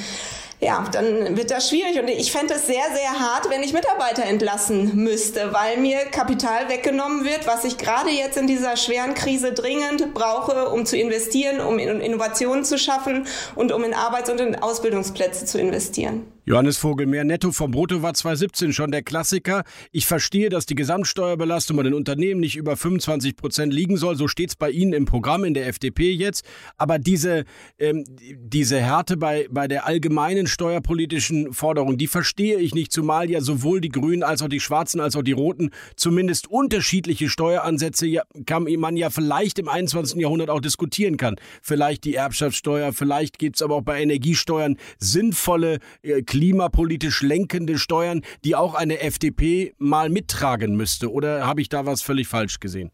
ja, 0.64 0.85
dann 0.90 1.37
wird 1.37 1.50
das 1.50 1.68
schwierig. 1.68 1.98
Und 2.00 2.09
ich 2.09 2.33
fände 2.33 2.55
es 2.55 2.66
sehr, 2.66 2.85
sehr 2.94 3.20
hart, 3.20 3.50
wenn 3.50 3.62
ich 3.62 3.72
Mitarbeiter 3.72 4.24
entlassen 4.24 4.96
müsste, 4.96 5.53
weil 5.53 5.77
mir 5.77 6.07
Kapital 6.07 6.68
weggenommen 6.68 7.24
wird, 7.24 7.46
was 7.46 7.64
ich 7.64 7.77
gerade 7.77 8.11
jetzt 8.11 8.37
in 8.37 8.46
dieser 8.46 8.77
schweren 8.77 9.14
Krise 9.14 9.53
dringend 9.53 10.14
brauche, 10.14 10.70
um 10.70 10.87
zu 10.87 10.96
investieren, 10.96 11.61
um 11.61 11.79
Innovationen 11.79 12.64
zu 12.64 12.79
schaffen 12.79 13.27
und 13.55 13.72
um 13.72 13.85
in 13.85 13.94
Arbeits- 13.94 14.31
und 14.31 14.40
in 14.40 14.57
Ausbildungsplätze 14.57 15.44
zu 15.44 15.59
investieren. 15.59 16.34
Johannes 16.46 16.76
Vogel, 16.76 17.07
mehr 17.07 17.24
Netto 17.24 17.52
vom 17.52 17.70
Brutto 17.70 18.02
war 18.02 18.12
2017 18.12 18.74
schon 18.74 18.90
der 18.90 19.02
Klassiker. 19.02 19.64
Ich 19.92 20.04
verstehe, 20.04 20.50
dass 20.50 20.66
die 20.66 20.74
Gesamtsteuerbelastung 20.74 21.78
bei 21.78 21.85
den 21.85 21.94
Unternehmen 21.94 22.38
nicht 22.38 22.57
über 22.57 22.76
25 22.76 23.35
Prozent 23.35 23.72
liegen 23.72 23.96
soll. 23.96 24.16
So 24.16 24.28
steht 24.28 24.50
es 24.50 24.57
bei 24.57 24.70
Ihnen 24.70 24.92
im 24.92 25.07
Programm 25.07 25.44
in 25.44 25.54
der 25.54 25.66
FDP 25.68 26.12
jetzt. 26.12 26.44
Aber 26.76 26.98
diese, 26.98 27.44
ähm, 27.78 28.04
diese 28.37 28.78
Härte 28.78 29.16
bei, 29.16 29.48
bei 29.50 29.68
der 29.68 29.87
allgemeinen 29.87 30.46
steuerpolitischen 30.46 31.54
Forderung, 31.54 31.96
die 31.96 32.09
verstehe 32.09 32.59
ich 32.59 32.74
nicht, 32.74 32.92
zumal 32.92 33.30
ja 33.30 33.40
sowohl 33.40 33.80
die 33.80 33.88
Grünen 33.88 34.22
als 34.22 34.42
auch 34.42 34.48
die 34.48 34.61
Schwarzen 34.61 35.00
als 35.00 35.16
auch 35.16 35.22
die 35.22 35.33
Roten 35.33 35.70
zumindest 35.96 36.50
unterschiedliche 36.50 37.30
Steueransätze 37.30 38.07
ja, 38.07 38.22
kann 38.44 38.66
man 38.78 38.98
ja 38.98 39.09
vielleicht 39.09 39.59
im 39.59 39.68
21. 39.70 40.20
Jahrhundert 40.20 40.50
auch 40.50 40.61
diskutieren 40.61 41.16
kann. 41.16 41.37
Vielleicht 41.62 42.04
die 42.04 42.16
Erbschaftssteuer, 42.16 42.92
vielleicht 42.92 43.38
gibt 43.38 43.57
es 43.57 43.62
aber 43.62 43.76
auch 43.76 43.83
bei 43.83 44.02
Energiesteuern 44.02 44.76
sinnvolle 44.98 45.78
äh, 46.02 46.22
klimapolitisch 46.35 47.23
lenkende 47.23 47.79
Steuern, 47.79 48.23
die 48.44 48.57
auch 48.57 48.75
eine 48.75 48.99
FDP 49.01 49.73
mal 49.79 50.11
mittragen 50.11 50.75
müsste? 50.75 51.12
Oder 51.12 51.47
habe 51.47 51.61
ich 51.61 51.68
da 51.68 51.87
was 51.87 52.03
völlig 52.03 52.27
falsch 52.27 52.59
gesehen? 52.59 52.90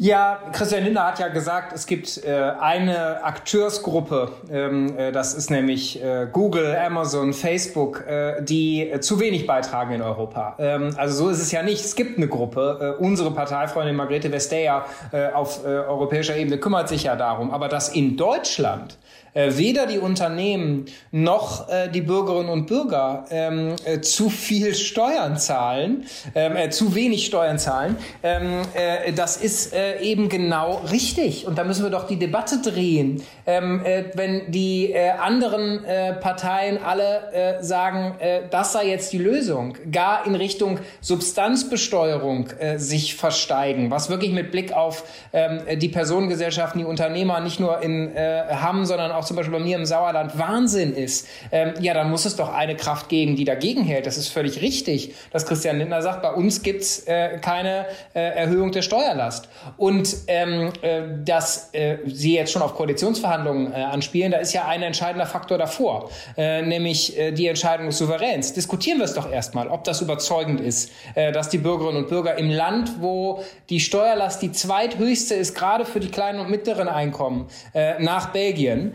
Ja, 0.00 0.40
Christian 0.52 0.82
Lindner 0.82 1.06
hat 1.06 1.20
ja 1.20 1.28
gesagt, 1.28 1.72
es 1.72 1.86
gibt 1.86 2.24
äh, 2.24 2.52
eine 2.60 3.22
Akteursgruppe, 3.24 4.32
ähm, 4.50 4.96
äh, 4.96 5.12
das 5.12 5.34
ist 5.34 5.50
nämlich 5.50 6.02
äh, 6.02 6.28
Google, 6.32 6.76
Amazon, 6.76 7.32
Facebook, 7.32 8.04
äh, 8.06 8.42
die 8.42 8.92
zu 9.00 9.20
wenig 9.20 9.46
beitragen 9.46 9.94
in 9.94 10.02
Europa. 10.02 10.56
Ähm, 10.58 10.94
also 10.96 11.24
so 11.24 11.30
ist 11.30 11.40
es 11.40 11.52
ja 11.52 11.62
nicht. 11.62 11.84
Es 11.84 11.94
gibt 11.94 12.16
eine 12.16 12.28
Gruppe. 12.28 12.96
Äh, 13.00 13.02
unsere 13.02 13.32
Parteifreundin 13.32 13.94
Margrethe 13.96 14.30
Vestager 14.30 14.86
äh, 15.12 15.32
auf 15.32 15.64
europäischer 15.64 16.36
Ebene 16.36 16.58
kümmert 16.58 16.88
sich 16.88 17.04
ja 17.04 17.16
darum. 17.16 17.50
Aber 17.52 17.68
dass 17.68 17.88
in 17.88 18.16
Deutschland 18.16 18.98
äh, 19.38 19.56
weder 19.56 19.86
die 19.86 19.98
Unternehmen 19.98 20.86
noch 21.12 21.68
äh, 21.68 21.88
die 21.88 22.00
Bürgerinnen 22.00 22.48
und 22.48 22.66
Bürger 22.66 23.24
ähm, 23.30 23.76
äh, 23.84 24.00
zu 24.00 24.30
viel 24.30 24.74
Steuern 24.74 25.36
zahlen, 25.36 26.06
ähm, 26.34 26.56
äh, 26.56 26.70
zu 26.70 26.96
wenig 26.96 27.24
Steuern 27.24 27.56
zahlen, 27.58 27.96
ähm, 28.24 28.62
äh, 28.74 29.12
das 29.12 29.36
ist 29.36 29.72
eben 30.00 30.28
genau 30.28 30.82
richtig. 30.90 31.46
Und 31.46 31.56
da 31.56 31.64
müssen 31.64 31.84
wir 31.84 31.90
doch 31.90 32.06
die 32.06 32.18
Debatte 32.18 32.60
drehen. 32.60 33.22
Ähm, 33.46 33.84
äh, 33.84 34.04
wenn 34.14 34.50
die 34.50 34.94
anderen 34.98 35.84
Parteien 36.20 36.78
alle 36.82 37.58
sagen, 37.60 38.14
das 38.50 38.72
sei 38.72 38.88
jetzt 38.88 39.12
die 39.12 39.18
Lösung, 39.18 39.76
gar 39.92 40.26
in 40.26 40.34
Richtung 40.34 40.78
Substanzbesteuerung 41.00 42.48
sich 42.76 43.14
versteigen, 43.14 43.90
was 43.90 44.10
wirklich 44.10 44.32
mit 44.32 44.50
Blick 44.50 44.72
auf 44.72 45.04
ähm, 45.32 45.60
die 45.78 45.88
Personengesellschaften, 45.88 46.80
die 46.80 46.86
Unternehmer 46.86 47.40
nicht 47.40 47.60
nur 47.60 47.82
in 47.82 48.12
Hamm, 48.16 48.84
sondern 48.84 49.12
auch 49.12 49.27
zum 49.28 49.36
Beispiel 49.36 49.56
bei 49.56 49.64
mir 49.64 49.76
im 49.76 49.86
Sauerland 49.86 50.38
Wahnsinn 50.38 50.94
ist, 50.94 51.28
ähm, 51.52 51.74
ja, 51.80 51.94
dann 51.94 52.10
muss 52.10 52.24
es 52.24 52.36
doch 52.36 52.52
eine 52.52 52.76
Kraft 52.76 53.08
geben, 53.08 53.36
die 53.36 53.44
dagegen 53.44 53.84
hält. 53.84 54.06
Das 54.06 54.16
ist 54.16 54.28
völlig 54.28 54.60
richtig, 54.62 55.14
dass 55.30 55.46
Christian 55.46 55.78
Lindner 55.78 56.02
sagt, 56.02 56.22
bei 56.22 56.32
uns 56.32 56.62
gibt's 56.62 57.06
äh, 57.06 57.38
keine 57.38 57.86
äh, 58.14 58.20
Erhöhung 58.20 58.72
der 58.72 58.82
Steuerlast. 58.82 59.48
Und 59.76 60.16
ähm, 60.26 60.72
äh, 60.82 61.02
dass 61.24 61.70
äh, 61.72 61.98
Sie 62.06 62.34
jetzt 62.34 62.52
schon 62.52 62.62
auf 62.62 62.74
Koalitionsverhandlungen 62.74 63.72
äh, 63.72 63.76
anspielen, 63.76 64.32
da 64.32 64.38
ist 64.38 64.52
ja 64.52 64.66
ein 64.66 64.82
entscheidender 64.82 65.26
Faktor 65.26 65.58
davor, 65.58 66.10
äh, 66.36 66.62
nämlich 66.62 67.16
die 67.32 67.46
Entscheidung 67.46 67.86
des 67.86 67.98
Souveräns. 67.98 68.52
Diskutieren 68.52 68.98
wir 68.98 69.04
es 69.04 69.14
doch 69.14 69.30
erstmal, 69.30 69.68
ob 69.68 69.84
das 69.84 70.00
überzeugend 70.00 70.60
ist, 70.60 70.90
dass 71.14 71.48
die 71.48 71.58
Bürgerinnen 71.58 72.04
und 72.04 72.08
Bürger 72.08 72.38
im 72.38 72.50
Land, 72.50 73.00
wo 73.00 73.42
die 73.68 73.80
Steuerlast 73.80 74.42
die 74.42 74.52
zweithöchste 74.52 75.34
ist, 75.34 75.54
gerade 75.54 75.84
für 75.84 76.00
die 76.00 76.08
kleinen 76.08 76.40
und 76.40 76.50
mittleren 76.50 76.88
Einkommen, 76.88 77.48
nach 77.98 78.30
Belgien, 78.32 78.94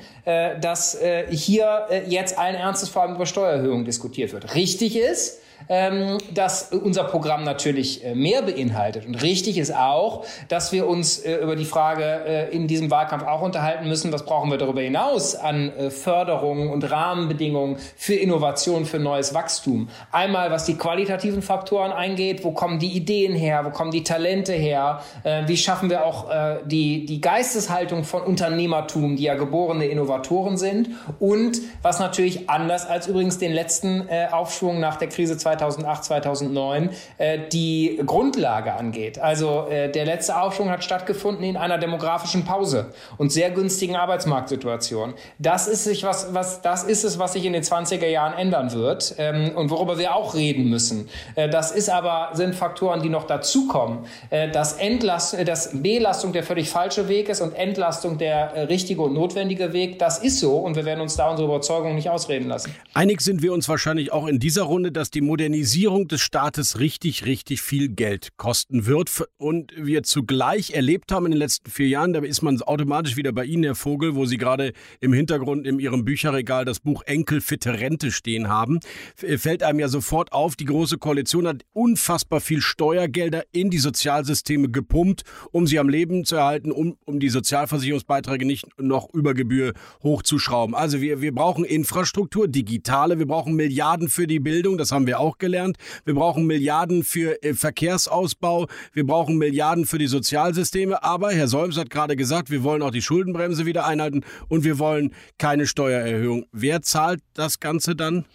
dass 0.59 0.95
äh, 0.95 1.25
hier 1.29 1.87
äh, 1.89 2.03
jetzt 2.07 2.37
allen 2.37 2.55
Ernstes 2.55 2.89
vor 2.89 3.01
allem 3.01 3.15
über 3.15 3.25
Steuererhöhungen 3.25 3.85
diskutiert 3.85 4.31
wird. 4.33 4.55
Richtig 4.55 4.95
ist, 4.97 5.39
ähm, 5.69 6.17
dass 6.33 6.71
unser 6.71 7.03
Programm 7.05 7.43
natürlich 7.43 8.03
äh, 8.03 8.15
mehr 8.15 8.41
beinhaltet. 8.41 9.05
Und 9.05 9.15
richtig 9.21 9.57
ist 9.57 9.75
auch, 9.75 10.25
dass 10.47 10.71
wir 10.71 10.87
uns 10.87 11.19
äh, 11.19 11.35
über 11.35 11.55
die 11.55 11.65
Frage 11.65 12.03
äh, 12.03 12.55
in 12.55 12.67
diesem 12.67 12.91
Wahlkampf 12.91 13.23
auch 13.23 13.41
unterhalten 13.41 13.87
müssen, 13.87 14.11
was 14.11 14.25
brauchen 14.25 14.51
wir 14.51 14.57
darüber 14.57 14.81
hinaus 14.81 15.35
an 15.35 15.71
äh, 15.77 15.89
Förderungen 15.89 16.69
und 16.69 16.89
Rahmenbedingungen 16.89 17.77
für 17.95 18.15
Innovation, 18.15 18.85
für 18.85 18.99
neues 18.99 19.33
Wachstum. 19.33 19.89
Einmal, 20.11 20.51
was 20.51 20.65
die 20.65 20.75
qualitativen 20.75 21.41
Faktoren 21.41 21.91
eingeht, 21.91 22.43
wo 22.43 22.51
kommen 22.51 22.79
die 22.79 22.91
Ideen 22.91 23.35
her, 23.35 23.65
wo 23.65 23.69
kommen 23.69 23.91
die 23.91 24.03
Talente 24.03 24.53
her, 24.53 25.01
äh, 25.23 25.43
wie 25.47 25.57
schaffen 25.57 25.89
wir 25.89 26.05
auch 26.05 26.29
äh, 26.29 26.57
die, 26.65 27.05
die 27.05 27.21
Geisteshaltung 27.21 28.03
von 28.03 28.21
Unternehmertum, 28.21 29.15
die 29.15 29.23
ja 29.23 29.35
geborene 29.35 29.85
Innovatoren 29.85 30.57
sind? 30.57 30.89
Und 31.19 31.61
was 31.81 31.99
natürlich 31.99 32.49
anders 32.49 32.85
als 32.85 33.07
übrigens 33.07 33.37
den 33.37 33.53
letzten 33.53 34.07
Aufschwung 34.31 34.79
nach 34.79 34.97
der 34.97 35.09
Krise 35.09 35.37
2000 35.37 35.52
2008, 35.57 36.03
2009 36.05 36.89
äh, 37.17 37.39
die 37.51 37.99
Grundlage 38.05 38.73
angeht. 38.73 39.19
Also 39.19 39.67
äh, 39.69 39.91
der 39.91 40.05
letzte 40.05 40.39
Aufschwung 40.39 40.69
hat 40.69 40.83
stattgefunden 40.83 41.43
in 41.43 41.57
einer 41.57 41.77
demografischen 41.77 42.45
Pause 42.45 42.87
und 43.17 43.31
sehr 43.31 43.51
günstigen 43.51 43.95
Arbeitsmarktsituation. 43.95 45.13
Das 45.39 45.67
ist, 45.67 45.83
sich 45.83 46.03
was, 46.03 46.33
was, 46.33 46.61
das 46.61 46.83
ist 46.83 47.03
es, 47.03 47.19
was 47.19 47.33
sich 47.33 47.45
in 47.45 47.53
den 47.53 47.63
20er 47.63 48.07
Jahren 48.07 48.33
ändern 48.33 48.73
wird 48.73 49.15
ähm, 49.17 49.51
und 49.55 49.69
worüber 49.69 49.97
wir 49.97 50.15
auch 50.15 50.35
reden 50.35 50.69
müssen. 50.69 51.09
Äh, 51.35 51.49
das 51.49 51.71
ist 51.71 51.89
aber, 51.89 52.29
sind 52.33 52.55
Faktoren, 52.55 53.01
die 53.01 53.09
noch 53.09 53.25
dazukommen. 53.25 54.05
Äh, 54.29 54.51
dass, 54.51 54.73
Entlast, 54.73 55.33
äh, 55.33 55.45
dass 55.45 55.69
Belastung 55.73 56.33
der 56.33 56.43
völlig 56.43 56.69
falsche 56.69 57.07
Weg 57.07 57.29
ist 57.29 57.41
und 57.41 57.53
Entlastung 57.53 58.17
der 58.17 58.53
äh, 58.53 58.61
richtige 58.63 59.01
und 59.01 59.13
notwendige 59.13 59.73
Weg, 59.73 59.99
das 59.99 60.19
ist 60.19 60.39
so 60.39 60.57
und 60.57 60.75
wir 60.75 60.85
werden 60.85 61.01
uns 61.01 61.15
da 61.15 61.29
unsere 61.29 61.47
Überzeugung 61.47 61.95
nicht 61.95 62.09
ausreden 62.09 62.47
lassen. 62.47 62.73
Einig 62.93 63.21
sind 63.21 63.41
wir 63.41 63.53
uns 63.53 63.67
wahrscheinlich 63.69 64.11
auch 64.11 64.27
in 64.27 64.39
dieser 64.39 64.63
Runde, 64.63 64.91
dass 64.91 65.11
die 65.11 65.21
Modernisierung 65.21 65.42
Modernisierung 65.43 66.07
des 66.07 66.21
Staates 66.21 66.79
richtig, 66.79 67.25
richtig 67.25 67.61
viel 67.61 67.89
Geld 67.89 68.29
kosten 68.37 68.85
wird. 68.85 69.11
Und 69.35 69.73
wir 69.75 70.03
zugleich 70.03 70.71
erlebt 70.71 71.11
haben 71.11 71.25
in 71.25 71.33
den 71.33 71.39
letzten 71.39 71.69
vier 71.69 71.89
Jahren, 71.89 72.13
da 72.13 72.21
ist 72.21 72.41
man 72.43 72.61
automatisch 72.61 73.17
wieder 73.17 73.33
bei 73.33 73.43
Ihnen, 73.43 73.65
Herr 73.65 73.75
Vogel, 73.75 74.15
wo 74.15 74.25
Sie 74.25 74.37
gerade 74.37 74.71
im 75.01 75.11
Hintergrund 75.11 75.67
in 75.67 75.79
Ihrem 75.79 76.05
Bücherregal 76.05 76.63
das 76.63 76.79
Buch 76.79 77.03
Enkel 77.03 77.41
fitte 77.41 77.77
Rente 77.77 78.13
stehen 78.13 78.47
haben, 78.47 78.79
fällt 79.17 79.63
einem 79.63 79.81
ja 79.81 79.89
sofort 79.89 80.31
auf, 80.31 80.55
die 80.55 80.63
Große 80.63 80.97
Koalition 80.97 81.45
hat 81.45 81.63
unfassbar 81.73 82.39
viel 82.39 82.61
Steuergelder 82.61 83.43
in 83.51 83.69
die 83.69 83.79
Sozialsysteme 83.79 84.69
gepumpt, 84.69 85.23
um 85.51 85.67
sie 85.67 85.77
am 85.77 85.89
Leben 85.89 86.23
zu 86.23 86.37
erhalten, 86.37 86.71
um, 86.71 86.95
um 87.03 87.19
die 87.19 87.27
Sozialversicherungsbeiträge 87.27 88.45
nicht 88.45 88.65
noch 88.79 89.13
über 89.13 89.33
Gebühr 89.33 89.73
hochzuschrauben. 90.03 90.73
Also 90.73 91.01
wir, 91.01 91.19
wir 91.19 91.35
brauchen 91.35 91.65
Infrastruktur, 91.65 92.47
digitale, 92.47 93.19
wir 93.19 93.27
brauchen 93.27 93.55
Milliarden 93.55 94.07
für 94.07 94.25
die 94.25 94.39
Bildung, 94.39 94.77
das 94.77 94.93
haben 94.93 95.05
wir 95.05 95.19
auch 95.19 95.32
auch 95.33 95.37
gelernt. 95.37 95.77
Wir 96.05 96.13
brauchen 96.13 96.45
Milliarden 96.45 97.03
für 97.03 97.41
äh, 97.43 97.53
Verkehrsausbau. 97.53 98.67
Wir 98.93 99.05
brauchen 99.05 99.37
Milliarden 99.37 99.85
für 99.85 99.97
die 99.97 100.07
Sozialsysteme. 100.07 101.03
Aber 101.03 101.31
Herr 101.31 101.47
Solms 101.47 101.77
hat 101.77 101.89
gerade 101.89 102.15
gesagt, 102.15 102.49
wir 102.49 102.63
wollen 102.63 102.81
auch 102.81 102.91
die 102.91 103.01
Schuldenbremse 103.01 103.65
wieder 103.65 103.85
einhalten 103.85 104.23
und 104.49 104.63
wir 104.63 104.79
wollen 104.79 105.13
keine 105.37 105.67
Steuererhöhung. 105.67 106.45
Wer 106.51 106.81
zahlt 106.81 107.21
das 107.33 107.59
Ganze 107.59 107.95
dann? 107.95 108.25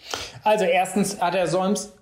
Also 0.42 0.64
erstens 0.64 1.20
hat 1.20 1.34
Herr 1.34 1.46
Solms 1.46 1.92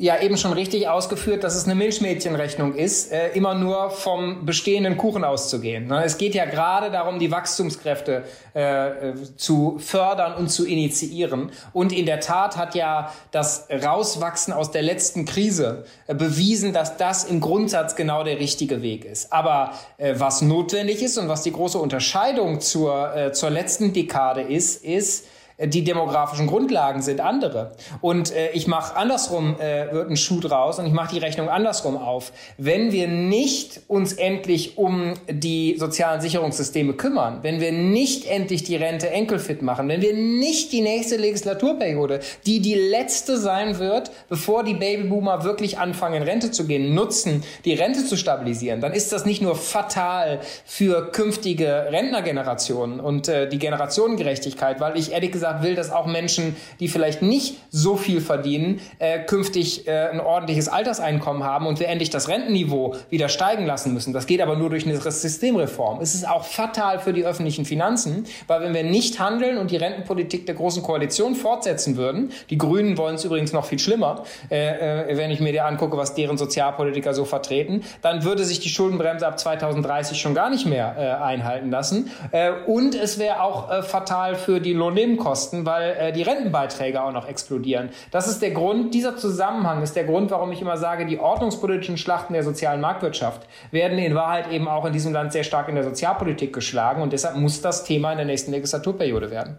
ja 0.00 0.18
eben 0.20 0.38
schon 0.38 0.54
richtig 0.54 0.88
ausgeführt, 0.88 1.44
dass 1.44 1.54
es 1.54 1.66
eine 1.66 1.74
Milchmädchenrechnung 1.74 2.74
ist, 2.74 3.12
äh, 3.12 3.28
immer 3.32 3.54
nur 3.54 3.90
vom 3.90 4.46
bestehenden 4.46 4.96
Kuchen 4.96 5.24
auszugehen. 5.24 5.88
Ne? 5.88 6.02
Es 6.04 6.16
geht 6.16 6.34
ja 6.34 6.46
gerade 6.46 6.90
darum, 6.90 7.18
die 7.18 7.30
Wachstumskräfte 7.30 8.24
äh, 8.54 9.10
äh, 9.10 9.14
zu 9.36 9.78
fördern 9.78 10.34
und 10.34 10.48
zu 10.48 10.66
initiieren. 10.66 11.52
Und 11.74 11.92
in 11.92 12.06
der 12.06 12.20
Tat 12.20 12.56
hat 12.56 12.74
ja 12.74 13.12
das 13.30 13.68
Rauswachsen 13.70 14.54
aus 14.54 14.70
der 14.70 14.82
letzten 14.82 15.26
Krise 15.26 15.84
äh, 16.06 16.14
bewiesen, 16.14 16.72
dass 16.72 16.96
das 16.96 17.24
im 17.24 17.40
Grundsatz 17.40 17.94
genau 17.94 18.24
der 18.24 18.38
richtige 18.40 18.80
Weg 18.80 19.04
ist. 19.04 19.32
Aber 19.34 19.72
äh, 19.98 20.14
was 20.16 20.40
notwendig 20.40 21.02
ist 21.02 21.18
und 21.18 21.28
was 21.28 21.42
die 21.42 21.52
große 21.52 21.78
Unterscheidung 21.78 22.60
zur, 22.60 23.14
äh, 23.14 23.32
zur 23.32 23.50
letzten 23.50 23.92
Dekade 23.92 24.40
ist, 24.40 24.82
ist, 24.82 25.26
die 25.66 25.84
demografischen 25.84 26.46
Grundlagen 26.46 27.02
sind 27.02 27.20
andere. 27.20 27.72
Und 28.00 28.34
äh, 28.34 28.50
ich 28.52 28.66
mache 28.66 28.96
andersrum, 28.96 29.56
äh, 29.60 29.92
wird 29.92 30.10
ein 30.10 30.16
Schuh 30.16 30.40
draus 30.40 30.78
und 30.78 30.86
ich 30.86 30.92
mache 30.92 31.14
die 31.14 31.20
Rechnung 31.20 31.48
andersrum 31.48 31.96
auf. 31.96 32.32
Wenn 32.56 32.92
wir 32.92 33.08
nicht 33.08 33.80
uns 33.88 34.14
endlich 34.14 34.78
um 34.78 35.14
die 35.28 35.76
sozialen 35.78 36.20
Sicherungssysteme 36.20 36.94
kümmern, 36.94 37.40
wenn 37.42 37.60
wir 37.60 37.72
nicht 37.72 38.26
endlich 38.26 38.64
die 38.64 38.76
Rente 38.76 39.10
enkelfit 39.10 39.62
machen, 39.62 39.88
wenn 39.88 40.00
wir 40.00 40.14
nicht 40.14 40.72
die 40.72 40.80
nächste 40.80 41.16
Legislaturperiode, 41.16 42.20
die 42.46 42.60
die 42.60 42.74
letzte 42.74 43.36
sein 43.36 43.78
wird, 43.78 44.10
bevor 44.28 44.64
die 44.64 44.74
Babyboomer 44.74 45.44
wirklich 45.44 45.78
anfangen, 45.78 46.16
in 46.16 46.22
Rente 46.22 46.50
zu 46.50 46.66
gehen, 46.66 46.94
nutzen, 46.94 47.42
die 47.64 47.74
Rente 47.74 48.04
zu 48.04 48.16
stabilisieren, 48.16 48.80
dann 48.80 48.92
ist 48.92 49.12
das 49.12 49.26
nicht 49.26 49.42
nur 49.42 49.56
fatal 49.56 50.40
für 50.64 51.10
künftige 51.10 51.88
Rentnergenerationen 51.90 53.00
und 53.00 53.28
äh, 53.28 53.48
die 53.48 53.58
Generationengerechtigkeit, 53.58 54.80
weil 54.80 54.96
ich 54.96 55.12
ehrlich 55.12 55.32
gesagt 55.32 55.49
gesagt 55.50 55.62
will, 55.62 55.74
dass 55.74 55.90
auch 55.90 56.06
Menschen, 56.06 56.56
die 56.78 56.88
vielleicht 56.88 57.22
nicht 57.22 57.58
so 57.70 57.96
viel 57.96 58.20
verdienen, 58.20 58.80
äh, 58.98 59.20
künftig 59.20 59.86
äh, 59.86 60.08
ein 60.08 60.20
ordentliches 60.20 60.68
Alterseinkommen 60.68 61.44
haben 61.44 61.66
und 61.66 61.80
wir 61.80 61.88
endlich 61.88 62.10
das 62.10 62.28
Rentenniveau 62.28 62.94
wieder 63.10 63.28
steigen 63.28 63.66
lassen 63.66 63.92
müssen. 63.94 64.12
Das 64.12 64.26
geht 64.26 64.40
aber 64.40 64.56
nur 64.56 64.70
durch 64.70 64.86
eine 64.86 64.98
Systemreform. 64.98 66.00
Es 66.00 66.14
ist 66.14 66.28
auch 66.28 66.44
fatal 66.44 66.98
für 66.98 67.12
die 67.12 67.24
öffentlichen 67.24 67.64
Finanzen, 67.64 68.24
weil 68.46 68.60
wenn 68.62 68.74
wir 68.74 68.84
nicht 68.84 69.18
handeln 69.18 69.58
und 69.58 69.70
die 69.70 69.76
Rentenpolitik 69.76 70.46
der 70.46 70.54
Großen 70.54 70.82
Koalition 70.82 71.34
fortsetzen 71.34 71.96
würden, 71.96 72.32
die 72.50 72.58
Grünen 72.58 72.96
wollen 72.96 73.16
es 73.16 73.24
übrigens 73.24 73.52
noch 73.52 73.64
viel 73.64 73.78
schlimmer, 73.78 74.24
äh, 74.50 75.10
äh, 75.10 75.16
wenn 75.16 75.30
ich 75.30 75.40
mir 75.40 75.52
dir 75.52 75.66
angucke, 75.66 75.96
was 75.96 76.14
deren 76.14 76.38
Sozialpolitiker 76.38 77.14
so 77.14 77.24
vertreten, 77.24 77.82
dann 78.02 78.24
würde 78.24 78.44
sich 78.44 78.60
die 78.60 78.68
Schuldenbremse 78.68 79.26
ab 79.26 79.38
2030 79.38 80.20
schon 80.20 80.34
gar 80.34 80.50
nicht 80.50 80.66
mehr 80.66 80.94
äh, 80.98 81.22
einhalten 81.22 81.70
lassen. 81.70 82.10
Äh, 82.32 82.52
und 82.66 82.94
es 82.94 83.18
wäre 83.18 83.42
auch 83.42 83.84
fatal 83.84 84.34
für 84.34 84.60
die 84.60 84.72
Lohnnebenkosten 84.72 85.39
Kosten, 85.40 85.64
weil 85.64 85.96
äh, 85.96 86.12
die 86.12 86.20
Rentenbeiträge 86.20 87.02
auch 87.02 87.12
noch 87.12 87.26
explodieren. 87.26 87.88
Das 88.10 88.28
ist 88.28 88.42
der 88.42 88.50
Grund, 88.50 88.92
dieser 88.92 89.16
Zusammenhang 89.16 89.82
ist 89.82 89.96
der 89.96 90.04
Grund, 90.04 90.30
warum 90.30 90.52
ich 90.52 90.60
immer 90.60 90.76
sage, 90.76 91.06
die 91.06 91.18
ordnungspolitischen 91.18 91.96
Schlachten 91.96 92.34
der 92.34 92.42
sozialen 92.42 92.82
Marktwirtschaft 92.82 93.48
werden 93.70 93.98
in 93.98 94.14
Wahrheit 94.14 94.52
eben 94.52 94.68
auch 94.68 94.84
in 94.84 94.92
diesem 94.92 95.14
Land 95.14 95.32
sehr 95.32 95.44
stark 95.44 95.68
in 95.70 95.76
der 95.76 95.84
Sozialpolitik 95.84 96.52
geschlagen 96.52 97.00
und 97.00 97.14
deshalb 97.14 97.36
muss 97.36 97.62
das 97.62 97.84
Thema 97.84 98.12
in 98.12 98.18
der 98.18 98.26
nächsten 98.26 98.50
Legislaturperiode 98.50 99.30
werden. 99.30 99.56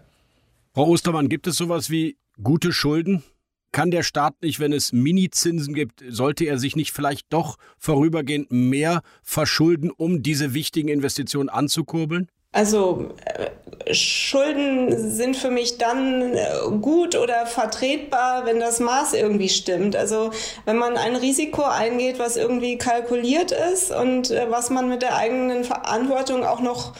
Frau 0.72 0.86
Ostermann, 0.86 1.28
gibt 1.28 1.48
es 1.48 1.56
sowas 1.56 1.90
wie 1.90 2.16
gute 2.40 2.72
Schulden? 2.72 3.24
Kann 3.72 3.90
der 3.90 4.04
Staat 4.04 4.34
nicht, 4.42 4.60
wenn 4.60 4.72
es 4.72 4.92
Minizinsen 4.92 5.74
gibt, 5.74 6.04
sollte 6.08 6.44
er 6.44 6.58
sich 6.58 6.76
nicht 6.76 6.92
vielleicht 6.92 7.32
doch 7.32 7.56
vorübergehend 7.78 8.52
mehr 8.52 9.02
verschulden, 9.22 9.90
um 9.90 10.22
diese 10.22 10.54
wichtigen 10.54 10.88
Investitionen 10.88 11.48
anzukurbeln? 11.48 12.28
Also 12.52 13.08
äh, 13.24 13.94
Schulden 13.94 15.10
sind 15.10 15.36
für 15.36 15.50
mich 15.50 15.78
dann 15.78 16.34
äh, 16.34 16.46
gut 16.80 17.16
oder 17.16 17.46
vertretbar, 17.46 18.44
wenn 18.44 18.60
das 18.60 18.78
Maß 18.78 19.14
irgendwie 19.14 19.48
stimmt. 19.48 19.96
Also 19.96 20.30
wenn 20.66 20.76
man 20.76 20.98
ein 20.98 21.16
Risiko 21.16 21.62
eingeht, 21.62 22.18
was 22.18 22.36
irgendwie 22.36 22.76
kalkuliert 22.76 23.52
ist 23.72 23.90
und 23.90 24.30
äh, 24.30 24.50
was 24.50 24.68
man 24.68 24.88
mit 24.88 25.00
der 25.00 25.16
eigenen 25.16 25.64
Verantwortung 25.64 26.44
auch 26.44 26.60
noch 26.60 26.92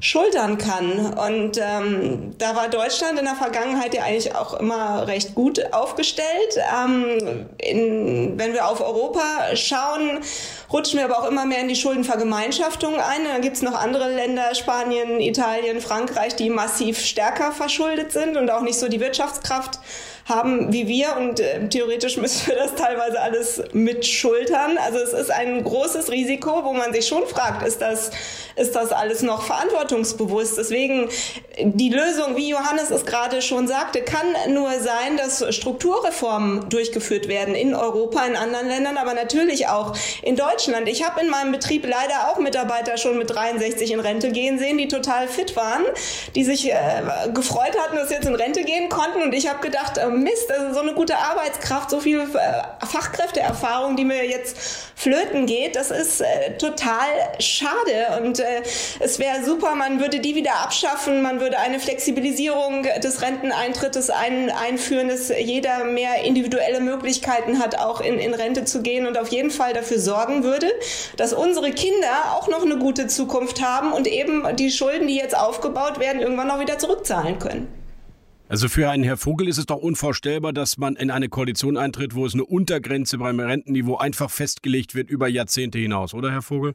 schultern 0.00 0.58
kann. 0.58 1.12
Und 1.14 1.58
ähm, 1.58 2.34
da 2.38 2.54
war 2.54 2.68
Deutschland 2.68 3.18
in 3.18 3.24
der 3.24 3.34
Vergangenheit 3.34 3.94
ja 3.94 4.04
eigentlich 4.04 4.34
auch 4.34 4.54
immer 4.54 5.06
recht 5.08 5.34
gut 5.34 5.72
aufgestellt. 5.72 6.56
Ähm, 6.56 7.46
in, 7.58 8.38
wenn 8.38 8.52
wir 8.52 8.68
auf 8.68 8.80
Europa 8.80 9.56
schauen, 9.56 10.20
rutschen 10.72 10.98
wir 10.98 11.06
aber 11.06 11.18
auch 11.18 11.28
immer 11.28 11.46
mehr 11.46 11.60
in 11.60 11.68
die 11.68 11.76
Schuldenvergemeinschaftung 11.76 12.94
ein. 12.94 13.24
Dann 13.24 13.42
gibt's 13.42 13.62
noch 13.62 13.74
andere 13.74 14.08
Länder, 14.08 14.54
Spanien, 14.54 15.20
Italien, 15.20 15.80
Frankreich, 15.80 16.36
die 16.36 16.50
massiv 16.50 17.00
stärker 17.00 17.50
verschuldet 17.50 18.12
sind 18.12 18.36
und 18.36 18.50
auch 18.50 18.62
nicht 18.62 18.78
so 18.78 18.88
die 18.88 19.00
Wirtschaftskraft 19.00 19.80
haben 20.28 20.72
wie 20.72 20.86
wir 20.86 21.16
und 21.16 21.40
äh, 21.40 21.68
theoretisch 21.68 22.18
müssen 22.18 22.48
wir 22.48 22.56
das 22.56 22.74
teilweise 22.74 23.20
alles 23.20 23.62
mit 23.72 24.06
schultern. 24.06 24.78
Also 24.84 24.98
es 24.98 25.12
ist 25.12 25.30
ein 25.30 25.64
großes 25.64 26.10
Risiko, 26.10 26.64
wo 26.64 26.74
man 26.74 26.92
sich 26.92 27.06
schon 27.06 27.26
fragt, 27.26 27.66
ist 27.66 27.80
das, 27.80 28.10
ist 28.56 28.76
das 28.76 28.92
alles 28.92 29.22
noch 29.22 29.42
verantwortungsbewusst? 29.42 30.58
Deswegen 30.58 31.08
die 31.62 31.88
Lösung, 31.88 32.36
wie 32.36 32.50
Johannes 32.50 32.90
es 32.90 33.06
gerade 33.06 33.40
schon 33.40 33.66
sagte, 33.66 34.02
kann 34.02 34.26
nur 34.52 34.70
sein, 34.80 35.16
dass 35.16 35.54
Strukturreformen 35.54 36.68
durchgeführt 36.68 37.28
werden 37.28 37.54
in 37.54 37.74
Europa, 37.74 38.24
in 38.26 38.36
anderen 38.36 38.68
Ländern, 38.68 38.96
aber 38.98 39.14
natürlich 39.14 39.68
auch 39.68 39.96
in 40.22 40.36
Deutschland. 40.36 40.88
Ich 40.88 41.04
habe 41.04 41.20
in 41.20 41.30
meinem 41.30 41.52
Betrieb 41.52 41.86
leider 41.86 42.30
auch 42.30 42.38
Mitarbeiter 42.38 42.98
schon 42.98 43.16
mit 43.16 43.30
63 43.30 43.92
in 43.92 44.00
Rente 44.00 44.30
gehen 44.30 44.58
sehen, 44.58 44.76
die 44.76 44.88
total 44.88 45.26
fit 45.26 45.56
waren, 45.56 45.84
die 46.34 46.44
sich 46.44 46.70
äh, 46.70 46.74
gefreut 47.32 47.76
hatten, 47.78 47.96
dass 47.96 48.08
sie 48.08 48.14
jetzt 48.14 48.26
in 48.26 48.34
Rente 48.34 48.62
gehen 48.62 48.88
konnten 48.88 49.22
und 49.22 49.32
ich 49.32 49.48
habe 49.48 49.60
gedacht, 49.60 49.98
ähm, 49.98 50.17
Mist, 50.22 50.50
also 50.50 50.74
so 50.74 50.80
eine 50.80 50.94
gute 50.94 51.16
Arbeitskraft, 51.16 51.90
so 51.90 52.00
viel 52.00 52.20
äh, 52.20 52.86
Fachkräfteerfahrung, 52.86 53.96
die 53.96 54.04
mir 54.04 54.26
jetzt 54.26 54.56
flöten 54.94 55.46
geht, 55.46 55.76
das 55.76 55.90
ist 55.90 56.20
äh, 56.20 56.56
total 56.58 57.06
schade. 57.38 58.20
Und 58.22 58.40
äh, 58.40 58.62
es 59.00 59.18
wäre 59.18 59.44
super, 59.44 59.74
man 59.74 60.00
würde 60.00 60.20
die 60.20 60.34
wieder 60.34 60.56
abschaffen, 60.56 61.22
man 61.22 61.40
würde 61.40 61.58
eine 61.58 61.78
Flexibilisierung 61.78 62.86
des 63.02 63.22
Renteneintrittes 63.22 64.10
ein, 64.10 64.50
einführen, 64.50 65.08
dass 65.08 65.28
jeder 65.28 65.84
mehr 65.84 66.22
individuelle 66.24 66.80
Möglichkeiten 66.80 67.58
hat, 67.58 67.78
auch 67.78 68.00
in, 68.00 68.18
in 68.18 68.34
Rente 68.34 68.64
zu 68.64 68.82
gehen 68.82 69.06
und 69.06 69.16
auf 69.18 69.28
jeden 69.28 69.50
Fall 69.50 69.72
dafür 69.72 69.98
sorgen 69.98 70.42
würde, 70.42 70.70
dass 71.16 71.32
unsere 71.32 71.70
Kinder 71.70 72.34
auch 72.34 72.48
noch 72.48 72.62
eine 72.62 72.78
gute 72.78 73.06
Zukunft 73.06 73.62
haben 73.62 73.92
und 73.92 74.06
eben 74.06 74.44
die 74.56 74.70
Schulden, 74.70 75.06
die 75.06 75.16
jetzt 75.16 75.36
aufgebaut 75.36 76.00
werden, 76.00 76.20
irgendwann 76.20 76.48
noch 76.48 76.60
wieder 76.60 76.78
zurückzahlen 76.78 77.38
können. 77.38 77.77
Also 78.50 78.68
für 78.68 78.88
einen 78.88 79.04
Herr 79.04 79.18
Vogel 79.18 79.46
ist 79.46 79.58
es 79.58 79.66
doch 79.66 79.76
unvorstellbar, 79.76 80.54
dass 80.54 80.78
man 80.78 80.96
in 80.96 81.10
eine 81.10 81.28
Koalition 81.28 81.76
eintritt, 81.76 82.14
wo 82.14 82.24
es 82.24 82.32
eine 82.32 82.46
Untergrenze 82.46 83.18
beim 83.18 83.40
Rentenniveau 83.40 83.98
einfach 83.98 84.30
festgelegt 84.30 84.94
wird 84.94 85.10
über 85.10 85.28
Jahrzehnte 85.28 85.78
hinaus, 85.78 86.14
oder 86.14 86.30
Herr 86.30 86.40
Vogel? 86.40 86.74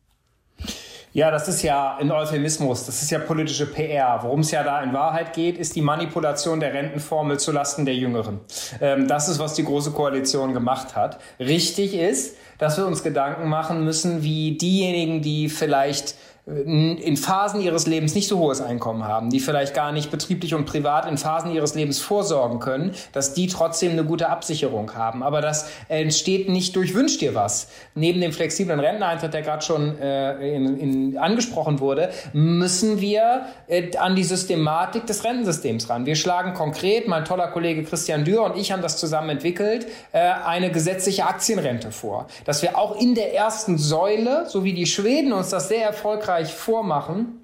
Ja, 1.13 1.31
das 1.31 1.47
ist 1.47 1.63
ja 1.63 1.97
ein 1.97 2.11
Euphemismus, 2.11 2.85
das 2.85 3.01
ist 3.01 3.09
ja 3.09 3.17
politische 3.17 3.65
PR. 3.65 4.19
Worum 4.21 4.41
es 4.41 4.51
ja 4.51 4.63
da 4.63 4.83
in 4.83 4.93
Wahrheit 4.93 5.33
geht, 5.33 5.57
ist 5.57 5.75
die 5.75 5.81
Manipulation 5.81 6.59
der 6.59 6.73
Rentenformel 6.73 7.39
zulasten 7.39 7.85
der 7.85 7.95
Jüngeren. 7.95 8.39
Ähm, 8.79 9.07
das 9.07 9.27
ist, 9.27 9.39
was 9.39 9.55
die 9.55 9.63
Große 9.63 9.91
Koalition 9.91 10.53
gemacht 10.53 10.95
hat. 10.95 11.19
Richtig 11.39 11.95
ist, 11.95 12.35
dass 12.59 12.77
wir 12.77 12.85
uns 12.85 13.03
Gedanken 13.03 13.49
machen 13.49 13.83
müssen, 13.83 14.23
wie 14.23 14.57
diejenigen, 14.57 15.21
die 15.21 15.49
vielleicht 15.49 16.15
in 16.45 17.15
Phasen 17.15 17.61
ihres 17.61 17.87
Lebens 17.87 18.15
nicht 18.15 18.27
so 18.27 18.37
hohes 18.37 18.59
Einkommen 18.59 19.05
haben, 19.05 19.29
die 19.29 19.39
vielleicht 19.39 19.73
gar 19.73 19.93
nicht 19.93 20.11
betrieblich 20.11 20.53
und 20.53 20.65
privat 20.65 21.09
in 21.09 21.17
Phasen 21.17 21.51
ihres 21.53 21.73
Lebens 21.73 22.01
vorsorgen 22.01 22.59
können, 22.59 22.91
dass 23.13 23.33
die 23.33 23.47
trotzdem 23.47 23.93
eine 23.93 24.03
gute 24.03 24.27
Absicherung 24.27 24.93
haben. 24.93 25.23
Aber 25.23 25.39
das 25.39 25.69
entsteht 25.87 26.49
nicht 26.49 26.75
durch 26.75 26.95
Wünsch 26.95 27.17
dir 27.17 27.33
was. 27.33 27.69
Neben 27.95 28.19
dem 28.19 28.33
flexiblen 28.33 28.81
Renteneintritt, 28.81 29.33
der 29.33 29.41
gerade 29.41 29.63
schon 29.63 29.97
äh, 29.99 30.53
in, 30.53 30.77
in, 30.77 31.17
angesprochen 31.17 31.79
wurde, 31.79 32.09
müssen 32.33 32.99
wir 32.99 33.43
äh, 33.67 33.95
an 33.95 34.17
die 34.17 34.25
Systematik 34.25 35.07
des 35.07 35.23
Rentensystems 35.23 35.89
ran. 35.89 36.05
Wir 36.05 36.15
schlagen 36.15 36.53
konkret, 36.53 37.07
mein 37.07 37.23
toller 37.23 37.47
Kollege 37.47 37.83
Christian 37.83 38.25
Dürr 38.25 38.43
und 38.43 38.57
ich 38.57 38.73
haben 38.73 38.81
das 38.81 38.97
zusammen 38.97 39.29
entwickelt, 39.29 39.87
äh, 40.11 40.19
eine 40.19 40.71
gesetzliche 40.71 41.25
Aktienrente 41.25 41.93
vor. 41.93 42.27
Dass 42.43 42.61
wir 42.61 42.77
auch 42.77 42.99
in 42.99 43.15
der 43.15 43.33
ersten 43.33 43.77
Säule, 43.77 44.45
so 44.49 44.65
wie 44.65 44.73
die 44.73 44.87
Schweden 44.87 45.31
uns 45.31 45.49
das 45.49 45.69
sehr 45.69 45.85
erfolgreich 45.85 46.32
erfolgreich 46.33 46.53
vormachen, 46.53 47.39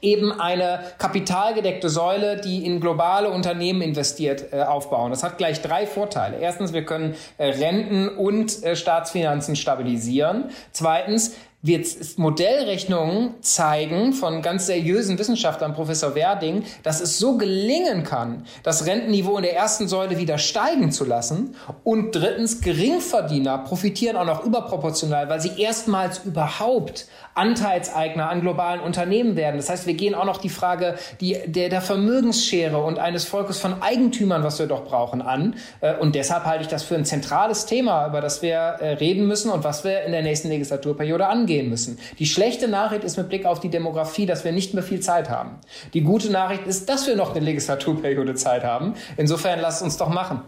eben 0.00 0.32
eine 0.32 0.80
kapitalgedeckte 0.98 1.88
Säule, 1.88 2.40
die 2.40 2.66
in 2.66 2.80
globale 2.80 3.30
Unternehmen 3.30 3.80
investiert, 3.80 4.52
äh, 4.52 4.62
aufbauen. 4.62 5.10
Das 5.10 5.22
hat 5.22 5.38
gleich 5.38 5.62
drei 5.62 5.86
Vorteile. 5.86 6.38
Erstens, 6.38 6.72
wir 6.72 6.84
können 6.84 7.14
äh, 7.38 7.46
Renten 7.46 8.08
und 8.08 8.62
äh, 8.62 8.76
Staatsfinanzen 8.76 9.56
stabilisieren. 9.56 10.50
Zweitens, 10.72 11.36
wir 11.60 11.84
Modellrechnungen 12.18 13.34
zeigen 13.40 14.12
von 14.12 14.42
ganz 14.42 14.66
seriösen 14.66 15.18
Wissenschaftlern, 15.18 15.74
Professor 15.74 16.14
Werding, 16.14 16.62
dass 16.84 17.00
es 17.00 17.18
so 17.18 17.36
gelingen 17.36 18.04
kann, 18.04 18.44
das 18.62 18.86
Rentenniveau 18.86 19.38
in 19.38 19.42
der 19.42 19.56
ersten 19.56 19.88
Säule 19.88 20.18
wieder 20.18 20.38
steigen 20.38 20.92
zu 20.92 21.04
lassen. 21.04 21.56
Und 21.82 22.12
drittens, 22.12 22.60
Geringverdiener 22.60 23.58
profitieren 23.58 24.16
auch 24.16 24.24
noch 24.24 24.44
überproportional, 24.44 25.28
weil 25.28 25.40
sie 25.40 25.60
erstmals 25.60 26.20
überhaupt 26.24 27.08
Anteilseigner 27.34 28.30
an 28.30 28.40
globalen 28.40 28.80
Unternehmen 28.80 29.34
werden. 29.34 29.56
Das 29.56 29.68
heißt, 29.68 29.88
wir 29.88 29.94
gehen 29.94 30.14
auch 30.14 30.24
noch 30.24 30.38
die 30.38 30.50
Frage 30.50 30.94
die, 31.20 31.38
der, 31.46 31.70
der 31.70 31.80
Vermögensschere 31.80 32.78
und 32.78 33.00
eines 33.00 33.24
Volkes 33.24 33.58
von 33.58 33.82
Eigentümern, 33.82 34.44
was 34.44 34.60
wir 34.60 34.66
doch 34.66 34.84
brauchen, 34.84 35.22
an. 35.22 35.56
Äh, 35.80 35.96
und 35.96 36.14
deshalb 36.14 36.44
halte 36.44 36.62
ich 36.62 36.68
das 36.68 36.84
für 36.84 36.94
ein 36.94 37.04
zentrales 37.04 37.66
Thema, 37.66 38.06
über 38.06 38.20
das 38.20 38.42
wir 38.42 38.56
äh, 38.56 38.92
reden 38.94 39.26
müssen 39.26 39.50
und 39.50 39.64
was 39.64 39.82
wir 39.82 40.02
in 40.02 40.12
der 40.12 40.22
nächsten 40.22 40.48
Legislaturperiode 40.48 41.26
angehen 41.26 41.47
angehen 41.48 41.70
müssen. 41.70 41.98
Die 42.18 42.26
schlechte 42.26 42.68
Nachricht 42.68 43.04
ist 43.04 43.16
mit 43.16 43.28
Blick 43.28 43.46
auf 43.46 43.60
die 43.60 43.70
Demografie, 43.70 44.26
dass 44.26 44.44
wir 44.44 44.52
nicht 44.52 44.74
mehr 44.74 44.82
viel 44.82 45.00
Zeit 45.00 45.30
haben. 45.30 45.58
Die 45.94 46.02
gute 46.02 46.30
Nachricht 46.30 46.66
ist, 46.66 46.88
dass 46.88 47.06
wir 47.06 47.16
noch 47.16 47.34
eine 47.34 47.44
Legislaturperiode 47.44 48.34
Zeit 48.34 48.64
haben. 48.64 48.94
Insofern 49.16 49.60
lasst 49.60 49.82
uns 49.82 49.96
doch 49.96 50.10
machen. 50.10 50.42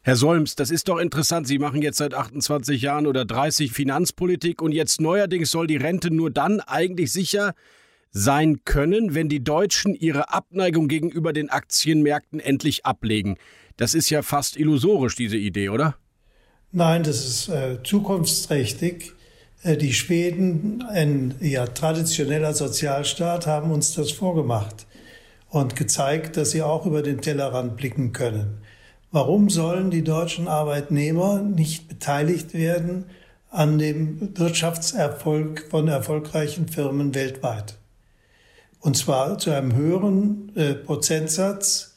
Herr 0.00 0.16
Solms, 0.16 0.54
das 0.54 0.70
ist 0.70 0.88
doch 0.88 0.98
interessant. 0.98 1.46
Sie 1.46 1.58
machen 1.58 1.82
jetzt 1.82 1.98
seit 1.98 2.14
28 2.14 2.80
Jahren 2.80 3.06
oder 3.06 3.26
30 3.26 3.72
Finanzpolitik 3.72 4.62
und 4.62 4.72
jetzt 4.72 5.02
neuerdings 5.02 5.50
soll 5.50 5.66
die 5.66 5.76
Rente 5.76 6.10
nur 6.10 6.30
dann 6.30 6.60
eigentlich 6.60 7.12
sicher 7.12 7.52
sein 8.10 8.64
können, 8.64 9.14
wenn 9.14 9.28
die 9.28 9.44
Deutschen 9.44 9.94
ihre 9.94 10.32
Abneigung 10.32 10.88
gegenüber 10.88 11.34
den 11.34 11.50
Aktienmärkten 11.50 12.40
endlich 12.40 12.86
ablegen. 12.86 13.36
Das 13.76 13.92
ist 13.92 14.08
ja 14.08 14.22
fast 14.22 14.56
illusorisch, 14.56 15.14
diese 15.14 15.36
Idee, 15.36 15.68
oder? 15.68 15.96
Nein, 16.72 17.02
das 17.02 17.26
ist 17.26 17.48
äh, 17.48 17.82
zukunftsträchtig. 17.84 19.12
Äh, 19.62 19.76
die 19.76 19.92
Schweden, 19.92 20.82
ein 20.88 21.34
ja, 21.40 21.66
traditioneller 21.66 22.54
Sozialstaat, 22.54 23.46
haben 23.46 23.70
uns 23.70 23.94
das 23.94 24.10
vorgemacht 24.10 24.86
und 25.50 25.76
gezeigt, 25.76 26.36
dass 26.36 26.50
sie 26.50 26.62
auch 26.62 26.86
über 26.86 27.02
den 27.02 27.20
Tellerrand 27.20 27.76
blicken 27.76 28.12
können. 28.12 28.58
Warum 29.10 29.48
sollen 29.48 29.90
die 29.90 30.04
deutschen 30.04 30.48
Arbeitnehmer 30.48 31.40
nicht 31.40 31.88
beteiligt 31.88 32.52
werden 32.52 33.06
an 33.50 33.78
dem 33.78 34.38
Wirtschaftserfolg 34.38 35.66
von 35.70 35.88
erfolgreichen 35.88 36.68
Firmen 36.68 37.14
weltweit? 37.14 37.78
Und 38.80 38.96
zwar 38.96 39.38
zu 39.38 39.50
einem 39.50 39.74
höheren 39.74 40.52
äh, 40.54 40.74
Prozentsatz, 40.74 41.94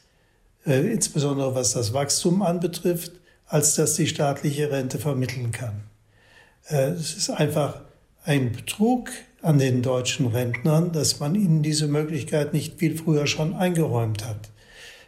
äh, 0.66 0.90
insbesondere 0.92 1.54
was 1.54 1.74
das 1.74 1.92
Wachstum 1.92 2.42
anbetrifft, 2.42 3.12
als 3.46 3.74
das 3.74 3.94
die 3.94 4.06
staatliche 4.06 4.70
Rente 4.70 4.98
vermitteln 4.98 5.52
kann. 5.52 5.91
Äh, 6.68 6.90
es 6.90 7.14
ist 7.14 7.30
einfach 7.30 7.80
ein 8.24 8.52
Betrug 8.52 9.10
an 9.42 9.58
den 9.58 9.82
deutschen 9.82 10.26
Rentnern, 10.26 10.92
dass 10.92 11.18
man 11.18 11.34
ihnen 11.34 11.62
diese 11.62 11.88
Möglichkeit 11.88 12.52
nicht 12.52 12.78
viel 12.78 12.96
früher 12.96 13.26
schon 13.26 13.54
eingeräumt 13.54 14.24
hat. 14.26 14.50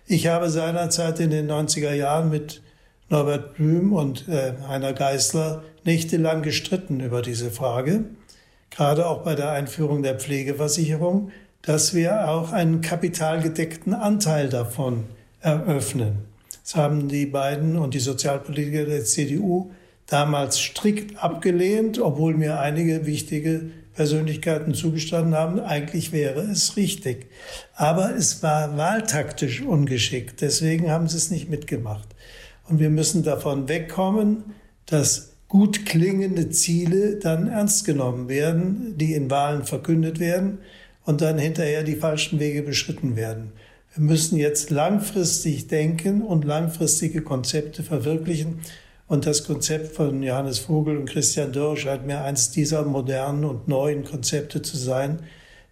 Ich 0.06 0.26
habe 0.26 0.50
seinerzeit 0.50 1.20
in 1.20 1.30
den 1.30 1.50
90er 1.50 1.94
Jahren 1.94 2.30
mit 2.30 2.60
Norbert 3.08 3.54
Blüm 3.54 3.92
und 3.92 4.28
äh, 4.28 4.54
Heiner 4.66 4.92
Geißler 4.92 5.62
nächtelang 5.84 6.42
gestritten 6.42 7.00
über 7.00 7.22
diese 7.22 7.50
Frage, 7.50 8.04
gerade 8.70 9.06
auch 9.06 9.22
bei 9.22 9.34
der 9.34 9.52
Einführung 9.52 10.02
der 10.02 10.18
Pflegeversicherung, 10.18 11.30
dass 11.62 11.94
wir 11.94 12.28
auch 12.28 12.52
einen 12.52 12.80
kapitalgedeckten 12.80 13.94
Anteil 13.94 14.48
davon 14.48 15.04
eröffnen. 15.40 16.24
Das 16.62 16.74
haben 16.76 17.08
die 17.08 17.26
beiden 17.26 17.76
und 17.76 17.94
die 17.94 18.00
Sozialpolitiker 18.00 18.86
der 18.86 19.04
CDU 19.04 19.70
damals 20.06 20.58
strikt 20.58 21.22
abgelehnt, 21.22 21.98
obwohl 21.98 22.34
mir 22.34 22.60
einige 22.60 23.06
wichtige 23.06 23.70
Persönlichkeiten 23.94 24.74
zugestanden 24.74 25.34
haben, 25.34 25.60
eigentlich 25.60 26.12
wäre 26.12 26.40
es 26.40 26.76
richtig. 26.76 27.26
Aber 27.74 28.14
es 28.14 28.42
war 28.42 28.76
wahltaktisch 28.76 29.62
ungeschickt, 29.62 30.40
deswegen 30.40 30.90
haben 30.90 31.08
sie 31.08 31.16
es 31.16 31.30
nicht 31.30 31.48
mitgemacht. 31.48 32.08
Und 32.68 32.80
wir 32.80 32.90
müssen 32.90 33.22
davon 33.22 33.68
wegkommen, 33.68 34.54
dass 34.86 35.34
gut 35.48 35.86
klingende 35.86 36.50
Ziele 36.50 37.16
dann 37.16 37.48
ernst 37.48 37.84
genommen 37.84 38.28
werden, 38.28 38.98
die 38.98 39.14
in 39.14 39.30
Wahlen 39.30 39.64
verkündet 39.64 40.18
werden 40.18 40.58
und 41.04 41.20
dann 41.20 41.38
hinterher 41.38 41.84
die 41.84 41.96
falschen 41.96 42.40
Wege 42.40 42.62
beschritten 42.62 43.14
werden. 43.14 43.52
Wir 43.94 44.02
müssen 44.02 44.36
jetzt 44.36 44.70
langfristig 44.70 45.68
denken 45.68 46.22
und 46.22 46.44
langfristige 46.44 47.22
Konzepte 47.22 47.84
verwirklichen. 47.84 48.60
Und 49.06 49.26
das 49.26 49.44
Konzept 49.44 49.94
von 49.94 50.22
Johannes 50.22 50.58
Vogel 50.58 50.96
und 50.96 51.08
Christian 51.08 51.52
Dörr 51.52 51.76
scheint 51.76 52.06
mir 52.06 52.22
eines 52.22 52.50
dieser 52.50 52.84
modernen 52.84 53.44
und 53.44 53.68
neuen 53.68 54.04
Konzepte 54.04 54.62
zu 54.62 54.76
sein, 54.76 55.20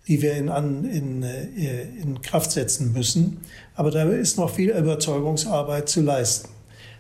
die 0.07 0.21
wir 0.21 0.35
in, 0.35 0.49
in, 0.49 1.23
äh, 1.23 1.83
in 2.03 2.21
Kraft 2.21 2.51
setzen 2.51 2.93
müssen. 2.93 3.41
Aber 3.75 3.91
da 3.91 4.03
ist 4.05 4.37
noch 4.37 4.51
viel 4.51 4.71
Überzeugungsarbeit 4.71 5.89
zu 5.89 6.03
leisten. 6.03 6.51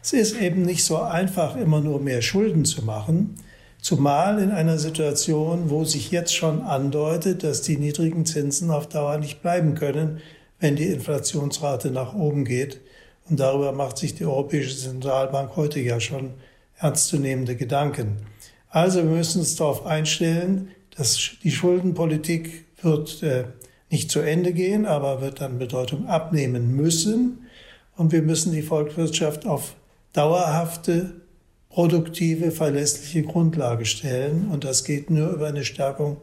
Es 0.03 0.12
ist 0.12 0.41
eben 0.41 0.62
nicht 0.62 0.85
so 0.85 0.97
einfach, 0.97 1.57
immer 1.57 1.80
nur 1.80 2.01
mehr 2.01 2.22
Schulden 2.22 2.64
zu 2.64 2.83
machen, 2.83 3.37
zumal 3.80 4.41
in 4.41 4.51
einer 4.51 4.78
Situation, 4.78 5.70
wo 5.70 5.85
sich 5.85 6.11
jetzt 6.11 6.35
schon 6.35 6.62
andeutet, 6.62 7.45
dass 7.45 7.62
die 7.62 7.76
niedrigen 7.76 8.24
Zinsen 8.24 8.70
auf 8.70 8.89
Dauer 8.89 9.18
nicht 9.18 9.43
bleiben 9.43 9.74
können, 9.74 10.20
wenn 10.61 10.76
die 10.76 10.89
Inflationsrate 10.89 11.91
nach 11.91 12.14
oben 12.14 12.45
geht. 12.45 12.80
Und 13.29 13.41
darüber 13.41 13.73
macht 13.73 13.99
sich 13.99 14.14
die 14.14 14.25
Europäische 14.25 14.77
Zentralbank 14.77 15.57
heute 15.57 15.81
ja 15.81 16.01
schon 16.01 16.35
ernstzunehmende 16.77 17.57
Gedanken. 17.57 18.27
Also 18.68 19.01
wir 19.01 19.11
müssen 19.11 19.41
uns 19.41 19.57
darauf 19.57 19.87
einstellen, 19.87 20.70
dass 20.97 21.33
die 21.43 21.51
Schuldenpolitik 21.51 22.64
wird 22.83 23.23
äh, 23.23 23.45
nicht 23.91 24.11
zu 24.11 24.20
Ende 24.20 24.53
gehen, 24.53 24.87
aber 24.87 25.20
wird 25.20 25.41
an 25.43 25.59
Bedeutung 25.59 26.07
abnehmen 26.07 26.75
müssen. 26.75 27.47
Und 27.97 28.12
wir 28.12 28.23
müssen 28.23 28.53
die 28.53 28.62
Volkswirtschaft 28.62 29.47
auf 29.47 29.75
dauerhafte, 30.12 31.20
produktive, 31.68 32.51
verlässliche 32.51 33.23
Grundlage 33.23 33.85
stellen. 33.85 34.49
Und 34.51 34.64
das 34.64 34.85
geht 34.85 35.11
nur 35.11 35.31
über 35.31 35.49
eine 35.49 35.64
Stärkung 35.64 36.16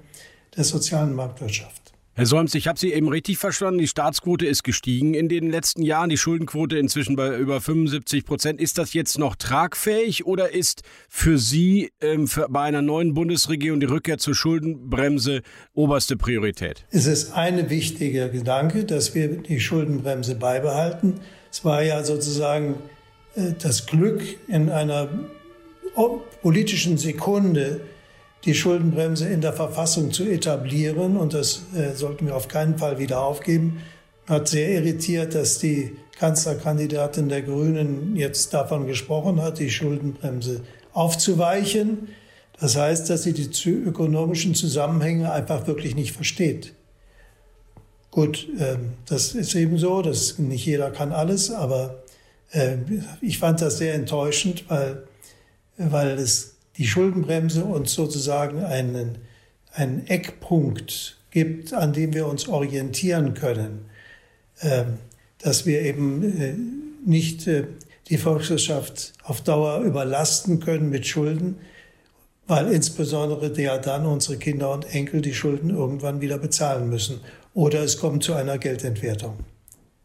der 0.58 0.64
sozialen 0.64 1.16
Marktwirtschaft. 1.16 1.88
Herr 2.20 2.26
Solms, 2.26 2.53
ich 2.53 2.67
habe 2.67 2.78
Sie 2.78 2.91
eben 2.91 3.07
richtig 3.07 3.38
verstanden. 3.38 3.80
Die 3.80 3.88
Staatsquote 3.88 4.45
ist 4.45 4.65
gestiegen 4.65 5.13
in 5.13 5.30
den 5.30 5.49
letzten 5.49 5.84
Jahren, 5.84 6.09
die 6.09 6.17
Schuldenquote 6.17 6.78
inzwischen 6.78 7.15
bei 7.15 7.38
über 7.38 7.61
75 7.61 8.26
Prozent. 8.26 8.59
Ist 8.59 8.78
das 8.78 8.91
jetzt 8.91 9.17
noch 9.17 9.38
tragfähig 9.38 10.26
oder 10.26 10.53
ist 10.53 10.82
für 11.07 11.38
Sie 11.38 11.93
ähm, 12.01 12.28
für, 12.28 12.47
bei 12.49 12.63
einer 12.63 12.82
neuen 12.82 13.13
Bundesregierung 13.13 13.80
die 13.80 13.86
Rückkehr 13.86 14.17
zur 14.17 14.36
Schuldenbremse 14.36 15.43
oberste 15.74 16.17
Priorität? 16.17 16.84
Es 16.91 17.05
ist 17.05 17.32
ein 17.32 17.70
wichtiger 17.70 18.28
Gedanke, 18.28 18.84
dass 18.84 19.15
wir 19.15 19.30
die 19.30 19.61
Schuldenbremse 19.61 20.36
beibehalten. 20.36 21.22
Es 21.49 21.63
war 21.63 21.84
ja 21.84 22.03
sozusagen 22.03 22.76
äh, 23.36 23.53
das 23.57 23.86
Glück 23.86 24.22
in 24.49 24.70
einer 24.70 25.07
politischen 26.41 26.97
Sekunde, 26.97 27.80
die 28.45 28.53
Schuldenbremse 28.53 29.27
in 29.27 29.41
der 29.41 29.53
Verfassung 29.53 30.11
zu 30.11 30.23
etablieren. 30.23 31.17
Und 31.17 31.33
das 31.33 31.63
äh, 31.75 31.93
sollten 31.95 32.27
wir 32.27 32.35
auf 32.35 32.47
keinen 32.47 32.77
Fall 32.77 32.99
wieder 32.99 33.21
aufgeben. 33.21 33.81
Hat 34.27 34.47
sehr 34.47 34.69
irritiert, 34.69 35.35
dass 35.35 35.59
die 35.59 35.97
Kanzlerkandidatin 36.17 37.29
der 37.29 37.41
Grünen 37.41 38.15
jetzt 38.15 38.53
davon 38.53 38.87
gesprochen 38.87 39.41
hat, 39.41 39.59
die 39.59 39.69
Schuldenbremse 39.69 40.61
aufzuweichen. 40.93 42.09
Das 42.59 42.75
heißt, 42.75 43.09
dass 43.09 43.23
sie 43.23 43.33
die 43.33 43.69
ökonomischen 43.69 44.53
Zusammenhänge 44.53 45.31
einfach 45.31 45.65
wirklich 45.65 45.95
nicht 45.95 46.11
versteht. 46.11 46.73
Gut, 48.11 48.47
äh, 48.57 48.77
das 49.05 49.35
ist 49.35 49.55
eben 49.55 49.77
so, 49.77 50.01
dass 50.01 50.39
nicht 50.39 50.65
jeder 50.65 50.91
kann 50.91 51.11
alles, 51.11 51.51
aber 51.51 52.03
äh, 52.51 52.77
ich 53.21 53.39
fand 53.39 53.61
das 53.61 53.77
sehr 53.77 53.93
enttäuschend, 53.93 54.65
weil, 54.69 55.03
weil 55.77 56.17
es 56.17 56.55
die 56.80 56.88
Schuldenbremse 56.88 57.65
uns 57.65 57.93
sozusagen 57.93 58.63
einen, 58.63 59.19
einen 59.73 60.07
Eckpunkt 60.07 61.17
gibt, 61.30 61.73
an 61.73 61.91
dem 61.91 62.13
wir 62.13 62.25
uns 62.25 62.47
orientieren 62.47 63.34
können, 63.34 63.86
ähm, 64.61 64.97
dass 65.39 65.65
wir 65.65 65.82
eben 65.82 66.23
äh, 66.23 66.55
nicht 67.05 67.47
äh, 67.47 67.65
die 68.07 68.17
Volkswirtschaft 68.17 69.13
auf 69.23 69.41
Dauer 69.41 69.82
überlasten 69.82 70.61
können 70.61 70.89
mit 70.89 71.05
Schulden, 71.05 71.57
weil 72.47 72.71
insbesondere 72.71 73.53
ja 73.61 73.77
dann 73.77 74.05
unsere 74.05 74.38
Kinder 74.38 74.73
und 74.73 74.86
Enkel 74.95 75.21
die 75.21 75.34
Schulden 75.34 75.69
irgendwann 75.69 76.21
wieder 76.21 76.38
bezahlen 76.38 76.89
müssen. 76.89 77.19
Oder 77.53 77.84
es 77.84 77.97
kommt 77.97 78.23
zu 78.23 78.34
einer 78.34 78.57
Geldentwertung. 78.57 79.38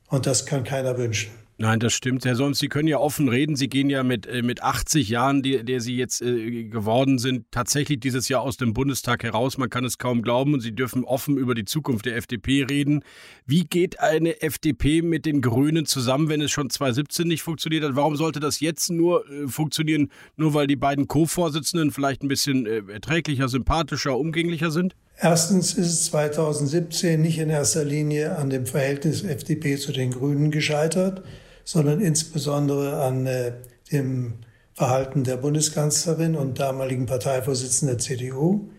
Und 0.09 0.27
das 0.27 0.45
kann 0.45 0.64
keiner 0.64 0.99
wünschen. 0.99 1.44
Nein, 1.57 1.79
das 1.79 1.93
stimmt, 1.93 2.25
Herr 2.25 2.35
Solms. 2.35 2.59
Sie 2.59 2.67
können 2.67 2.89
ja 2.89 2.99
offen 2.99 3.29
reden. 3.29 3.55
Sie 3.55 3.69
gehen 3.69 3.89
ja 3.89 4.03
mit, 4.03 4.27
äh, 4.27 4.43
mit 4.43 4.61
80 4.61 5.09
Jahren, 5.09 5.41
die, 5.41 5.65
der 5.65 5.81
Sie 5.81 5.97
jetzt 5.97 6.21
äh, 6.21 6.65
geworden 6.65 7.19
sind, 7.19 7.45
tatsächlich 7.53 8.01
dieses 8.01 8.29
Jahr 8.29 8.41
aus 8.43 8.57
dem 8.57 8.75
Bundestag 8.75 9.23
heraus. 9.23 9.57
Man 9.57 9.71
kann 9.71 9.85
es 9.85 9.99
kaum 9.99 10.23
glauben. 10.23 10.55
Und 10.55 10.61
Sie 10.61 10.75
dürfen 10.75 11.05
offen 11.05 11.37
über 11.37 11.55
die 11.55 11.65
Zukunft 11.65 12.07
der 12.07 12.17
FDP 12.17 12.65
reden. 12.65 13.05
Wie 13.47 13.63
geht 13.63 14.01
eine 14.01 14.43
FDP 14.43 15.01
mit 15.01 15.27
den 15.27 15.43
Grünen 15.43 15.87
zusammen, 15.87 16.29
wenn 16.29 16.41
es 16.41 16.51
schon 16.51 16.71
2017 16.71 17.29
nicht 17.29 17.45
funktioniert 17.45 17.85
hat? 17.85 17.95
Warum 17.95 18.17
sollte 18.17 18.41
das 18.41 18.59
jetzt 18.59 18.91
nur 18.91 19.25
äh, 19.31 19.47
funktionieren, 19.47 20.11
nur 20.37 20.55
weil 20.55 20.67
die 20.67 20.75
beiden 20.75 21.07
Co-Vorsitzenden 21.07 21.93
vielleicht 21.93 22.25
ein 22.25 22.29
bisschen 22.29 22.67
äh, 22.67 22.83
erträglicher, 22.93 23.49
sympathischer, 23.49 24.19
umgänglicher 24.19 24.73
sind? 24.73 24.97
Erstens 25.21 25.75
ist 25.75 25.87
es 25.87 26.07
2017 26.07 27.23
nicht 27.23 27.39
in 27.39 27.49
erster 27.49 27.85
Linie 27.85 28.37
an 28.37 28.51
dem 28.51 28.67
Verhältnis 28.67 29.23
FDP 29.23 29.77
zu 29.77 29.93
den 29.93 30.11
Grünen 30.11 30.51
gescheitert 30.51 31.23
sondern 31.65 32.01
insbesondere 32.01 33.03
an 33.03 33.27
äh, 33.27 33.53
dem 33.91 34.35
Verhalten 34.75 35.25
der 35.25 35.37
Bundeskanzlerin 35.37 36.35
und 36.35 36.59
damaligen 36.59 37.07
Parteivorsitzenden 37.07 37.97
der 37.97 38.05
CDU, 38.05 38.71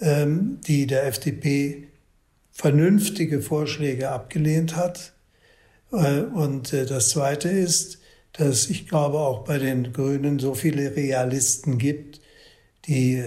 ähm, 0.00 0.60
die 0.66 0.86
der 0.86 1.06
FDP 1.06 1.88
vernünftige 2.50 3.40
Vorschläge 3.40 4.10
abgelehnt 4.10 4.76
hat. 4.76 5.14
Äh, 5.92 6.22
und 6.22 6.72
äh, 6.72 6.86
das 6.86 7.10
Zweite 7.10 7.48
ist, 7.48 7.98
dass 8.32 8.68
ich 8.68 8.88
glaube 8.88 9.18
auch 9.18 9.44
bei 9.44 9.58
den 9.58 9.92
Grünen 9.92 10.38
so 10.38 10.54
viele 10.54 10.94
Realisten 10.94 11.78
gibt, 11.78 12.20
die 12.86 13.24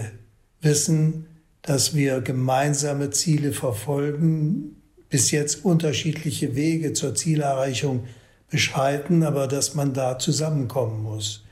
wissen, 0.60 1.26
dass 1.62 1.94
wir 1.94 2.20
gemeinsame 2.20 3.10
Ziele 3.10 3.52
verfolgen, 3.52 4.76
bis 5.08 5.30
jetzt 5.30 5.64
unterschiedliche 5.64 6.54
Wege 6.56 6.92
zur 6.92 7.14
Zielerreichung 7.14 8.04
beschreiten, 8.52 9.24
aber 9.24 9.48
dass 9.48 9.74
man 9.74 9.92
da 9.94 10.18
zusammenkommen 10.18 11.02
muss. 11.02 11.42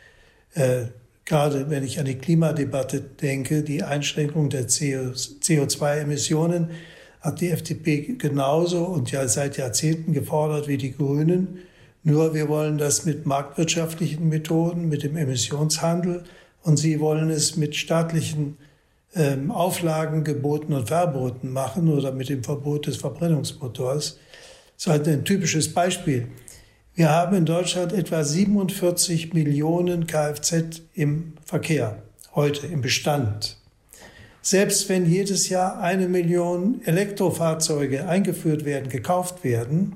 Äh, 0.55 0.82
gerade 1.24 1.70
wenn 1.70 1.82
ich 1.82 1.98
an 1.98 2.05
die 2.05 2.18
Klimadebatte 2.18 3.01
denke, 3.01 3.62
die 3.62 3.82
Einschränkung 3.82 4.51
der 4.51 4.68
CO2-Emissionen 4.68 6.68
hat 7.20 7.40
die 7.40 7.48
FDP 7.48 8.16
genauso 8.18 8.84
und 8.84 9.11
ja 9.11 9.26
seit 9.28 9.57
Jahrzehnten 9.57 10.12
gefordert 10.12 10.68
wie 10.68 10.76
die 10.76 10.92
Grünen. 10.92 11.61
Nur 12.03 12.34
wir 12.34 12.48
wollen 12.48 12.76
das 12.76 13.07
mit 13.07 13.24
marktwirtschaftlichen 13.24 14.28
Methoden, 14.28 14.88
mit 14.88 15.03
dem 15.03 15.16
Emissionshandel 15.16 16.24
und 16.62 16.76
sie 16.76 17.01
wollen 17.01 17.30
es 17.30 17.57
mit 17.57 17.76
staatlichen 17.76 18.59
ähm, 19.14 19.51
Auflagen, 19.51 20.22
Geboten 20.22 20.74
und 20.74 20.88
Verboten 20.88 21.51
machen 21.51 21.88
oder 21.88 22.12
mit 22.12 22.28
dem 22.28 22.44
Verbot 22.44 22.86
des 22.86 22.98
Verbrennungsmotors. 22.98 24.18
Das 24.76 24.86
ist 24.86 24.86
halt 24.86 25.09
ein 25.09 25.24
typisches 25.24 25.72
Beispiel. 25.72 26.28
Wir 27.01 27.09
haben 27.09 27.34
in 27.34 27.46
Deutschland 27.46 27.94
etwa 27.94 28.22
47 28.22 29.32
Millionen 29.32 30.07
Kfz 30.07 30.82
im 30.92 31.32
Verkehr, 31.46 32.03
heute 32.34 32.66
im 32.66 32.82
Bestand. 32.82 33.57
Selbst 34.42 34.86
wenn 34.90 35.11
jedes 35.11 35.48
Jahr 35.48 35.80
eine 35.80 36.09
Million 36.09 36.82
Elektrofahrzeuge 36.84 38.07
eingeführt 38.07 38.66
werden, 38.66 38.90
gekauft 38.90 39.44
werden, 39.44 39.94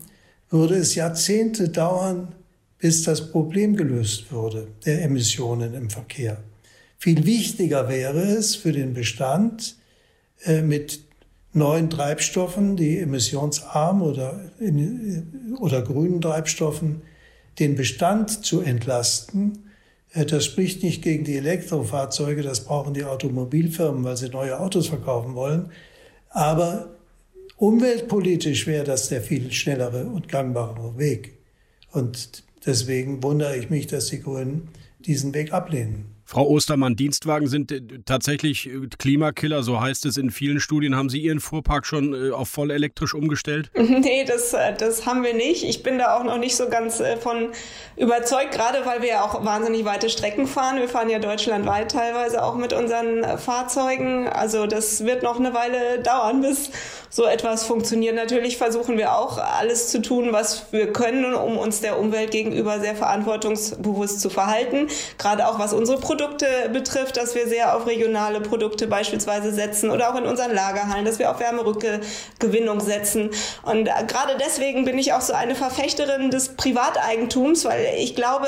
würde 0.48 0.76
es 0.76 0.94
Jahrzehnte 0.94 1.68
dauern, 1.68 2.28
bis 2.78 3.02
das 3.02 3.30
Problem 3.30 3.76
gelöst 3.76 4.32
würde 4.32 4.68
der 4.86 5.02
Emissionen 5.02 5.74
im 5.74 5.90
Verkehr. 5.90 6.38
Viel 6.96 7.26
wichtiger 7.26 7.90
wäre 7.90 8.22
es 8.22 8.56
für 8.56 8.72
den 8.72 8.94
Bestand, 8.94 9.76
äh, 10.44 10.62
mit 10.62 11.00
neuen 11.54 11.88
Treibstoffen, 11.88 12.76
die 12.76 12.98
emissionsarm 12.98 14.02
oder, 14.02 14.50
oder 15.58 15.82
grünen 15.82 16.20
Treibstoffen, 16.20 17.02
den 17.58 17.76
Bestand 17.76 18.44
zu 18.44 18.60
entlasten. 18.60 19.70
Äh, 20.12 20.26
das 20.26 20.44
spricht 20.44 20.82
nicht 20.82 21.02
gegen 21.02 21.24
die 21.24 21.36
Elektrofahrzeuge, 21.36 22.42
das 22.42 22.64
brauchen 22.64 22.94
die 22.94 23.04
Automobilfirmen, 23.04 24.04
weil 24.04 24.16
sie 24.16 24.28
neue 24.28 24.58
Autos 24.58 24.88
verkaufen 24.88 25.34
wollen. 25.34 25.70
Aber 26.30 26.96
umweltpolitisch 27.56 28.66
wäre 28.66 28.84
das 28.84 29.08
der 29.08 29.22
viel 29.22 29.52
schnellere 29.52 30.06
und 30.06 30.28
gangbare 30.28 30.98
Weg. 30.98 31.38
Und 31.92 32.42
deswegen 32.66 33.22
wundere 33.22 33.56
ich 33.56 33.70
mich, 33.70 33.86
dass 33.86 34.06
die 34.06 34.20
Grünen 34.20 34.68
diesen 34.98 35.32
Weg 35.32 35.52
ablehnen. 35.52 36.13
Frau 36.26 36.46
Ostermann, 36.48 36.96
Dienstwagen 36.96 37.48
sind 37.48 37.70
äh, 37.70 37.82
tatsächlich 38.06 38.66
äh, 38.66 38.88
Klimakiller, 38.98 39.62
so 39.62 39.80
heißt 39.80 40.06
es 40.06 40.16
in 40.16 40.30
vielen 40.30 40.58
Studien. 40.58 40.96
Haben 40.96 41.10
Sie 41.10 41.20
Ihren 41.20 41.38
Fuhrpark 41.38 41.84
schon 41.84 42.14
äh, 42.14 42.30
auf 42.30 42.48
voll 42.48 42.70
elektrisch 42.70 43.14
umgestellt? 43.14 43.70
Nee, 44.04 44.24
das, 44.24 44.54
das 44.78 45.06
haben 45.06 45.22
wir 45.22 45.34
nicht. 45.34 45.62
Ich 45.62 45.82
bin 45.82 45.98
da 45.98 46.16
auch 46.16 46.24
noch 46.24 46.36
nicht 46.36 46.56
so 46.56 46.68
ganz 46.68 47.02
von 47.20 47.50
überzeugt, 47.96 48.52
gerade 48.52 48.84
weil 48.84 49.02
wir 49.02 49.08
ja 49.08 49.24
auch 49.24 49.44
wahnsinnig 49.44 49.84
weite 49.84 50.10
Strecken 50.10 50.46
fahren. 50.46 50.78
Wir 50.78 50.88
fahren 50.88 51.08
ja 51.08 51.20
deutschlandweit 51.20 51.92
teilweise 51.92 52.42
auch 52.42 52.56
mit 52.56 52.72
unseren 52.72 53.38
Fahrzeugen. 53.38 54.28
Also 54.28 54.66
das 54.66 55.04
wird 55.04 55.22
noch 55.22 55.38
eine 55.38 55.54
Weile 55.54 56.00
dauern, 56.02 56.42
bis 56.42 56.70
so 57.08 57.24
etwas 57.24 57.64
funktioniert. 57.64 58.16
Natürlich 58.16 58.56
versuchen 58.56 58.98
wir 58.98 59.16
auch 59.16 59.38
alles 59.38 59.90
zu 59.90 60.02
tun, 60.02 60.32
was 60.32 60.72
wir 60.72 60.92
können, 60.92 61.34
um 61.34 61.56
uns 61.56 61.80
der 61.80 61.98
Umwelt 61.98 62.32
gegenüber 62.32 62.80
sehr 62.80 62.96
verantwortungsbewusst 62.96 64.20
zu 64.20 64.28
verhalten. 64.28 64.88
Gerade 65.16 65.46
auch 65.46 65.58
was 65.58 65.72
unsere 65.72 66.00
Produkte 66.00 66.13
betrifft, 66.72 67.16
dass 67.16 67.34
wir 67.34 67.46
sehr 67.48 67.76
auf 67.76 67.86
regionale 67.86 68.40
Produkte 68.40 68.86
beispielsweise 68.86 69.52
setzen 69.52 69.90
oder 69.90 70.12
auch 70.12 70.18
in 70.18 70.24
unseren 70.24 70.54
Lagerhallen, 70.54 71.04
dass 71.04 71.18
wir 71.18 71.30
auf 71.30 71.40
Wärmerückgewinnung 71.40 72.80
setzen. 72.80 73.30
Und 73.62 73.84
gerade 73.84 74.36
deswegen 74.38 74.84
bin 74.84 74.98
ich 74.98 75.12
auch 75.12 75.20
so 75.20 75.32
eine 75.32 75.54
Verfechterin 75.54 76.30
des 76.30 76.56
Privateigentums, 76.56 77.64
weil 77.64 77.94
ich 77.98 78.14
glaube, 78.14 78.46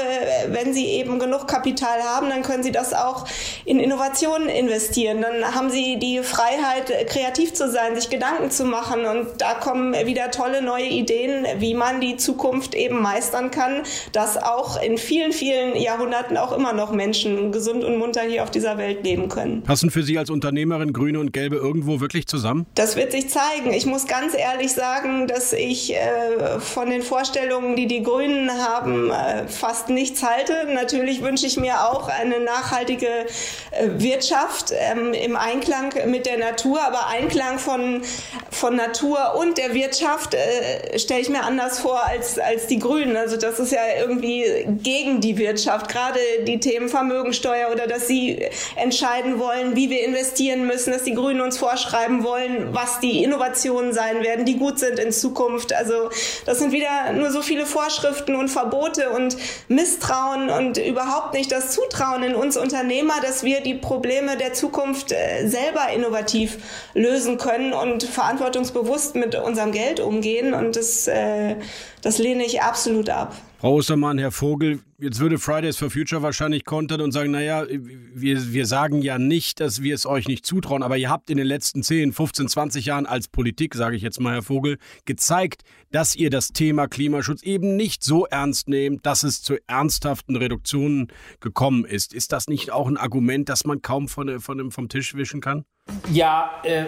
wenn 0.49 0.73
Sie 0.73 0.87
eben 0.87 1.19
genug 1.19 1.49
Kapital 1.49 2.03
haben, 2.03 2.29
dann 2.29 2.43
können 2.43 2.63
Sie 2.63 2.73
das 2.73 2.95
auch 2.95 3.27
in 3.65 3.81
Innovationen 3.81 4.49
investieren. 4.49 5.23
Dann 5.23 5.55
haben 5.55 5.71
Sie 5.71 5.99
die 5.99 6.21
Freiheit, 6.23 7.09
kreativ 7.09 7.55
zu 7.55 7.71
sein, 7.71 7.97
sich 7.97 8.11
Gedanken 8.11 8.51
zu 8.51 8.65
machen. 8.65 9.05
Und 9.07 9.29
da 9.39 9.55
kommen 9.55 9.95
wieder 10.07 10.31
tolle 10.31 10.63
neue 10.63 10.87
Ideen, 10.87 11.47
wie 11.59 11.75
man 11.75 12.01
die 12.01 12.17
Zukunft 12.17 12.75
eben 12.75 13.01
meistern 13.01 13.51
kann, 13.51 13.83
dass 14.13 14.37
auch 14.37 14.81
in 14.81 14.99
vielen, 14.99 15.33
vielen 15.33 15.77
Jahrhunderten 15.77 16.37
auch 16.37 16.53
immer 16.53 16.73
noch 16.73 16.93
Menschen 16.93 17.53
gesund 17.57 17.85
und 17.85 17.97
munter 17.97 18.21
hier 18.21 18.43
auf 18.43 18.51
dieser 18.51 18.77
Welt 18.77 19.03
leben 19.03 19.29
können. 19.31 19.63
Passen 19.63 19.91
für 19.91 20.03
Sie 20.03 20.19
als 20.19 20.29
Unternehmerin 20.29 20.93
Grüne 20.93 21.19
und 21.21 21.33
Gelbe 21.33 21.57
irgendwo 21.57 22.01
wirklich 22.01 22.27
zusammen? 22.27 22.67
Das 22.75 22.97
wird 22.97 23.13
sich 23.13 23.31
zeigen. 23.31 23.73
Ich 23.73 23.87
muss 23.87 24.07
ganz 24.07 24.37
ehrlich 24.37 24.75
sagen, 24.75 25.27
dass 25.27 25.55
ich 25.55 25.95
äh, 25.95 26.61
von 26.61 26.91
den 26.91 27.01
Vorstellungen, 27.01 27.75
die 27.75 27.87
die 27.87 28.03
Grünen 28.03 28.51
haben, 28.51 29.11
äh, 29.11 29.49
fast 29.49 29.89
nichts 29.89 30.23
halte. 30.23 30.53
Natürlich 30.75 31.23
wünsche 31.23 31.47
ich 31.47 31.57
mir 31.57 31.89
auch 31.89 32.09
eine 32.09 32.41
nachhaltige 32.41 33.07
äh, 33.07 33.89
Wirtschaft 33.97 34.73
ähm, 34.73 35.15
im 35.15 35.35
Einklang 35.35 35.95
mit 36.11 36.27
der 36.27 36.39
Natur, 36.39 36.83
aber 36.83 37.07
Einklang 37.07 37.59
von 37.59 38.03
von 38.51 38.75
Natur 38.75 39.35
und 39.39 39.59
der 39.59 39.75
Wirtschaft 39.75 40.35
äh, 40.35 40.99
stelle 40.99 41.21
ich 41.21 41.29
mir 41.29 41.43
anders 41.43 41.79
vor 41.79 42.05
als, 42.07 42.39
als 42.39 42.67
die 42.67 42.79
Grünen. 42.79 43.17
Also 43.17 43.37
das 43.37 43.61
ist 43.61 43.73
ja 43.73 43.81
irgendwie 44.01 44.45
gegen 44.83 45.21
die 45.21 45.37
Wirtschaft. 45.37 45.89
Gerade 45.89 46.19
die 46.47 46.59
Themen 46.59 46.89
Vermögensteuer 46.89 47.46
oder 47.73 47.87
dass 47.87 48.07
sie 48.07 48.47
entscheiden 48.77 49.39
wollen, 49.39 49.77
wie 49.77 49.91
wir 49.91 50.05
investieren 50.05 50.67
müssen, 50.67 50.93
dass 50.93 51.05
die 51.05 51.15
Grünen 51.15 51.41
uns 51.41 51.59
vorschreiben 51.59 52.25
wollen, 52.25 52.75
was 52.75 53.01
die 53.01 53.23
Innovationen 53.23 53.93
sein 53.93 54.23
werden, 54.23 54.45
die 54.45 54.57
gut 54.57 54.79
sind 54.79 54.99
in 54.99 55.13
Zukunft. 55.13 55.73
Also 55.73 56.11
das 56.45 56.59
sind 56.59 56.73
wieder 56.73 57.13
nur 57.13 57.31
so 57.31 57.43
viele 57.43 57.67
Vorschriften 57.67 58.35
und 58.37 58.49
Verbote 58.49 59.11
und 59.11 59.37
Misstrauen 59.69 60.51
und 60.51 60.79
überhaupt 60.79 61.35
nicht 61.35 61.51
das 61.53 61.71
Zutrauen 61.71 62.23
in 62.23 62.35
uns 62.35 62.57
Unternehmer, 62.57 63.15
dass 63.23 63.43
wir 63.43 63.61
die 63.61 63.75
Probleme 63.75 64.37
der 64.37 64.53
Zukunft 64.53 65.13
äh, 65.13 65.47
selber 65.47 65.89
innovativ 65.95 66.59
lösen 66.95 67.39
können 67.39 67.73
und 67.73 68.03
verantwortungsbewusst 68.03 69.15
mit 69.15 69.35
unserem 69.35 69.73
Geld 69.73 70.01
umgehen 70.01 70.55
und 70.55 70.77
das, 70.77 71.07
äh, 71.07 71.57
das 72.03 72.19
lehne 72.19 72.45
ich 72.45 72.63
absolut 72.63 73.11
ab. 73.11 73.35
Frau 73.59 73.77
Ostermann, 73.77 74.19
Herr 74.19 74.33
Vogel, 74.33 74.81
jetzt 74.99 75.19
würde 75.19 75.39
Fridays 75.39 75.79
for 75.79 75.89
Future 75.89 76.21
wahrscheinlich 76.21 76.67
kontern 76.67 77.01
und 77.01 77.13
sagen, 77.13 77.31
naja, 77.31 77.65
wir, 77.71 78.53
wir 78.53 78.67
sagen 78.67 79.01
ja 79.01 79.19
nicht, 79.19 79.61
dass 79.61 79.83
wir 79.83 79.95
es 79.95 80.05
euch 80.05 80.29
nicht 80.29 80.45
zutrauen, 80.45 80.83
aber 80.83 80.99
ihr 80.99 81.09
habt 81.09 81.31
in 81.31 81.39
den 81.39 81.47
letzten 81.47 81.83
10, 81.83 82.13
15, 82.13 82.49
20 82.49 82.85
Jahren 82.85 83.07
als 83.07 83.29
Politik, 83.29 83.75
sage 83.75 83.97
ich 83.97 84.03
jetzt 84.03 84.21
mal, 84.21 84.35
Herr 84.35 84.43
Vogel, 84.43 84.77
gezeigt, 85.07 85.63
dass 85.91 86.15
ihr 86.15 86.29
das 86.29 86.49
Thema 86.49 86.87
Klimaschutz 86.87 87.43
eben 87.45 87.77
nicht 87.77 88.05
so 88.05 88.27
ernst 88.27 88.69
nehmt, 88.69 89.07
dass 89.07 89.23
es 89.23 89.41
zu 89.41 89.57
ernsthaften 89.67 90.37
Reduktionen 90.37 91.09
gekommen 91.41 91.87
ist. 91.87 92.13
Ist 92.13 92.33
das 92.33 92.49
nicht 92.49 92.73
auch 92.73 92.89
ein 92.89 92.99
Argument, 92.99 93.49
das 93.49 93.65
man 93.65 93.81
kaum 93.81 94.09
von, 94.09 94.39
von, 94.39 94.71
vom 94.71 94.91
Tisch 94.91 95.15
wischen 95.15 95.41
kann? 95.41 95.65
Ja, 96.13 96.61
äh, 96.63 96.85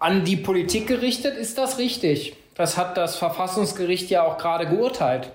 an 0.00 0.24
die 0.24 0.36
Politik 0.36 0.86
gerichtet 0.86 1.36
ist 1.36 1.58
das 1.58 1.76
richtig. 1.76 2.34
Das 2.54 2.76
hat 2.76 2.96
das 2.96 3.16
Verfassungsgericht 3.16 4.10
ja 4.10 4.22
auch 4.22 4.38
gerade 4.38 4.66
geurteilt, 4.66 5.30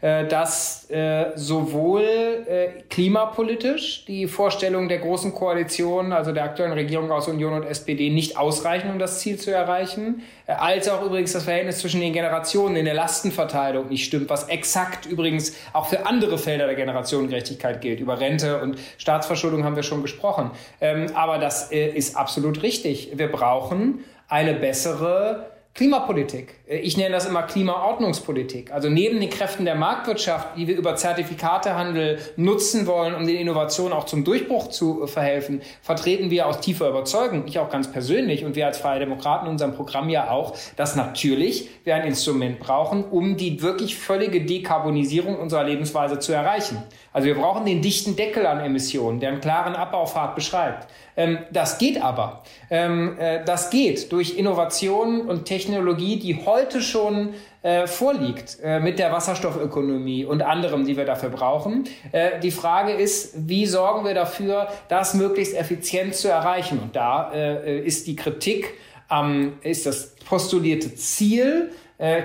äh, 0.00 0.26
dass 0.26 0.90
äh, 0.90 1.30
sowohl 1.36 2.02
äh, 2.02 2.82
klimapolitisch 2.90 4.04
die 4.06 4.26
Vorstellungen 4.26 4.88
der 4.88 4.98
großen 4.98 5.32
Koalition, 5.34 6.12
also 6.12 6.32
der 6.32 6.44
aktuellen 6.44 6.72
Regierung 6.72 7.12
aus 7.12 7.28
Union 7.28 7.54
und 7.54 7.62
SPD, 7.62 8.10
nicht 8.10 8.36
ausreichen, 8.36 8.90
um 8.90 8.98
das 8.98 9.20
Ziel 9.20 9.38
zu 9.38 9.52
erreichen, 9.52 10.22
als 10.46 10.88
auch 10.88 11.02
übrigens 11.02 11.32
das 11.32 11.44
Verhältnis 11.44 11.78
zwischen 11.78 12.00
den 12.00 12.12
Generationen 12.12 12.76
in 12.76 12.84
der 12.84 12.94
Lastenverteilung 12.94 13.88
nicht 13.88 14.04
stimmt, 14.04 14.28
was 14.28 14.48
exakt 14.48 15.06
übrigens 15.06 15.54
auch 15.72 15.86
für 15.86 16.04
andere 16.06 16.38
Felder 16.38 16.66
der 16.66 16.74
Generationengerechtigkeit 16.74 17.80
gilt. 17.80 18.00
Über 18.00 18.20
Rente 18.20 18.60
und 18.60 18.76
Staatsverschuldung 18.98 19.64
haben 19.64 19.76
wir 19.76 19.84
schon 19.84 20.02
gesprochen. 20.02 20.50
Ähm, 20.80 21.06
aber 21.14 21.38
das 21.38 21.70
ist 21.70 22.16
absolut 22.16 22.62
richtig. 22.62 23.12
Wir 23.14 23.30
brauchen 23.30 24.04
eine 24.28 24.54
bessere 24.54 25.53
Klimapolitik. 25.74 26.54
Ich 26.68 26.96
nenne 26.96 27.10
das 27.10 27.26
immer 27.26 27.42
Klimaordnungspolitik. 27.42 28.70
Also 28.70 28.88
neben 28.88 29.18
den 29.18 29.28
Kräften 29.28 29.64
der 29.64 29.74
Marktwirtschaft, 29.74 30.56
die 30.56 30.68
wir 30.68 30.76
über 30.76 30.94
Zertifikatehandel 30.94 32.20
nutzen 32.36 32.86
wollen, 32.86 33.12
um 33.16 33.26
den 33.26 33.34
Innovationen 33.34 33.92
auch 33.92 34.04
zum 34.04 34.22
Durchbruch 34.22 34.68
zu 34.68 35.02
äh, 35.02 35.08
verhelfen, 35.08 35.62
vertreten 35.82 36.30
wir 36.30 36.46
aus 36.46 36.60
tiefer 36.60 36.88
Überzeugung, 36.88 37.42
ich 37.48 37.58
auch 37.58 37.70
ganz 37.70 37.90
persönlich 37.90 38.44
und 38.44 38.54
wir 38.54 38.66
als 38.66 38.78
Freie 38.78 39.00
Demokraten 39.00 39.46
in 39.46 39.52
unserem 39.52 39.74
Programm 39.74 40.08
ja 40.10 40.30
auch, 40.30 40.56
dass 40.76 40.94
natürlich 40.94 41.68
wir 41.82 41.96
ein 41.96 42.06
Instrument 42.06 42.60
brauchen, 42.60 43.02
um 43.02 43.36
die 43.36 43.60
wirklich 43.60 43.96
völlige 43.96 44.44
Dekarbonisierung 44.44 45.36
unserer 45.36 45.64
Lebensweise 45.64 46.20
zu 46.20 46.32
erreichen. 46.32 46.80
Also 47.12 47.26
wir 47.26 47.34
brauchen 47.34 47.66
den 47.66 47.82
dichten 47.82 48.14
Deckel 48.14 48.46
an 48.46 48.60
Emissionen, 48.60 49.18
der 49.18 49.30
einen 49.30 49.40
klaren 49.40 49.74
Abbaufahrt 49.74 50.36
beschreibt. 50.36 50.86
Ähm, 51.16 51.38
das 51.52 51.78
geht 51.78 52.02
aber. 52.02 52.42
Ähm, 52.70 53.16
äh, 53.18 53.44
das 53.44 53.70
geht 53.70 54.12
durch 54.12 54.38
Innovationen 54.38 55.22
und 55.22 55.44
Technologie, 55.44 56.18
die 56.18 56.44
heute 56.44 56.80
schon 56.80 57.34
äh, 57.64 57.86
vorliegt 57.86 58.58
äh, 58.62 58.78
mit 58.78 58.98
der 58.98 59.10
Wasserstoffökonomie 59.10 60.26
und 60.26 60.42
anderem, 60.42 60.84
die 60.84 60.98
wir 60.98 61.06
dafür 61.06 61.30
brauchen. 61.30 61.84
Äh, 62.12 62.38
die 62.40 62.50
Frage 62.50 62.92
ist, 62.92 63.48
wie 63.48 63.64
sorgen 63.64 64.04
wir 64.04 64.12
dafür, 64.12 64.68
das 64.90 65.14
möglichst 65.14 65.56
effizient 65.56 66.14
zu 66.14 66.28
erreichen? 66.28 66.78
Und 66.78 66.94
da 66.94 67.30
ist 67.30 68.06
die 68.06 68.16
Kritik 68.16 68.74
am, 69.08 69.54
ist 69.62 69.86
das 69.86 70.14
postulierte 70.28 70.94
Ziel, 70.94 71.70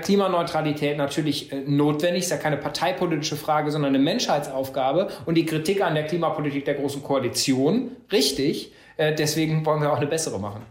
Klimaneutralität 0.02 0.98
natürlich 0.98 1.50
notwendig, 1.66 2.24
ist 2.24 2.30
ja 2.30 2.36
keine 2.36 2.58
parteipolitische 2.58 3.36
Frage, 3.36 3.70
sondern 3.70 3.94
eine 3.94 4.02
Menschheitsaufgabe. 4.02 5.08
Und 5.24 5.36
die 5.36 5.46
Kritik 5.46 5.80
an 5.80 5.94
der 5.94 6.04
Klimapolitik 6.04 6.66
der 6.66 6.74
Großen 6.74 7.02
Koalition, 7.02 7.92
richtig, 8.12 8.72
deswegen 9.00 9.64
wollen 9.64 9.80
wir 9.80 9.92
auch 9.92 9.96
eine 9.96 10.06
bessere 10.06 10.38
machen. 10.38 10.62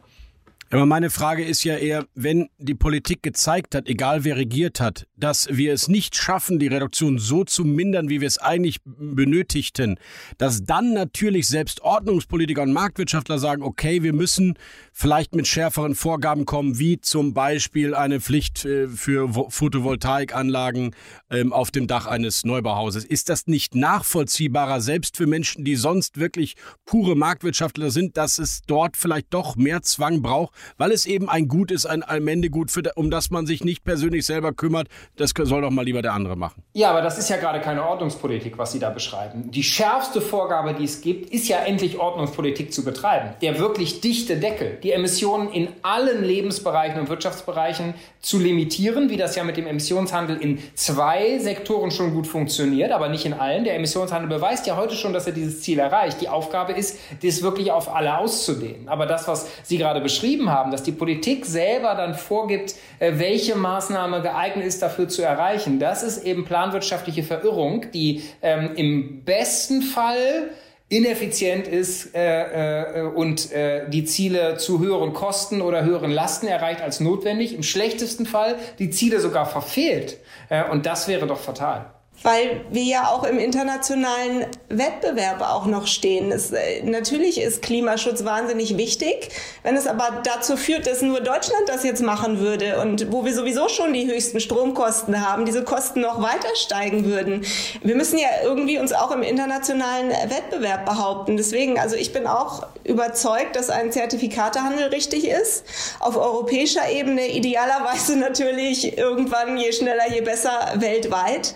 Aber 0.72 0.86
meine 0.86 1.09
Frage 1.09 1.43
ist 1.43 1.63
ja 1.63 1.78
eher, 1.78 2.05
wenn 2.13 2.49
die 2.59 2.76
Politik 2.76 3.24
gezeigt 3.24 3.74
hat, 3.74 3.88
egal 3.88 4.24
wer 4.24 4.38
regiert 4.38 4.80
hat, 4.80 5.07
dass 5.15 5.47
wir 5.49 5.74
es 5.74 5.88
nicht 5.88 6.15
schaffen, 6.15 6.59
die 6.59 6.67
Reduktion 6.67 7.17
so 7.17 7.43
zu 7.43 7.65
mindern, 7.65 8.09
wie 8.09 8.22
wir 8.22 8.28
es 8.28 8.38
eigentlich 8.38 8.80
benötigten, 8.86 9.99
dass 10.38 10.63
dann 10.63 10.93
natürlich 10.93 11.47
selbst 11.47 11.82
Ordnungspolitiker 11.82 12.61
und 12.61 12.74
Marktwirtschaftler 12.74 13.39
sagen, 13.39 13.63
okay, 13.63 14.03
wir 14.03 14.13
müssen 14.13 14.59
vielleicht 14.93 15.34
mit 15.34 15.47
schärferen 15.47 15.95
Vorgaben 15.95 16.45
kommen, 16.45 16.78
wie 16.78 17.01
zum 17.01 17.34
Beispiel 17.34 17.95
eine 17.95 18.22
Pflicht 18.22 18.63
äh, 18.65 18.88
für 18.88 19.49
Photovoltaikanlagen 19.49 20.95
ähm, 21.32 21.51
auf 21.51 21.72
dem 21.72 21.88
Dach 21.88 22.05
eines 22.05 22.45
Neubauhauses. 22.45 23.05
Ist 23.05 23.30
das 23.30 23.47
nicht 23.47 23.74
nachvollziehbarer, 23.74 24.82
selbst 24.82 25.17
für 25.17 25.26
Menschen, 25.26 25.65
die 25.65 25.76
sonst 25.76 26.20
wirklich 26.20 26.55
pure 26.86 27.15
Marktwirtschaftler 27.15 27.89
sind, 27.89 28.17
dass 28.17 28.38
es 28.38 28.61
dort 28.67 28.97
vielleicht 28.97 29.34
doch 29.34 29.55
mehr 29.55 29.82
Zwang 29.82 30.22
braucht, 30.22 30.59
weil 30.78 30.91
es 30.91 31.05
eben 31.05 31.30
ein 31.30 31.47
Gut 31.47 31.72
ist, 31.72 31.86
ein 31.86 32.03
Allmendegut, 32.03 32.70
um 32.95 33.10
das 33.10 33.32
man 33.32 33.45
sich 33.45 33.64
nicht 33.64 33.84
persönlich 33.84 34.26
selber 34.26 34.53
kümmert. 34.53 34.88
Das 35.16 35.34
soll 35.36 35.62
doch 35.62 35.72
mal 35.72 35.84
lieber 35.86 36.01
der 36.01 36.14
andere 36.14 36.36
machen. 36.36 36.64
Ja, 36.74 36.91
aber 36.91 37.01
das 37.01 37.18
ist 37.18 37.30
ja 37.30 37.38
gerade 37.38 37.60
keine 37.62 37.86
Ordnungspolitik, 37.86 38.57
was 38.57 38.72
Sie 38.72 38.80
da 38.80 38.89
beschreiben. 38.89 39.51
Die 39.51 39.64
schärfste 39.64 40.22
Vorgabe, 40.22 40.74
die 40.74 40.84
es 40.84 41.01
gibt, 41.01 41.32
ist 41.32 41.47
ja 41.47 41.57
endlich 41.60 41.97
Ordnungspolitik 41.97 42.72
zu 42.74 42.84
betreiben. 42.84 43.32
Der 43.41 43.60
wirklich 43.60 44.01
dichte 44.01 44.38
Deckel, 44.38 44.78
die 44.84 44.91
Emissionen 44.91 45.49
in 45.49 45.70
allen 45.82 46.24
Lebensbereichen 46.24 46.99
und 46.99 47.10
Wirtschaftsbereichen 47.10 47.93
zu 48.22 48.38
limitieren, 48.38 49.10
wie 49.10 49.18
das 49.18 49.36
ja 49.36 49.43
mit 49.43 49.57
dem 49.57 49.68
Emissionshandel 49.68 50.38
in 50.38 50.60
zwei 50.76 51.39
Sektoren 51.39 51.91
schon 51.91 52.14
gut 52.14 52.28
funktioniert, 52.28 52.91
aber 52.91 53.10
nicht 53.10 53.26
in 53.26 53.34
allen. 53.34 53.64
Der 53.64 53.76
Emissionshandel 53.76 54.30
beweist 54.30 54.68
ja 54.68 54.78
heute 54.78 54.95
schon, 54.95 55.14
dass 55.14 55.28
er 55.28 55.34
dieses 55.34 55.62
Ziel 55.62 55.80
erreicht. 55.80 56.22
Die 56.22 56.30
Aufgabe 56.30 56.74
ist, 56.74 56.99
das 57.24 57.41
wirklich 57.41 57.72
auf 57.72 57.93
alle 57.93 58.18
auszudehnen. 58.18 58.89
Aber 58.89 59.05
das, 59.05 59.28
was 59.28 59.47
Sie 59.64 59.78
gerade 59.78 60.01
beschrieben 60.01 60.49
haben, 60.50 60.72
dass 60.72 60.84
die 60.84 60.91
Politik 60.91 61.45
selber 61.45 61.95
dann 61.95 62.14
vorgibt, 62.14 62.76
äh, 63.00 63.14
welche 63.16 63.56
Maßnahme 63.56 64.22
geeignet 64.22 64.66
ist, 64.66 64.82
dafür 64.82 65.08
zu 65.08 65.22
erreichen. 65.22 65.80
Das 65.80 66.04
ist 66.04 66.24
eben 66.26 66.45
planwirtschaftliche 66.45 67.24
Verirrung, 67.24 67.86
die 67.93 68.24
ähm, 68.41 68.72
im 68.76 69.24
besten 69.24 69.82
Fall 69.82 70.50
ineffizient 70.89 71.68
ist 71.68 72.16
äh, 72.16 73.02
äh, 73.02 73.02
und 73.04 73.52
äh, 73.52 73.88
die 73.89 74.06
Ziele 74.06 74.58
zu 74.58 74.80
höheren 74.80 75.14
Kosten 75.14 75.62
oder 75.62 75.84
höheren 75.84 76.12
Lasten 76.12 76.47
erreicht 76.47 76.82
als 76.82 77.00
notwendig. 77.00 77.54
Im 77.54 77.64
schlechtesten 77.64 78.26
Fall 78.26 78.56
die 78.80 78.89
Ziele 78.89 79.20
sogar 79.20 79.45
verfehlt. 79.45 80.18
Äh, 80.50 80.68
und 80.70 80.86
das 80.86 81.08
wäre 81.08 81.28
doch 81.28 81.39
fatal 81.39 81.86
weil 82.24 82.61
wir 82.70 82.84
ja 82.84 83.07
auch 83.09 83.24
im 83.24 83.39
internationalen 83.39 84.45
Wettbewerb 84.67 85.41
auch 85.41 85.65
noch 85.65 85.88
stehen. 85.88 86.32
Es, 86.32 86.51
äh, 86.51 86.84
natürlich 86.84 87.39
ist 87.39 87.61
Klimaschutz 87.61 88.26
wahnsinnig 88.26 88.78
wichtig. 88.78 89.30
Wenn 89.63 89.76
es 89.76 89.88
aber 89.88 90.22
dazu 90.24 90.57
führt, 90.57 90.88
dass 90.88 91.01
nur 91.01 91.22
Deutschland 91.22 91.63
das 91.67 91.84
jetzt 91.84 92.01
machen 92.01 92.39
würde 92.39 92.80
und 92.82 93.11
wo 93.11 93.26
wir 93.26 93.34
sowieso 93.34 93.70
schon 93.70 93.93
die 93.93 94.07
höchsten 94.07 94.39
Stromkosten 94.39 95.26
haben, 95.26 95.45
diese 95.45 95.63
Kosten 95.63 96.01
noch 96.01 96.22
weiter 96.22 96.49
steigen 96.55 97.05
würden. 97.05 97.45
Wir 97.82 97.95
müssen 97.95 98.17
ja 98.17 98.28
irgendwie 98.43 98.80
uns 98.80 98.91
auch 98.93 99.11
im 99.11 99.24
internationalen 99.24 100.09
Wettbewerb 100.09 100.86
behaupten. 100.86 101.38
Deswegen, 101.38 101.80
also 101.80 101.95
ich 101.95 102.11
bin 102.11 102.28
auch 102.28 102.67
überzeugt, 102.84 103.55
dass 103.55 103.70
ein 103.70 103.91
Zertifikatehandel 103.91 104.88
richtig 104.88 105.28
ist. 105.28 105.63
Auf 105.99 106.17
europäischer 106.17 106.89
Ebene 106.89 107.28
idealerweise 107.28 108.15
natürlich 108.17 108.97
irgendwann 108.97 109.57
je 109.57 109.72
schneller, 109.72 110.11
je 110.11 110.22
besser 110.22 110.74
weltweit. 110.76 111.53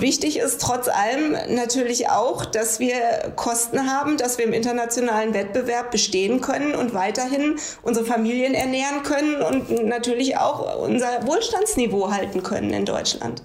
Wichtig 0.00 0.38
ist 0.38 0.60
trotz 0.60 0.88
allem 0.88 1.36
natürlich 1.48 2.10
auch, 2.10 2.44
dass 2.44 2.80
wir 2.80 3.32
Kosten 3.36 3.90
haben, 3.90 4.16
dass 4.16 4.38
wir 4.38 4.44
im 4.44 4.52
internationalen 4.52 5.34
Wettbewerb 5.34 5.90
bestehen 5.90 6.40
können 6.40 6.74
und 6.74 6.94
weiterhin 6.94 7.56
unsere 7.82 8.04
Familien 8.04 8.54
ernähren 8.54 9.02
können 9.02 9.42
und 9.42 9.86
natürlich 9.86 10.36
auch 10.36 10.78
unser 10.78 11.26
Wohlstandsniveau 11.26 12.10
halten 12.10 12.42
können 12.42 12.72
in 12.72 12.84
Deutschland. 12.84 13.42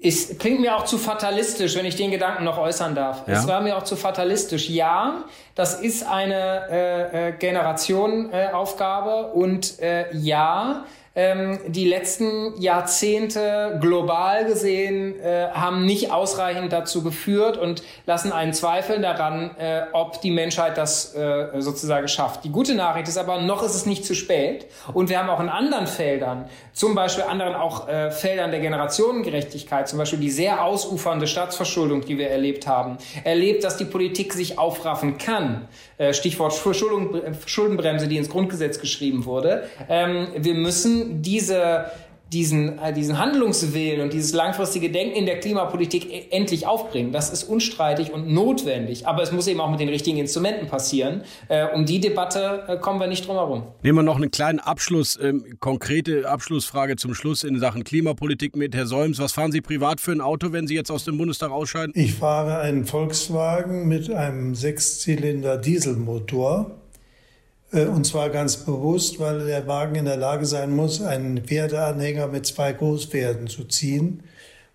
Es 0.00 0.38
klingt 0.38 0.60
mir 0.60 0.76
auch 0.76 0.84
zu 0.84 0.96
fatalistisch, 0.96 1.76
wenn 1.76 1.84
ich 1.84 1.96
den 1.96 2.12
Gedanken 2.12 2.44
noch 2.44 2.56
äußern 2.56 2.94
darf. 2.94 3.26
Ja. 3.26 3.34
Es 3.34 3.48
war 3.48 3.60
mir 3.60 3.76
auch 3.76 3.82
zu 3.82 3.96
fatalistisch. 3.96 4.68
Ja, 4.68 5.24
das 5.56 5.80
ist 5.80 6.06
eine 6.06 6.68
äh, 6.70 7.28
äh, 7.28 7.32
Generationenaufgabe 7.32 9.32
äh, 9.34 9.38
und 9.38 9.80
äh, 9.80 10.16
ja, 10.16 10.84
ähm, 11.18 11.58
die 11.66 11.84
letzten 11.84 12.54
Jahrzehnte 12.60 13.76
global 13.80 14.44
gesehen 14.44 15.20
äh, 15.20 15.48
haben 15.48 15.84
nicht 15.84 16.12
ausreichend 16.12 16.72
dazu 16.72 17.02
geführt 17.02 17.56
und 17.56 17.82
lassen 18.06 18.30
einen 18.30 18.52
Zweifeln 18.52 19.02
daran, 19.02 19.50
äh, 19.58 19.82
ob 19.92 20.20
die 20.20 20.30
Menschheit 20.30 20.78
das 20.78 21.16
äh, 21.16 21.60
sozusagen 21.60 22.06
schafft. 22.06 22.44
Die 22.44 22.50
gute 22.50 22.76
Nachricht 22.76 23.08
ist 23.08 23.18
aber, 23.18 23.40
noch 23.40 23.64
ist 23.64 23.74
es 23.74 23.84
nicht 23.84 24.04
zu 24.04 24.14
spät. 24.14 24.66
Und 24.94 25.08
wir 25.08 25.18
haben 25.18 25.28
auch 25.28 25.40
in 25.40 25.48
anderen 25.48 25.88
Feldern, 25.88 26.48
zum 26.72 26.94
Beispiel 26.94 27.24
anderen 27.24 27.56
auch 27.56 27.88
äh, 27.88 28.12
Feldern 28.12 28.52
der 28.52 28.60
Generationengerechtigkeit, 28.60 29.88
zum 29.88 29.98
Beispiel 29.98 30.20
die 30.20 30.30
sehr 30.30 30.62
ausufernde 30.62 31.26
Staatsverschuldung, 31.26 32.02
die 32.02 32.16
wir 32.16 32.30
erlebt 32.30 32.68
haben, 32.68 32.98
erlebt, 33.24 33.64
dass 33.64 33.76
die 33.76 33.86
Politik 33.86 34.32
sich 34.34 34.56
aufraffen 34.56 35.18
kann. 35.18 35.66
Äh, 35.98 36.14
Stichwort 36.14 36.54
Schuldenbremse, 36.54 38.06
die 38.06 38.18
ins 38.18 38.28
Grundgesetz 38.28 38.78
geschrieben 38.78 39.24
wurde. 39.24 39.64
Ähm, 39.88 40.28
wir 40.36 40.54
müssen 40.54 41.07
diese 41.08 41.86
diesen, 42.32 42.78
äh, 42.78 42.92
diesen 42.92 43.18
Handlungswillen 43.18 44.02
und 44.02 44.12
dieses 44.12 44.32
langfristige 44.32 44.90
Denken 44.90 45.16
in 45.16 45.26
der 45.26 45.40
Klimapolitik 45.40 46.12
e-, 46.12 46.26
endlich 46.30 46.66
aufbringen. 46.66 47.12
Das 47.12 47.30
ist 47.30 47.44
unstreitig 47.44 48.12
und 48.12 48.28
notwendig. 48.28 49.06
Aber 49.06 49.22
es 49.22 49.32
muss 49.32 49.46
eben 49.46 49.60
auch 49.60 49.70
mit 49.70 49.80
den 49.80 49.88
richtigen 49.88 50.18
Instrumenten 50.18 50.68
passieren. 50.68 51.22
Äh, 51.48 51.66
um 51.74 51.86
die 51.86 52.00
Debatte 52.00 52.64
äh, 52.68 52.76
kommen 52.76 53.00
wir 53.00 53.06
nicht 53.06 53.26
drum 53.26 53.36
herum. 53.36 53.62
Nehmen 53.82 53.98
wir 53.98 54.02
noch 54.02 54.16
einen 54.16 54.30
kleinen 54.30 54.58
Abschluss, 54.58 55.18
ähm, 55.20 55.44
konkrete 55.60 56.28
Abschlussfrage 56.28 56.96
zum 56.96 57.14
Schluss 57.14 57.44
in 57.44 57.58
Sachen 57.58 57.84
Klimapolitik 57.84 58.56
mit 58.56 58.74
Herr 58.74 58.86
Solms. 58.86 59.18
Was 59.18 59.32
fahren 59.32 59.52
Sie 59.52 59.60
privat 59.60 60.00
für 60.00 60.12
ein 60.12 60.20
Auto, 60.20 60.52
wenn 60.52 60.66
Sie 60.66 60.74
jetzt 60.74 60.90
aus 60.90 61.04
dem 61.04 61.16
Bundestag 61.16 61.50
ausscheiden? 61.50 61.92
Ich 61.96 62.14
fahre 62.14 62.58
einen 62.58 62.84
Volkswagen 62.84 63.88
mit 63.88 64.10
einem 64.10 64.54
Sechszylinder 64.54 65.56
Dieselmotor. 65.56 66.78
Äh, 67.72 67.86
und 67.86 68.06
zwar 68.06 68.30
ganz 68.30 68.56
bewusst, 68.58 69.18
weil 69.20 69.46
der 69.46 69.66
Wagen 69.66 69.94
in 69.96 70.04
der 70.04 70.16
Lage 70.16 70.46
sein 70.46 70.74
muss, 70.74 71.02
einen 71.02 71.42
Pferdeanhänger 71.44 72.28
mit 72.28 72.46
zwei 72.46 72.72
Großpferden 72.72 73.46
zu 73.48 73.64
ziehen. 73.64 74.22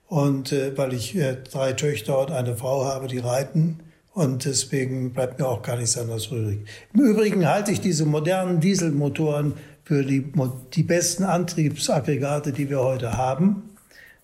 Und 0.08 0.52
äh, 0.52 0.78
weil 0.78 0.94
ich 0.94 1.16
äh, 1.16 1.38
drei 1.52 1.74
Töchter 1.74 2.20
und 2.20 2.32
eine 2.32 2.56
Frau 2.56 2.86
habe, 2.86 3.08
die 3.08 3.20
reiten. 3.20 3.80
Und 4.14 4.46
deswegen 4.46 5.12
bleibt 5.12 5.40
mir 5.40 5.48
auch 5.48 5.64
gar 5.64 5.78
nichts 5.78 5.98
anderes 5.98 6.28
übrig. 6.28 6.60
Im 6.94 7.00
Übrigen 7.02 7.48
halte 7.48 7.72
ich 7.72 7.82
diese 7.82 8.06
modernen 8.06 8.60
Dieselmotoren 8.60 9.54
für 9.84 10.04
die, 10.04 10.32
die 10.74 10.84
besten 10.84 11.24
Antriebsaggregate, 11.24 12.54
die 12.54 12.70
wir 12.70 12.80
heute 12.80 13.18
haben. 13.18 13.72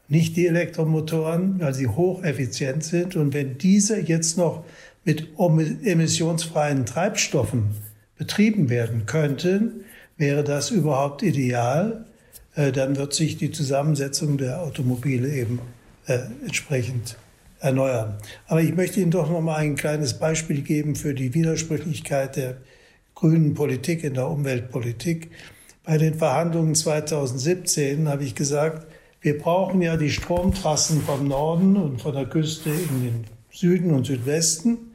Nicht 0.07 0.37
die 0.37 0.45
Elektromotoren, 0.45 1.59
weil 1.59 1.73
sie 1.73 1.87
hocheffizient 1.87 2.83
sind. 2.83 3.15
Und 3.15 3.33
wenn 3.33 3.57
diese 3.57 3.99
jetzt 3.99 4.37
noch 4.37 4.63
mit 5.05 5.29
emissionsfreien 5.35 6.85
Treibstoffen 6.85 7.71
betrieben 8.19 8.69
werden 8.69 9.07
könnten, 9.07 9.85
wäre 10.17 10.43
das 10.43 10.69
überhaupt 10.69 11.23
ideal. 11.23 12.05
Äh, 12.53 12.71
dann 12.71 12.97
wird 12.97 13.15
sich 13.15 13.37
die 13.37 13.49
Zusammensetzung 13.49 14.37
der 14.37 14.61
Automobile 14.61 15.27
eben 15.27 15.59
äh, 16.05 16.19
entsprechend 16.45 17.17
erneuern. 17.61 18.17
Aber 18.47 18.61
ich 18.61 18.75
möchte 18.75 18.99
Ihnen 18.99 19.11
doch 19.11 19.29
noch 19.29 19.41
mal 19.41 19.55
ein 19.55 19.75
kleines 19.75 20.19
Beispiel 20.19 20.61
geben 20.61 20.95
für 20.95 21.13
die 21.13 21.33
Widersprüchlichkeit 21.33 22.35
der 22.35 22.57
grünen 23.15 23.53
Politik 23.53 24.03
in 24.03 24.13
der 24.13 24.27
Umweltpolitik. 24.27 25.31
Bei 25.83 25.97
den 25.97 26.15
Verhandlungen 26.15 26.75
2017 26.75 28.07
habe 28.07 28.23
ich 28.23 28.35
gesagt, 28.35 28.85
wir 29.21 29.37
brauchen 29.37 29.81
ja 29.81 29.97
die 29.97 30.11
Stromtrassen 30.11 31.01
vom 31.01 31.27
Norden 31.27 31.75
und 31.77 32.01
von 32.01 32.13
der 32.13 32.25
Küste 32.25 32.69
in 32.69 33.03
den 33.03 33.25
Süden 33.51 33.91
und 33.91 34.05
Südwesten, 34.05 34.88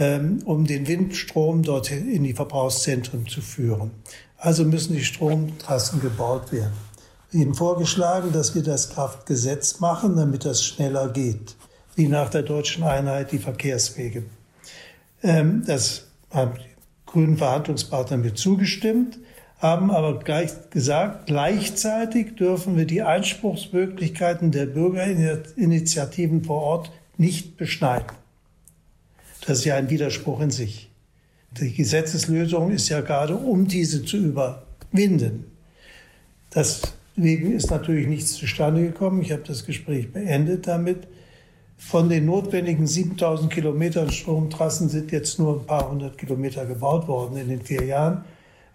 um 0.00 0.66
den 0.66 0.88
Windstrom 0.88 1.62
dort 1.62 1.90
in 1.90 2.24
die 2.24 2.32
Verbrauchszentren 2.32 3.26
zu 3.26 3.40
führen. 3.40 3.90
Also 4.38 4.64
müssen 4.64 4.94
die 4.94 5.04
Stromtrassen 5.04 6.00
gebaut 6.00 6.52
werden. 6.52 6.72
Ihnen 7.32 7.54
vorgeschlagen, 7.54 8.32
dass 8.32 8.54
wir 8.54 8.62
das 8.62 8.90
Kraftgesetz 8.90 9.78
machen, 9.78 10.16
damit 10.16 10.44
das 10.44 10.64
schneller 10.64 11.08
geht, 11.08 11.54
wie 11.94 12.08
nach 12.08 12.30
der 12.30 12.42
deutschen 12.42 12.82
Einheit 12.82 13.30
die 13.30 13.38
Verkehrswege. 13.38 14.24
Ähm, 15.22 15.62
das 15.66 16.06
haben 16.30 16.54
die 16.56 16.70
grünen 17.06 17.36
Verhandlungspartner 17.36 18.16
mir 18.16 18.34
zugestimmt, 18.34 19.18
haben 19.58 19.90
aber 19.90 20.18
gleich 20.20 20.50
gesagt, 20.70 21.26
gleichzeitig 21.26 22.36
dürfen 22.36 22.76
wir 22.76 22.86
die 22.86 23.02
Einspruchsmöglichkeiten 23.02 24.50
der 24.50 24.66
Bürgerinitiativen 24.66 26.42
vor 26.44 26.62
Ort 26.62 26.90
nicht 27.18 27.58
beschneiden. 27.58 28.19
Das 29.46 29.58
ist 29.58 29.64
ja 29.64 29.76
ein 29.76 29.90
Widerspruch 29.90 30.40
in 30.40 30.50
sich. 30.50 30.90
Die 31.58 31.72
Gesetzeslösung 31.72 32.70
ist 32.70 32.88
ja 32.88 33.00
gerade, 33.00 33.36
um 33.36 33.66
diese 33.66 34.04
zu 34.04 34.18
überwinden. 34.18 35.46
Deswegen 36.54 37.52
ist 37.52 37.70
natürlich 37.70 38.06
nichts 38.06 38.34
zustande 38.34 38.82
gekommen. 38.82 39.22
Ich 39.22 39.32
habe 39.32 39.42
das 39.42 39.66
Gespräch 39.66 40.12
beendet 40.12 40.66
damit. 40.66 41.08
Von 41.76 42.08
den 42.08 42.26
notwendigen 42.26 42.86
7000 42.86 43.50
Kilometern 43.50 44.10
Stromtrassen 44.10 44.88
sind 44.88 45.10
jetzt 45.12 45.38
nur 45.38 45.60
ein 45.60 45.66
paar 45.66 45.90
hundert 45.90 46.18
Kilometer 46.18 46.66
gebaut 46.66 47.08
worden 47.08 47.36
in 47.38 47.48
den 47.48 47.62
vier 47.62 47.84
Jahren. 47.84 48.24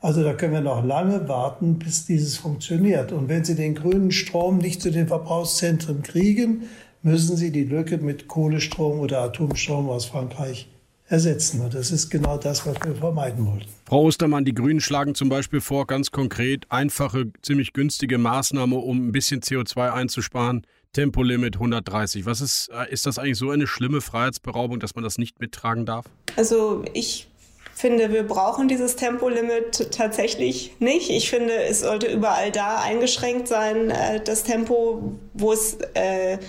Also 0.01 0.23
da 0.23 0.33
können 0.33 0.53
wir 0.53 0.61
noch 0.61 0.83
lange 0.83 1.27
warten, 1.27 1.79
bis 1.79 2.05
dieses 2.05 2.37
funktioniert. 2.37 3.11
Und 3.11 3.29
wenn 3.29 3.45
Sie 3.45 3.55
den 3.55 3.75
grünen 3.75 4.11
Strom 4.11 4.57
nicht 4.57 4.81
zu 4.81 4.91
den 4.91 5.07
Verbrauchszentren 5.07 6.03
kriegen, 6.03 6.63
müssen 7.05 7.37
Sie 7.37 7.51
die 7.51 7.63
Lücke 7.63 7.99
mit 7.99 8.27
Kohlestrom 8.27 8.99
oder 8.99 9.21
Atomstrom 9.21 9.89
aus 9.89 10.05
Frankreich 10.05 10.67
ersetzen. 11.07 11.61
Und 11.61 11.75
das 11.75 11.91
ist 11.91 12.09
genau 12.09 12.37
das, 12.37 12.65
was 12.65 12.75
wir 12.83 12.95
vermeiden 12.95 13.45
wollten. 13.45 13.69
Frau 13.85 14.01
Ostermann, 14.05 14.43
die 14.43 14.55
Grünen 14.55 14.81
schlagen 14.81 15.13
zum 15.13 15.29
Beispiel 15.29 15.61
vor, 15.61 15.85
ganz 15.85 16.09
konkret 16.09 16.65
einfache, 16.69 17.31
ziemlich 17.43 17.73
günstige 17.73 18.17
Maßnahme, 18.17 18.75
um 18.75 19.09
ein 19.09 19.11
bisschen 19.11 19.41
CO2 19.41 19.93
einzusparen. 19.93 20.65
Tempolimit 20.93 21.57
130. 21.57 22.25
Was 22.25 22.41
ist, 22.41 22.69
äh, 22.69 22.91
ist 22.91 23.05
das 23.05 23.19
eigentlich 23.19 23.37
so 23.37 23.51
eine 23.51 23.67
schlimme 23.67 24.01
Freiheitsberaubung, 24.01 24.79
dass 24.79 24.95
man 24.95 25.03
das 25.03 25.19
nicht 25.19 25.39
mittragen 25.39 25.85
darf? 25.85 26.05
Also 26.37 26.85
ich 26.93 27.27
finde, 27.75 28.11
wir 28.11 28.23
brauchen 28.23 28.67
dieses 28.67 28.95
Tempolimit 28.95 29.91
tatsächlich 29.91 30.71
nicht. 30.79 31.11
Ich 31.11 31.29
finde, 31.29 31.53
es 31.53 31.81
sollte 31.81 32.07
überall 32.07 32.51
da 32.51 32.81
eingeschränkt 32.81 33.47
sein, 33.47 33.91
äh, 33.91 34.21
das 34.23 34.43
Tempo, 34.43 35.19
wo 35.33 35.53
es 35.53 35.77
äh, 35.93 36.39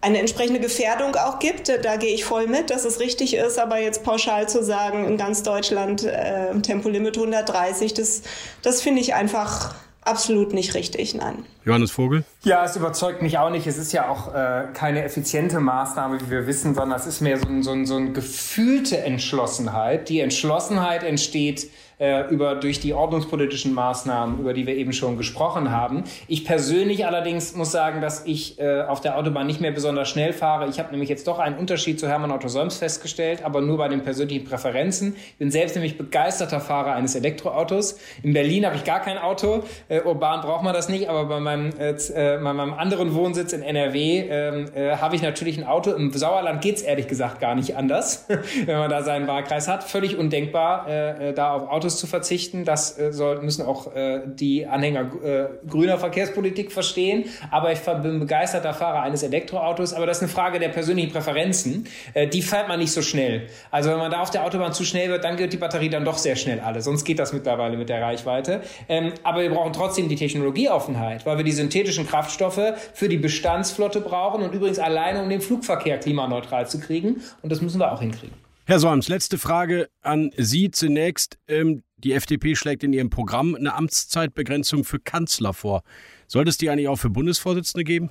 eine 0.00 0.18
entsprechende 0.18 0.60
Gefährdung 0.60 1.14
auch 1.16 1.38
gibt. 1.38 1.70
Da 1.82 1.96
gehe 1.96 2.14
ich 2.14 2.24
voll 2.24 2.46
mit, 2.46 2.70
dass 2.70 2.84
es 2.84 3.00
richtig 3.00 3.34
ist, 3.34 3.58
aber 3.58 3.78
jetzt 3.78 4.04
pauschal 4.04 4.48
zu 4.48 4.62
sagen, 4.62 5.06
in 5.06 5.16
ganz 5.16 5.42
Deutschland 5.42 6.04
äh, 6.04 6.54
Tempolimit 6.60 7.16
130, 7.16 7.94
das, 7.94 8.22
das 8.62 8.82
finde 8.82 9.00
ich 9.00 9.14
einfach 9.14 9.74
absolut 10.06 10.52
nicht 10.52 10.74
richtig, 10.74 11.14
nein. 11.14 11.44
Johannes 11.64 11.90
Vogel? 11.90 12.24
Ja, 12.44 12.64
es 12.64 12.76
überzeugt 12.76 13.22
mich 13.22 13.38
auch 13.38 13.50
nicht. 13.50 13.66
Es 13.66 13.76
ist 13.76 13.92
ja 13.92 14.08
auch 14.08 14.32
äh, 14.32 14.68
keine 14.72 15.02
effiziente 15.02 15.60
Maßnahme, 15.60 16.20
wie 16.20 16.30
wir 16.30 16.46
wissen, 16.46 16.74
sondern 16.74 16.98
es 16.98 17.06
ist 17.06 17.20
mehr 17.20 17.38
so, 17.38 17.46
so, 17.60 17.84
so 17.84 17.96
eine 17.96 18.12
gefühlte 18.12 18.98
Entschlossenheit. 18.98 20.08
Die 20.08 20.20
Entschlossenheit 20.20 21.02
entsteht 21.02 21.70
äh, 21.98 22.28
über, 22.28 22.56
durch 22.56 22.78
die 22.80 22.92
ordnungspolitischen 22.92 23.72
Maßnahmen, 23.72 24.40
über 24.40 24.52
die 24.52 24.66
wir 24.66 24.76
eben 24.76 24.92
schon 24.92 25.16
gesprochen 25.16 25.70
haben. 25.70 26.04
Ich 26.28 26.44
persönlich 26.44 27.06
allerdings 27.06 27.54
muss 27.54 27.72
sagen, 27.72 28.00
dass 28.00 28.26
ich 28.26 28.58
äh, 28.58 28.82
auf 28.82 29.00
der 29.00 29.16
Autobahn 29.16 29.46
nicht 29.46 29.60
mehr 29.60 29.72
besonders 29.72 30.08
schnell 30.10 30.32
fahre. 30.32 30.68
Ich 30.68 30.78
habe 30.78 30.90
nämlich 30.90 31.08
jetzt 31.08 31.26
doch 31.26 31.38
einen 31.38 31.56
Unterschied 31.56 31.98
zu 31.98 32.06
Hermann 32.06 32.32
Otto 32.32 32.48
Solms 32.48 32.76
festgestellt, 32.76 33.44
aber 33.44 33.62
nur 33.62 33.78
bei 33.78 33.88
den 33.88 34.02
persönlichen 34.02 34.44
Präferenzen. 34.44 35.16
Ich 35.16 35.36
bin 35.38 35.50
selbst 35.50 35.74
nämlich 35.74 35.96
begeisterter 35.96 36.60
Fahrer 36.60 36.94
eines 36.94 37.14
Elektroautos. 37.14 37.98
In 38.22 38.34
Berlin 38.34 38.66
habe 38.66 38.76
ich 38.76 38.84
gar 38.84 39.00
kein 39.00 39.16
Auto. 39.16 39.64
Äh, 39.88 40.02
urban 40.02 40.42
braucht 40.42 40.64
man 40.64 40.74
das 40.74 40.90
nicht, 40.90 41.08
aber 41.08 41.24
bei 41.24 41.40
meinem, 41.40 41.70
äh, 41.78 41.92
äh 41.92 42.38
bei 42.42 42.52
meinem 42.52 42.74
anderen 42.74 43.14
Wohnsitz 43.14 43.54
in 43.54 43.62
NRW 43.62 44.24
ähm, 44.28 44.66
äh, 44.74 44.96
habe 44.96 45.16
ich 45.16 45.22
natürlich 45.22 45.56
ein 45.56 45.64
Auto. 45.64 45.92
Im 45.92 46.12
Sauerland 46.12 46.60
geht 46.60 46.76
es 46.76 46.82
ehrlich 46.82 47.08
gesagt 47.08 47.40
gar 47.40 47.54
nicht 47.54 47.74
anders, 47.74 48.26
wenn 48.66 48.76
man 48.76 48.90
da 48.90 49.02
seinen 49.02 49.26
Wahlkreis 49.26 49.66
hat. 49.66 49.82
Völlig 49.82 50.18
undenkbar, 50.18 50.86
äh, 50.88 51.30
äh 51.30 51.32
da 51.32 51.52
auf 51.52 51.68
Autos 51.70 51.85
Autos 51.86 52.00
zu 52.00 52.08
verzichten. 52.08 52.64
Das 52.64 52.98
äh, 52.98 53.12
soll, 53.12 53.40
müssen 53.42 53.64
auch 53.64 53.94
äh, 53.94 54.22
die 54.26 54.66
Anhänger 54.66 55.10
äh, 55.22 55.68
grüner 55.68 55.98
Verkehrspolitik 55.98 56.72
verstehen. 56.72 57.26
Aber 57.52 57.70
ich 57.70 57.78
bin 57.78 58.18
begeisterter 58.18 58.74
Fahrer 58.74 59.02
eines 59.02 59.22
Elektroautos. 59.22 59.94
Aber 59.94 60.04
das 60.04 60.18
ist 60.18 60.24
eine 60.24 60.32
Frage 60.32 60.58
der 60.58 60.70
persönlichen 60.70 61.12
Präferenzen. 61.12 61.86
Äh, 62.14 62.26
die 62.26 62.42
fährt 62.42 62.66
man 62.66 62.80
nicht 62.80 62.90
so 62.90 63.02
schnell. 63.02 63.46
Also 63.70 63.90
wenn 63.90 63.98
man 63.98 64.10
da 64.10 64.20
auf 64.20 64.30
der 64.30 64.44
Autobahn 64.44 64.72
zu 64.72 64.84
schnell 64.84 65.10
wird, 65.10 65.22
dann 65.22 65.36
geht 65.36 65.52
die 65.52 65.58
Batterie 65.58 65.88
dann 65.88 66.04
doch 66.04 66.18
sehr 66.18 66.34
schnell 66.34 66.58
alle. 66.58 66.80
Sonst 66.80 67.04
geht 67.04 67.20
das 67.20 67.32
mittlerweile 67.32 67.76
mit 67.76 67.88
der 67.88 68.02
Reichweite. 68.02 68.62
Ähm, 68.88 69.12
aber 69.22 69.42
wir 69.42 69.50
brauchen 69.50 69.72
trotzdem 69.72 70.08
die 70.08 70.16
Technologieoffenheit, 70.16 71.24
weil 71.24 71.36
wir 71.36 71.44
die 71.44 71.52
synthetischen 71.52 72.06
Kraftstoffe 72.06 72.74
für 72.94 73.08
die 73.08 73.18
Bestandsflotte 73.18 74.00
brauchen 74.00 74.42
und 74.42 74.52
übrigens 74.52 74.80
alleine, 74.80 75.22
um 75.22 75.28
den 75.28 75.40
Flugverkehr 75.40 75.98
klimaneutral 75.98 76.66
zu 76.66 76.80
kriegen. 76.80 77.22
Und 77.42 77.52
das 77.52 77.60
müssen 77.60 77.78
wir 77.78 77.92
auch 77.92 78.00
hinkriegen. 78.00 78.45
Herr 78.68 78.80
Solms, 78.80 79.06
letzte 79.06 79.38
Frage 79.38 79.88
an 80.02 80.32
Sie 80.36 80.72
zunächst. 80.72 81.38
Ähm, 81.46 81.84
die 81.98 82.12
FDP 82.14 82.56
schlägt 82.56 82.82
in 82.82 82.92
ihrem 82.92 83.10
Programm 83.10 83.54
eine 83.54 83.74
Amtszeitbegrenzung 83.74 84.82
für 84.82 84.98
Kanzler 84.98 85.52
vor. 85.52 85.84
Sollte 86.26 86.50
es 86.50 86.58
die 86.58 86.68
eigentlich 86.68 86.88
auch 86.88 86.96
für 86.96 87.08
Bundesvorsitzende 87.08 87.84
geben? 87.84 88.10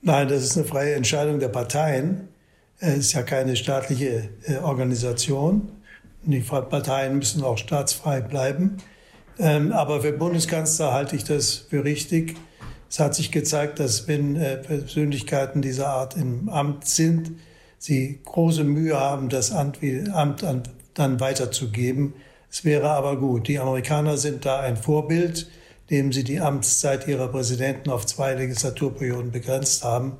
Nein, 0.00 0.26
das 0.26 0.42
ist 0.42 0.56
eine 0.56 0.66
freie 0.66 0.96
Entscheidung 0.96 1.38
der 1.38 1.50
Parteien. 1.50 2.26
Es 2.80 2.96
ist 2.98 3.12
ja 3.12 3.22
keine 3.22 3.54
staatliche 3.54 4.28
äh, 4.42 4.56
Organisation. 4.56 5.70
Die 6.24 6.40
Parteien 6.40 7.18
müssen 7.18 7.44
auch 7.44 7.56
staatsfrei 7.56 8.22
bleiben. 8.22 8.78
Ähm, 9.38 9.70
aber 9.70 10.00
für 10.00 10.10
Bundeskanzler 10.10 10.92
halte 10.92 11.14
ich 11.14 11.22
das 11.22 11.54
für 11.54 11.84
richtig. 11.84 12.34
Es 12.90 12.98
hat 12.98 13.14
sich 13.14 13.30
gezeigt, 13.30 13.78
dass 13.78 14.08
wenn 14.08 14.34
äh, 14.34 14.56
Persönlichkeiten 14.56 15.62
dieser 15.62 15.90
Art 15.90 16.16
im 16.16 16.48
Amt 16.48 16.88
sind, 16.88 17.30
sie 17.82 18.20
große 18.24 18.62
Mühe 18.62 18.98
haben, 18.98 19.28
das 19.28 19.50
Amt 19.50 19.80
dann 20.94 21.20
weiterzugeben. 21.20 22.14
Es 22.48 22.64
wäre 22.64 22.90
aber 22.90 23.16
gut. 23.16 23.48
Die 23.48 23.58
Amerikaner 23.58 24.18
sind 24.18 24.44
da 24.44 24.60
ein 24.60 24.76
Vorbild, 24.76 25.50
indem 25.88 26.12
sie 26.12 26.22
die 26.22 26.38
Amtszeit 26.38 27.08
ihrer 27.08 27.26
Präsidenten 27.28 27.90
auf 27.90 28.06
zwei 28.06 28.34
Legislaturperioden 28.34 29.32
begrenzt 29.32 29.82
haben. 29.82 30.12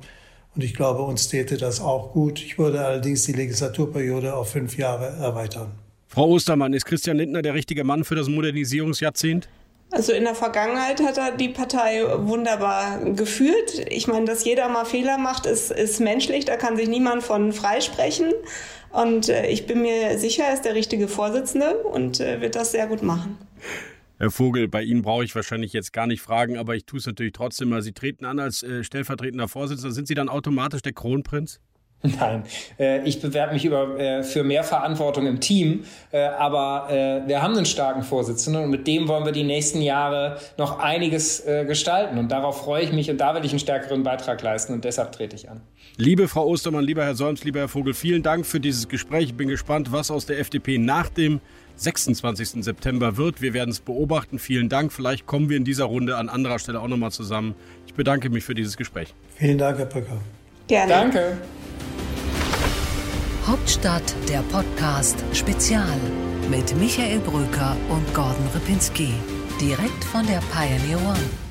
Und 0.55 0.63
ich 0.63 0.73
glaube, 0.73 1.03
uns 1.03 1.29
täte 1.29 1.55
das 1.55 1.79
auch 1.79 2.11
gut. 2.11 2.43
Ich 2.43 2.59
würde 2.59 2.85
allerdings 2.85 3.23
die 3.23 3.33
Legislaturperiode 3.33 4.35
auf 4.35 4.51
fünf 4.51 4.77
Jahre 4.77 5.05
erweitern. 5.05 5.71
Frau 6.09 6.27
Ostermann, 6.27 6.73
ist 6.73 6.85
Christian 6.85 7.15
Lindner 7.17 7.41
der 7.41 7.53
richtige 7.53 7.85
Mann 7.85 8.03
für 8.03 8.15
das 8.15 8.27
Modernisierungsjahrzehnt? 8.27 9.47
Also 9.93 10.11
in 10.11 10.23
der 10.23 10.33
Vergangenheit 10.33 11.03
hat 11.03 11.19
er 11.19 11.37
die 11.37 11.49
Partei 11.49 12.03
wunderbar 12.15 12.99
geführt. 13.11 13.85
Ich 13.89 14.07
meine, 14.07 14.25
dass 14.25 14.43
jeder 14.43 14.67
mal 14.67 14.85
Fehler 14.85 15.19
macht, 15.19 15.45
ist, 15.45 15.69
ist 15.69 15.99
menschlich. 15.99 16.45
Da 16.45 16.57
kann 16.57 16.75
sich 16.77 16.87
niemand 16.87 17.21
von 17.21 17.53
freisprechen. 17.53 18.33
Und 18.91 19.29
äh, 19.29 19.47
ich 19.47 19.67
bin 19.67 19.83
mir 19.83 20.17
sicher, 20.17 20.45
er 20.45 20.55
ist 20.55 20.65
der 20.65 20.73
richtige 20.73 21.07
Vorsitzende 21.07 21.77
und 21.77 22.19
äh, 22.19 22.41
wird 22.41 22.55
das 22.55 22.71
sehr 22.71 22.87
gut 22.87 23.03
machen. 23.03 23.37
Herr 24.17 24.31
Vogel, 24.31 24.67
bei 24.67 24.81
Ihnen 24.81 25.03
brauche 25.03 25.25
ich 25.25 25.35
wahrscheinlich 25.35 25.73
jetzt 25.73 25.93
gar 25.93 26.07
nicht 26.07 26.21
fragen, 26.21 26.57
aber 26.57 26.75
ich 26.75 26.85
tue 26.85 26.99
es 26.99 27.05
natürlich 27.05 27.33
trotzdem 27.33 27.69
mal. 27.69 27.83
Sie 27.83 27.93
treten 27.93 28.25
an 28.25 28.39
als 28.39 28.63
äh, 28.63 28.83
stellvertretender 28.83 29.47
Vorsitzender. 29.47 29.91
Sind 29.91 30.07
Sie 30.07 30.15
dann 30.15 30.29
automatisch 30.29 30.81
der 30.81 30.93
Kronprinz? 30.93 31.59
Nein, 32.19 32.43
äh, 32.77 33.01
ich 33.07 33.21
bewerbe 33.21 33.53
mich 33.53 33.63
über, 33.63 33.97
äh, 33.97 34.23
für 34.23 34.43
mehr 34.43 34.65
Verantwortung 34.65 35.25
im 35.25 35.39
Team, 35.39 35.85
äh, 36.11 36.19
aber 36.25 37.23
wir 37.25 37.41
haben 37.41 37.55
einen 37.55 37.65
starken 37.65 38.03
Vorsitzenden 38.03 38.65
und 38.65 38.69
mit 38.69 38.87
dem 38.87 39.07
wollen 39.07 39.25
wir 39.25 39.31
die 39.31 39.43
nächsten 39.43 39.81
Jahre 39.81 40.37
noch 40.57 40.79
einiges 40.79 41.43
gestalten 41.67 42.17
und 42.17 42.31
darauf 42.31 42.63
freue 42.63 42.83
ich 42.83 42.91
mich 42.91 43.09
und 43.09 43.17
da 43.17 43.35
will 43.35 43.45
ich 43.45 43.51
einen 43.51 43.59
stärkeren 43.59 44.03
Beitrag 44.03 44.41
leisten 44.41 44.73
und 44.73 44.83
deshalb 44.83 45.11
trete 45.11 45.35
ich 45.35 45.49
an. 45.49 45.61
Liebe 45.97 46.27
Frau 46.27 46.45
Ostermann, 46.47 46.83
lieber 46.83 47.05
Herr 47.05 47.15
Solms, 47.15 47.43
lieber 47.43 47.59
Herr 47.59 47.67
Vogel, 47.67 47.93
vielen 47.93 48.23
Dank 48.23 48.45
für 48.45 48.59
dieses 48.59 48.87
Gespräch. 48.87 49.25
Ich 49.25 49.35
bin 49.35 49.47
gespannt, 49.47 49.91
was 49.91 50.11
aus 50.11 50.25
der 50.25 50.39
FDP 50.39 50.77
nach 50.77 51.09
dem 51.09 51.39
26. 51.75 52.63
September 52.63 53.17
wird. 53.17 53.41
Wir 53.41 53.53
werden 53.53 53.69
es 53.69 53.79
beobachten. 53.79 54.39
Vielen 54.39 54.69
Dank. 54.69 54.91
Vielleicht 54.91 55.25
kommen 55.25 55.49
wir 55.49 55.57
in 55.57 55.65
dieser 55.65 55.85
Runde 55.85 56.17
an 56.17 56.29
anderer 56.29 56.59
Stelle 56.59 56.79
auch 56.79 56.87
nochmal 56.87 57.11
zusammen. 57.11 57.55
Ich 57.87 57.93
bedanke 57.93 58.29
mich 58.29 58.43
für 58.43 58.53
dieses 58.55 58.77
Gespräch. 58.77 59.13
Vielen 59.35 59.57
Dank, 59.57 59.77
Herr 59.77 59.85
Brücker. 59.85 60.17
Gerne. 60.67 60.91
Danke. 60.91 61.37
Hauptstadt, 63.45 64.15
der 64.29 64.41
Podcast 64.43 65.17
Spezial 65.33 65.99
mit 66.49 66.75
Michael 66.77 67.19
Bröker 67.19 67.75
und 67.89 68.13
Gordon 68.13 68.47
Ripinski. 68.55 69.13
Direkt 69.59 70.03
von 70.05 70.25
der 70.25 70.41
Pioneer 70.53 70.97
One. 71.05 71.42